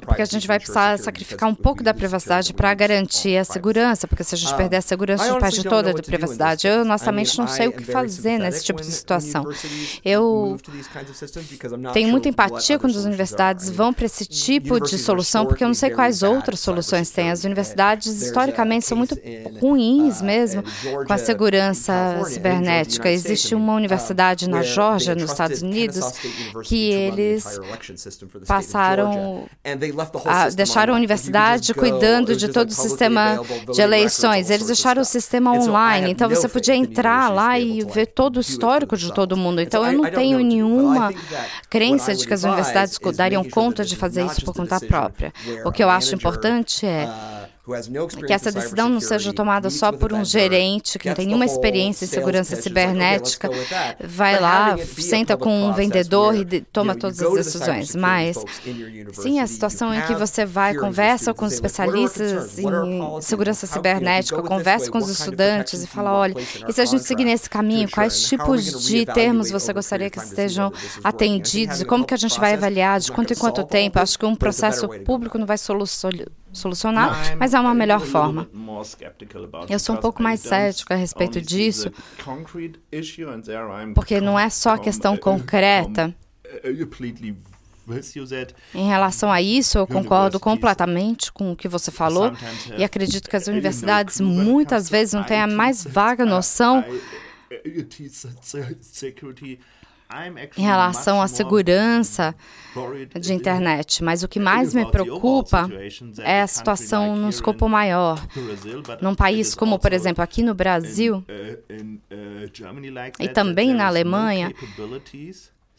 porque 0.00 0.22
a 0.22 0.24
gente 0.24 0.48
vai 0.48 0.58
precisar 0.58 0.98
sacrificar 0.98 1.48
um 1.48 1.54
pouco 1.54 1.80
da 1.82 1.94
privacidade 1.94 2.52
para 2.52 2.74
garantir 2.74 3.36
a 3.36 3.44
segurança, 3.44 4.08
porque 4.08 4.24
se 4.24 4.34
a 4.34 4.38
gente 4.38 4.52
perder 4.56 4.78
a 4.78 4.82
segurança, 4.82 5.22
a 5.22 5.28
gente 5.28 5.40
perde 5.40 5.62
toda 5.62 5.90
a 5.92 5.94
privacidade. 5.94 6.66
Eu, 6.66 6.80
honestamente, 6.80 7.38
não 7.38 7.46
sei 7.46 7.68
o 7.68 7.72
que 7.72 7.84
fazer 7.84 8.38
nesse 8.38 8.64
tipo 8.64 8.80
de 8.80 8.90
situação. 8.90 9.46
Eu 10.04 10.58
tenho 11.92 12.08
muita 12.08 12.28
empatia 12.28 12.76
quando 12.76 12.98
as 12.98 13.04
universidades 13.04 13.70
vão 13.70 13.92
para 13.92 14.06
esse 14.06 14.26
tipo 14.26 14.80
de 14.80 14.98
solução, 14.98 15.46
porque 15.46 15.62
eu 15.62 15.68
não 15.68 15.74
sei 15.74 15.90
quais 15.90 16.24
outras 16.24 16.58
soluções 16.58 17.10
têm. 17.10 17.30
As 17.30 17.44
universidades, 17.44 18.22
historicamente, 18.22 18.86
são 18.86 18.98
muito 18.98 19.16
ruins 19.60 20.20
uh, 20.20 20.24
mesmo 20.24 20.64
com 21.06 21.12
a 21.12 21.18
segurança 21.18 22.22
cibernética. 22.26 23.08
Existe 23.08 23.54
uma 23.54 23.74
universidade 23.74 24.48
na 24.48 24.62
Geórgia, 24.62 25.14
nos 25.14 25.30
Estados 25.30 25.62
Unidos, 25.62 26.12
que 26.64 26.90
eles 26.90 27.60
passaram 28.46 28.63
passaram 28.64 29.46
a, 30.24 30.48
deixaram 30.50 30.94
a 30.94 30.96
universidade 30.96 31.72
cuidando 31.74 32.36
de 32.36 32.48
todo 32.48 32.70
o 32.70 32.74
sistema 32.74 33.40
de 33.72 33.80
eleições. 33.80 34.50
Eles 34.50 34.66
deixaram 34.66 35.02
o 35.02 35.04
sistema 35.04 35.52
online, 35.52 36.10
então 36.10 36.28
você 36.28 36.48
podia 36.48 36.74
entrar 36.74 37.30
lá 37.30 37.58
e 37.58 37.84
ver 37.84 38.06
todo 38.06 38.36
o 38.36 38.40
histórico 38.40 38.96
de 38.96 39.12
todo 39.12 39.36
mundo. 39.36 39.60
Então 39.60 39.84
eu 39.84 39.96
não 39.96 40.10
tenho 40.10 40.38
nenhuma 40.40 41.12
crença 41.70 42.14
de 42.14 42.26
que 42.26 42.34
as 42.34 42.44
universidades 42.44 42.98
dariam 43.14 43.44
conta 43.44 43.84
de 43.84 43.96
fazer 43.96 44.24
isso 44.26 44.44
por 44.44 44.54
conta 44.54 44.80
própria. 44.80 45.32
O 45.64 45.72
que 45.72 45.82
eu 45.82 45.90
acho 45.90 46.14
importante 46.14 46.86
é 46.86 47.08
que 48.26 48.32
essa 48.32 48.52
decisão 48.52 48.90
não 48.90 49.00
seja 49.00 49.32
tomada 49.32 49.70
só 49.70 49.90
por 49.90 50.12
um 50.12 50.22
gerente 50.22 50.98
que 50.98 51.08
não 51.08 51.14
tem 51.14 51.26
nenhuma 51.26 51.46
experiência 51.46 52.04
em 52.04 52.08
segurança 52.08 52.56
cibernética, 52.56 53.48
vai 54.02 54.38
lá, 54.38 54.76
senta 54.78 55.34
com 55.36 55.68
um 55.68 55.72
vendedor 55.72 56.34
e 56.36 56.60
toma 56.60 56.94
todas 56.94 57.22
as 57.22 57.32
decisões. 57.32 57.96
Mas, 57.96 58.36
sim, 59.12 59.40
a 59.40 59.46
situação 59.46 59.94
em 59.94 60.02
que 60.02 60.14
você 60.14 60.44
vai, 60.44 60.74
conversa 60.74 61.32
com 61.32 61.46
os 61.46 61.54
especialistas 61.54 62.58
em 62.58 63.00
segurança 63.22 63.66
cibernética, 63.66 64.42
conversa 64.42 64.90
com 64.90 64.98
os 64.98 65.08
estudantes 65.08 65.82
e 65.82 65.86
fala, 65.86 66.12
olha, 66.12 66.34
e 66.68 66.72
se 66.72 66.80
a 66.82 66.84
gente 66.84 67.04
seguir 67.04 67.24
nesse 67.24 67.48
caminho, 67.48 67.90
quais 67.90 68.28
tipos 68.28 68.84
de 68.84 69.06
termos 69.06 69.50
você 69.50 69.72
gostaria 69.72 70.10
que 70.10 70.18
estejam 70.18 70.70
atendidos? 71.02 71.80
e 71.80 71.84
como 71.84 72.04
que 72.04 72.14
a 72.14 72.16
gente 72.16 72.38
vai 72.38 72.54
avaliar, 72.54 73.00
de 73.00 73.10
quanto 73.10 73.32
em 73.32 73.36
quanto 73.36 73.64
tempo? 73.64 73.98
Acho 73.98 74.18
que 74.18 74.26
um 74.26 74.36
processo 74.36 74.88
público 75.04 75.38
não 75.38 75.46
vai 75.46 75.56
solucionar 75.56 76.43
solucionar, 76.58 77.36
mas 77.38 77.54
há 77.54 77.60
uma 77.60 77.74
melhor 77.74 78.00
forma. 78.00 78.48
Eu 79.68 79.78
sou 79.78 79.94
um 79.96 79.98
pouco 80.00 80.22
mais 80.22 80.40
cético 80.40 80.92
a 80.92 80.96
respeito 80.96 81.40
disso, 81.40 81.90
porque 83.94 84.20
não 84.20 84.38
é 84.38 84.48
só 84.50 84.76
questão 84.76 85.16
concreta. 85.16 86.14
Em 88.74 88.86
relação 88.88 89.30
a 89.30 89.42
isso, 89.42 89.76
eu 89.76 89.86
concordo 89.86 90.40
completamente 90.40 91.30
com 91.30 91.52
o 91.52 91.56
que 91.56 91.68
você 91.68 91.90
falou 91.90 92.32
e 92.78 92.84
acredito 92.84 93.28
que 93.28 93.36
as 93.36 93.46
universidades 93.46 94.20
muitas 94.20 94.88
vezes 94.88 95.12
não 95.12 95.22
têm 95.22 95.40
a 95.40 95.46
mais 95.46 95.84
vaga 95.84 96.24
noção 96.24 96.82
em 100.56 100.62
relação 100.62 101.20
à 101.20 101.28
segurança 101.28 102.34
de 103.20 103.32
internet, 103.32 104.02
mas 104.02 104.22
o 104.22 104.28
que 104.28 104.40
mais 104.40 104.74
me 104.74 104.84
preocupa 104.90 105.68
é 106.18 106.42
a 106.42 106.46
situação 106.46 107.16
num 107.16 107.28
escopo 107.28 107.68
maior. 107.68 108.24
Num 109.00 109.14
país 109.14 109.54
como, 109.54 109.78
por 109.78 109.92
exemplo, 109.92 110.22
aqui 110.22 110.42
no 110.42 110.54
Brasil 110.54 111.24
e 113.18 113.28
também 113.28 113.74
na 113.74 113.86
Alemanha, 113.86 114.52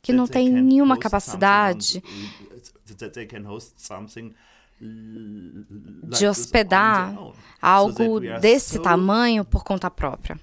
que 0.01 0.13
não 0.13 0.27
tem 0.27 0.49
nenhuma 0.49 0.97
capacidade 0.97 2.03
de 6.03 6.27
hospedar 6.27 7.15
algo 7.61 8.19
desse 8.39 8.79
tamanho 8.79 9.45
por 9.45 9.63
conta 9.63 9.89
própria. 9.89 10.39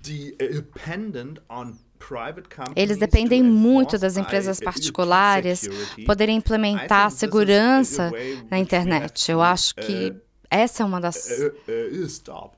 Eles 2.76 2.96
dependem 2.98 3.42
muito 3.42 3.98
das 3.98 4.16
empresas 4.16 4.60
particulares 4.60 5.68
poderem 6.06 6.36
implementar 6.36 7.10
segurança 7.10 8.10
na 8.50 8.58
internet. 8.58 9.30
Eu 9.30 9.40
acho 9.40 9.74
que 9.74 10.10
uh, 10.10 10.20
essa 10.50 10.82
é 10.82 10.86
uma 10.86 11.00
das 11.00 11.26
uh, 11.26 11.52
uh, 11.68 12.50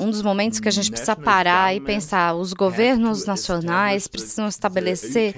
um 0.00 0.10
dos 0.10 0.22
momentos 0.22 0.58
que 0.58 0.68
a 0.68 0.70
gente 0.70 0.90
precisa 0.90 1.14
parar 1.14 1.74
e 1.74 1.80
pensar, 1.80 2.34
os 2.34 2.54
governos 2.54 3.26
nacionais 3.26 4.08
precisam 4.08 4.48
estabelecer 4.48 5.34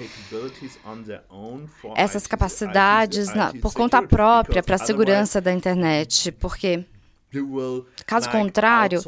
essas 1.97 2.25
capacidades 2.25 3.33
na, 3.33 3.53
por 3.55 3.73
conta 3.73 4.01
própria 4.01 4.63
para 4.63 4.75
a 4.75 4.79
segurança 4.79 5.41
da 5.41 5.51
internet, 5.51 6.31
porque 6.31 6.85
Caso 8.05 8.29
contrário, 8.31 9.01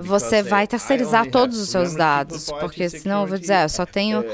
você 0.00 0.42
vai 0.42 0.66
terceirizar 0.66 1.30
todos 1.30 1.58
os 1.58 1.68
seus 1.68 1.94
dados, 1.94 2.50
porque 2.60 2.88
senão 2.88 3.22
eu 3.22 3.28
vou 3.28 3.38
dizer, 3.38 3.62
eu 3.62 3.68
só 3.68 3.86
tenho 3.86 4.24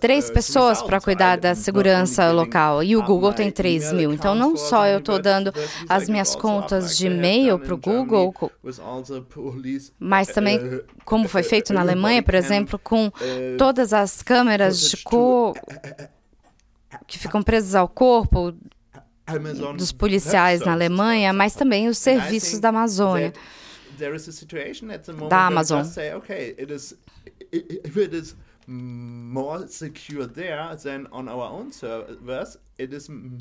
três 0.00 0.28
uh, 0.28 0.32
pessoas 0.32 0.82
para 0.82 1.00
cuidar 1.00 1.36
da 1.36 1.54
segurança 1.54 2.32
local 2.32 2.82
e 2.82 2.96
o 2.96 3.02
Google 3.02 3.32
tem 3.32 3.52
3 3.52 3.92
mil. 3.92 4.12
Então, 4.12 4.34
não 4.34 4.56
só 4.56 4.86
eu 4.86 4.98
estou 4.98 5.20
dando 5.22 5.52
as 5.88 6.08
minhas 6.08 6.34
contas 6.34 6.96
de 6.98 7.06
e-mail 7.06 7.56
para 7.58 7.72
o 7.72 7.76
Google, 7.76 8.34
mas 9.98 10.28
também, 10.28 10.58
uh, 10.58 10.84
como 11.04 11.28
foi 11.28 11.44
feito 11.44 11.72
na 11.72 11.80
Alemanha, 11.86 12.22
por 12.22 12.34
exemplo, 12.34 12.78
com 12.78 13.12
todas 13.56 13.92
as 13.92 14.22
câmeras 14.22 14.80
de 14.90 14.96
cor 14.98 15.54
que 17.06 17.18
ficam 17.18 17.42
presas 17.42 17.76
ao 17.76 17.88
corpo 17.88 18.52
dos 19.76 19.92
policiais 19.92 20.60
na 20.60 20.72
Alemanha, 20.72 21.32
mas 21.32 21.54
também 21.54 21.88
os 21.88 21.98
serviços 21.98 22.58
da 22.60 22.68
Amazônia. 22.68 23.32
Da 25.28 25.46
Amazon. 25.46 25.84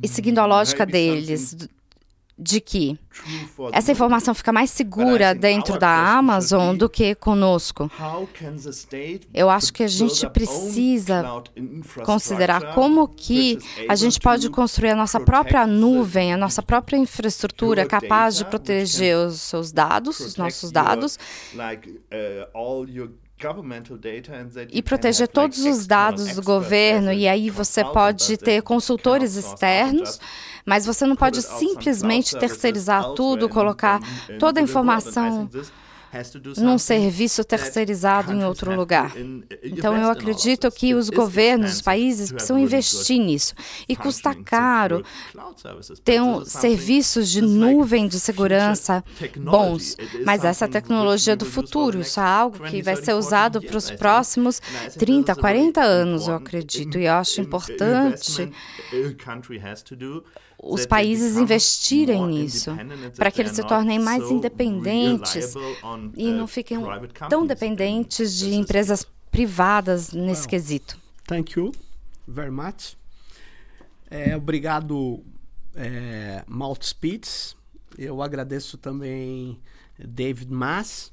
E 0.01 0.07
seguindo 0.07 0.39
a 0.39 0.45
lógica 0.45 0.85
deles, 0.85 1.57
de 2.37 2.59
que 2.59 2.99
essa 3.71 3.93
informação 3.93 4.35
fica 4.35 4.51
mais 4.51 4.69
segura 4.69 5.33
dentro 5.33 5.79
da 5.79 5.89
Amazon 5.89 6.75
do 6.75 6.89
que 6.89 7.15
conosco. 7.15 7.89
Eu 9.33 9.49
acho 9.49 9.71
que 9.71 9.83
a 9.83 9.87
gente 9.87 10.29
precisa 10.29 11.23
considerar 12.03 12.73
como 12.73 13.07
que 13.07 13.57
a 13.87 13.95
gente 13.95 14.19
pode 14.19 14.49
construir 14.49 14.89
a 14.89 14.95
nossa 14.95 15.19
própria 15.19 15.65
nuvem, 15.65 16.33
a 16.33 16.37
nossa 16.37 16.61
própria 16.61 16.97
infraestrutura 16.97 17.85
capaz 17.85 18.35
de 18.35 18.45
proteger 18.45 19.15
os 19.15 19.41
seus 19.41 19.71
dados, 19.71 20.19
os 20.19 20.35
nossos 20.35 20.71
dados, 20.71 21.17
e 24.71 24.81
proteger 24.81 25.27
todos 25.27 25.65
os 25.65 25.85
dados 25.85 26.35
do 26.35 26.41
governo, 26.41 27.11
e 27.11 27.27
aí 27.27 27.49
você 27.49 27.83
pode 27.83 28.37
ter 28.37 28.61
consultores 28.61 29.35
externos, 29.35 30.19
mas 30.65 30.85
você 30.85 31.05
não 31.05 31.15
pode 31.15 31.41
simplesmente 31.41 32.37
terceirizar 32.37 33.13
tudo, 33.13 33.49
colocar 33.49 33.99
toda 34.39 34.59
a 34.59 34.63
informação 34.63 35.49
num 36.57 36.77
serviço 36.77 37.43
terceirizado 37.43 38.31
em 38.31 38.43
outro 38.43 38.75
lugar. 38.75 39.13
Então, 39.63 39.95
eu 39.95 40.09
acredito 40.09 40.69
que 40.71 40.93
os 40.93 41.09
governos, 41.09 41.75
os 41.75 41.81
países 41.81 42.31
precisam 42.31 42.57
investir 42.59 43.19
nisso. 43.19 43.53
E 43.87 43.95
custa 43.95 44.33
caro 44.33 45.03
ter 46.03 46.21
um, 46.21 46.43
serviços 46.45 47.29
de 47.29 47.41
nuvem 47.41 48.07
de 48.07 48.19
segurança 48.19 49.03
bons, 49.37 49.95
mas 50.25 50.43
essa 50.43 50.65
é 50.65 50.67
a 50.67 50.71
tecnologia 50.71 51.35
do 51.35 51.45
futuro. 51.45 51.99
Isso 51.99 52.19
é 52.19 52.23
algo 52.23 52.59
que 52.59 52.81
vai 52.81 52.95
ser 52.95 53.13
usado 53.13 53.61
para 53.61 53.77
os 53.77 53.91
próximos 53.91 54.61
30, 54.97 55.35
40 55.35 55.81
anos, 55.81 56.27
eu 56.27 56.35
acredito. 56.35 56.97
E 56.97 57.05
eu 57.05 57.13
acho 57.13 57.41
importante 57.41 58.49
os 60.65 60.85
países 60.85 61.37
investirem 61.37 62.25
nisso, 62.25 62.71
para 63.15 63.29
que 63.29 63.39
eles 63.39 63.51
se 63.51 63.63
tornem 63.63 63.99
mais 63.99 64.29
independentes 64.31 65.53
e 66.15 66.31
não 66.31 66.47
fiquem 66.47 66.79
tão 67.29 67.45
dependentes 67.45 68.39
de 68.39 68.55
empresas 68.55 69.05
privadas 69.29 70.11
nesse 70.11 70.47
quesito. 70.47 70.97
Thank 71.27 71.57
you 71.57 71.71
very 72.27 72.49
much. 72.49 72.95
É, 74.09 74.35
obrigado, 74.35 75.23
é, 75.75 76.43
Malt 76.47 76.83
Spitz. 76.83 77.55
Eu 77.97 78.21
agradeço 78.21 78.77
também 78.77 79.59
David 79.97 80.51
Mass, 80.51 81.11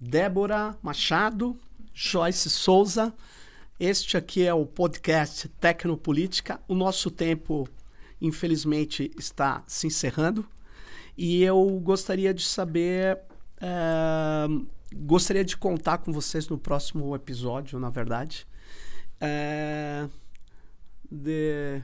Débora 0.00 0.76
Machado, 0.82 1.56
Joyce 1.92 2.48
Souza. 2.48 3.12
Este 3.78 4.16
aqui 4.16 4.46
é 4.46 4.54
o 4.54 4.64
podcast 4.64 5.48
Tecnopolítica. 5.60 6.60
O 6.66 6.74
nosso 6.74 7.10
tempo 7.10 7.68
infelizmente 8.20 9.10
está 9.18 9.62
se 9.66 9.86
encerrando. 9.86 10.46
E 11.16 11.42
eu 11.42 11.80
gostaria 11.80 12.32
de 12.32 12.44
saber. 12.44 13.18
Uh, 13.56 14.66
gostaria 14.94 15.44
de 15.44 15.56
contar 15.56 15.98
com 15.98 16.12
vocês 16.12 16.48
no 16.48 16.58
próximo 16.58 17.14
episódio, 17.14 17.78
na 17.78 17.90
verdade. 17.90 18.46
Uh, 19.16 20.10
the, 21.10 21.82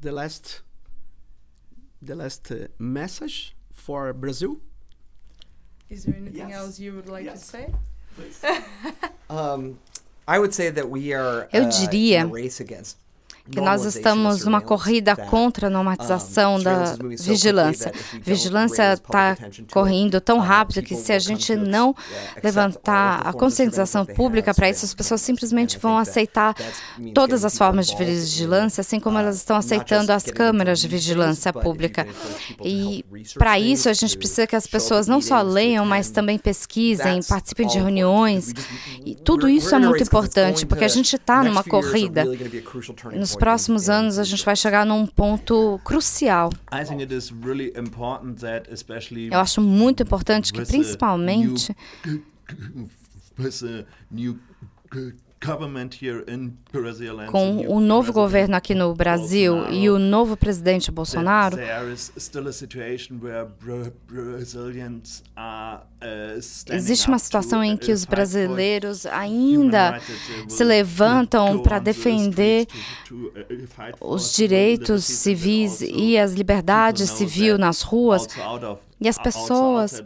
the 0.00 0.10
last 0.10 0.64
the 2.02 2.14
last 2.14 2.70
message 2.78 3.56
for 3.72 4.12
Brazil. 4.12 4.60
Is 5.90 6.04
there 6.04 6.16
anything 6.16 6.50
yes. 6.50 6.52
else 6.52 6.78
you 6.80 6.94
would 6.94 7.08
like 7.08 7.24
yes. 7.24 7.40
to 7.40 7.46
say? 7.46 7.74
um, 9.30 9.78
I 10.26 10.38
would 10.38 10.52
say 10.52 10.70
that 10.70 10.88
we 10.88 11.14
are 11.14 11.48
Eu 11.52 11.68
diria 11.68 12.20
uh, 12.20 12.24
in 12.24 12.30
a 12.30 12.34
race 12.34 12.60
against 12.60 12.98
que 13.50 13.60
nós 13.60 13.84
estamos 13.84 14.44
numa 14.44 14.60
corrida 14.60 15.16
contra 15.16 15.66
a 15.66 15.70
normatização 15.70 16.60
da 16.60 16.94
vigilância. 17.18 17.92
Vigilância 18.22 18.94
está 18.94 19.36
correndo 19.72 20.20
tão 20.20 20.38
rápido 20.38 20.82
que 20.82 20.94
se 20.94 21.12
a 21.12 21.18
gente 21.18 21.56
não 21.56 21.94
levantar 22.42 23.26
a 23.26 23.32
conscientização 23.32 24.04
pública 24.04 24.52
para 24.54 24.68
isso, 24.68 24.84
as 24.84 24.94
pessoas 24.94 25.20
simplesmente 25.20 25.78
vão 25.78 25.96
aceitar 25.96 26.54
todas 27.14 27.44
as 27.44 27.56
formas 27.56 27.86
de 27.86 27.96
vigilância, 27.96 28.80
assim 28.80 29.00
como 29.00 29.18
elas 29.18 29.36
estão 29.36 29.56
aceitando 29.56 30.12
as 30.12 30.24
câmeras 30.24 30.80
de 30.80 30.88
vigilância 30.88 31.52
pública. 31.52 32.06
E 32.62 33.04
para 33.36 33.58
isso 33.58 33.88
a 33.88 33.92
gente 33.92 34.16
precisa 34.16 34.46
que 34.46 34.56
as 34.56 34.66
pessoas 34.66 35.06
não 35.06 35.20
só 35.20 35.40
leiam, 35.40 35.86
mas 35.86 36.10
também 36.10 36.38
pesquisem, 36.38 37.20
participem 37.22 37.66
de 37.66 37.78
reuniões. 37.78 38.52
E 39.04 39.14
tudo 39.14 39.48
isso 39.48 39.74
é 39.74 39.78
muito 39.78 40.02
importante, 40.02 40.66
porque 40.66 40.84
a 40.84 40.88
gente 40.88 41.16
está 41.16 41.42
numa 41.42 41.64
corrida. 41.64 42.24
Nos 43.12 43.37
próximos 43.38 43.88
anos 43.88 44.18
a 44.18 44.24
gente 44.24 44.44
vai 44.44 44.56
chegar 44.56 44.84
num 44.84 45.06
ponto 45.06 45.80
crucial. 45.84 46.50
Eu 49.32 49.40
acho 49.40 49.60
muito 49.60 50.02
importante 50.02 50.52
que, 50.52 50.64
principalmente, 50.64 51.74
com 57.30 57.66
o 57.68 57.80
novo 57.80 58.12
governo 58.12 58.56
aqui 58.56 58.74
no 58.74 58.92
Brasil 58.94 59.70
e 59.70 59.88
o 59.88 59.98
novo 59.98 60.36
presidente 60.36 60.90
Bolsonaro, 60.90 61.56
uh, 66.02 66.74
existe 66.74 67.06
uma 67.06 67.18
situação 67.20 67.62
em 67.62 67.76
que 67.76 67.92
os 67.92 68.04
brasileiros 68.04 69.06
ainda 69.06 70.00
se 70.48 70.64
levantam 70.64 71.62
para 71.62 71.78
defender 71.78 72.66
uh, 73.10 73.32
os 74.00 74.34
direitos 74.34 75.04
civis 75.04 75.80
e 75.82 76.18
as 76.18 76.32
liberdades 76.32 77.10
civis 77.10 77.58
nas 77.58 77.82
ruas. 77.82 78.26
E 79.00 79.08
as 79.08 79.16
pessoas 79.18 80.02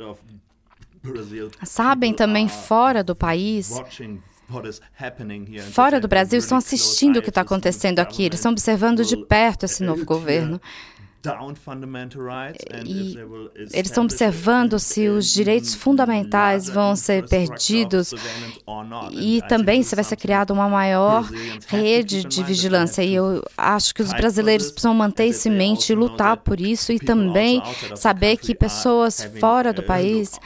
sabem 1.65 2.13
também 2.13 2.49
fora 2.49 3.03
do 3.03 3.17
país 3.17 3.81
fora 5.73 6.01
do 6.01 6.09
Brasil 6.09 6.39
estão 6.39 6.59
assistindo 6.59 7.19
o 7.19 7.23
que 7.23 7.29
está 7.29 7.41
acontecendo 7.41 7.99
aqui, 7.99 8.25
eles 8.25 8.39
estão 8.39 8.53
observando 8.53 9.05
de 9.05 9.17
perto 9.17 9.65
esse 9.65 9.83
novo 9.83 10.05
governo. 10.05 10.61
E 12.85 13.17
eles 13.73 13.91
estão 13.91 14.03
observando 14.03 14.77
se 14.81 15.09
os 15.09 15.33
direitos 15.33 15.73
fundamentais 15.73 16.69
vão 16.69 16.97
ser 16.97 17.29
perdidos 17.29 18.13
e 19.13 19.41
também 19.49 19.85
se 19.85 19.95
vai 19.95 20.03
ser 20.03 20.17
criada 20.17 20.53
uma 20.53 20.69
maior 20.69 21.23
rede 21.69 22.25
de 22.25 22.43
vigilância. 22.43 23.05
E 23.05 23.15
eu 23.15 23.41
acho 23.57 23.95
que 23.95 24.03
os 24.03 24.13
brasileiros 24.13 24.73
precisam 24.73 24.95
manter 24.95 25.27
isso 25.27 25.49
em 25.49 25.53
mente 25.53 25.93
e 25.93 25.95
lutar 25.95 26.39
por 26.39 26.61
isso 26.61 26.91
e 26.91 26.99
também 26.99 27.63
saber 27.95 28.37
que 28.37 28.53
pessoas 28.53 29.23
fora 29.39 29.73
do 29.73 29.85
país 29.85 30.41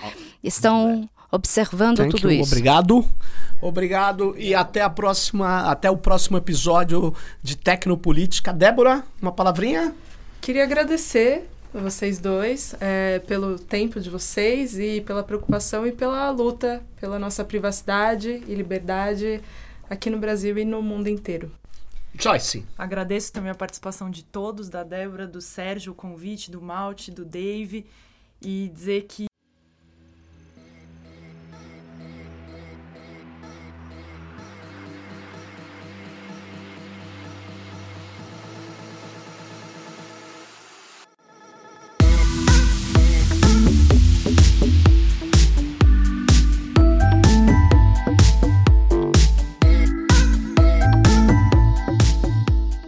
estão 0.45 1.09
observando 1.37 1.99
Thank 1.99 2.11
tudo 2.11 2.31
you. 2.31 2.41
isso. 2.41 2.53
Obrigado. 2.53 3.05
Obrigado 3.61 4.35
e 4.37 4.55
até 4.55 4.83
a 4.83 4.91
próxima, 4.91 5.71
até 5.71 5.91
o 5.91 5.97
próximo 5.97 6.37
episódio 6.37 7.15
de 7.43 7.57
Tecnopolítica. 7.57 8.53
Débora, 8.53 9.05
uma 9.21 9.33
palavrinha? 9.33 9.95
Queria 10.41 10.65
agradecer 10.65 11.49
a 11.75 11.81
vocês 11.81 12.19
dois 12.19 12.75
é, 12.81 13.19
pelo 13.21 13.59
tempo 13.59 14.01
de 14.01 14.11
vocês 14.11 14.79
e 14.79 15.01
pela 15.01 15.23
preocupação 15.23 15.87
e 15.87 15.93
pela 15.93 16.31
luta 16.31 16.83
pela 17.01 17.19
nossa 17.19 17.45
privacidade 17.45 18.43
e 18.47 18.55
liberdade 18.55 19.41
aqui 19.89 20.11
no 20.11 20.19
Brasil 20.19 20.57
e 20.59 20.65
no 20.65 20.83
mundo 20.83 21.09
inteiro. 21.09 21.51
Joyce. 22.19 22.65
Agradeço 22.79 23.33
também 23.33 23.51
a 23.51 23.55
participação 23.55 24.11
de 24.11 24.25
todos, 24.25 24.69
da 24.69 24.83
Débora, 24.83 25.27
do 25.27 25.41
Sérgio, 25.41 25.93
o 25.93 25.95
convite, 25.95 26.51
do 26.51 26.63
Malte, 26.63 27.11
do 27.11 27.25
Dave, 27.25 27.85
e 28.41 28.71
dizer 28.75 29.03
que 29.03 29.26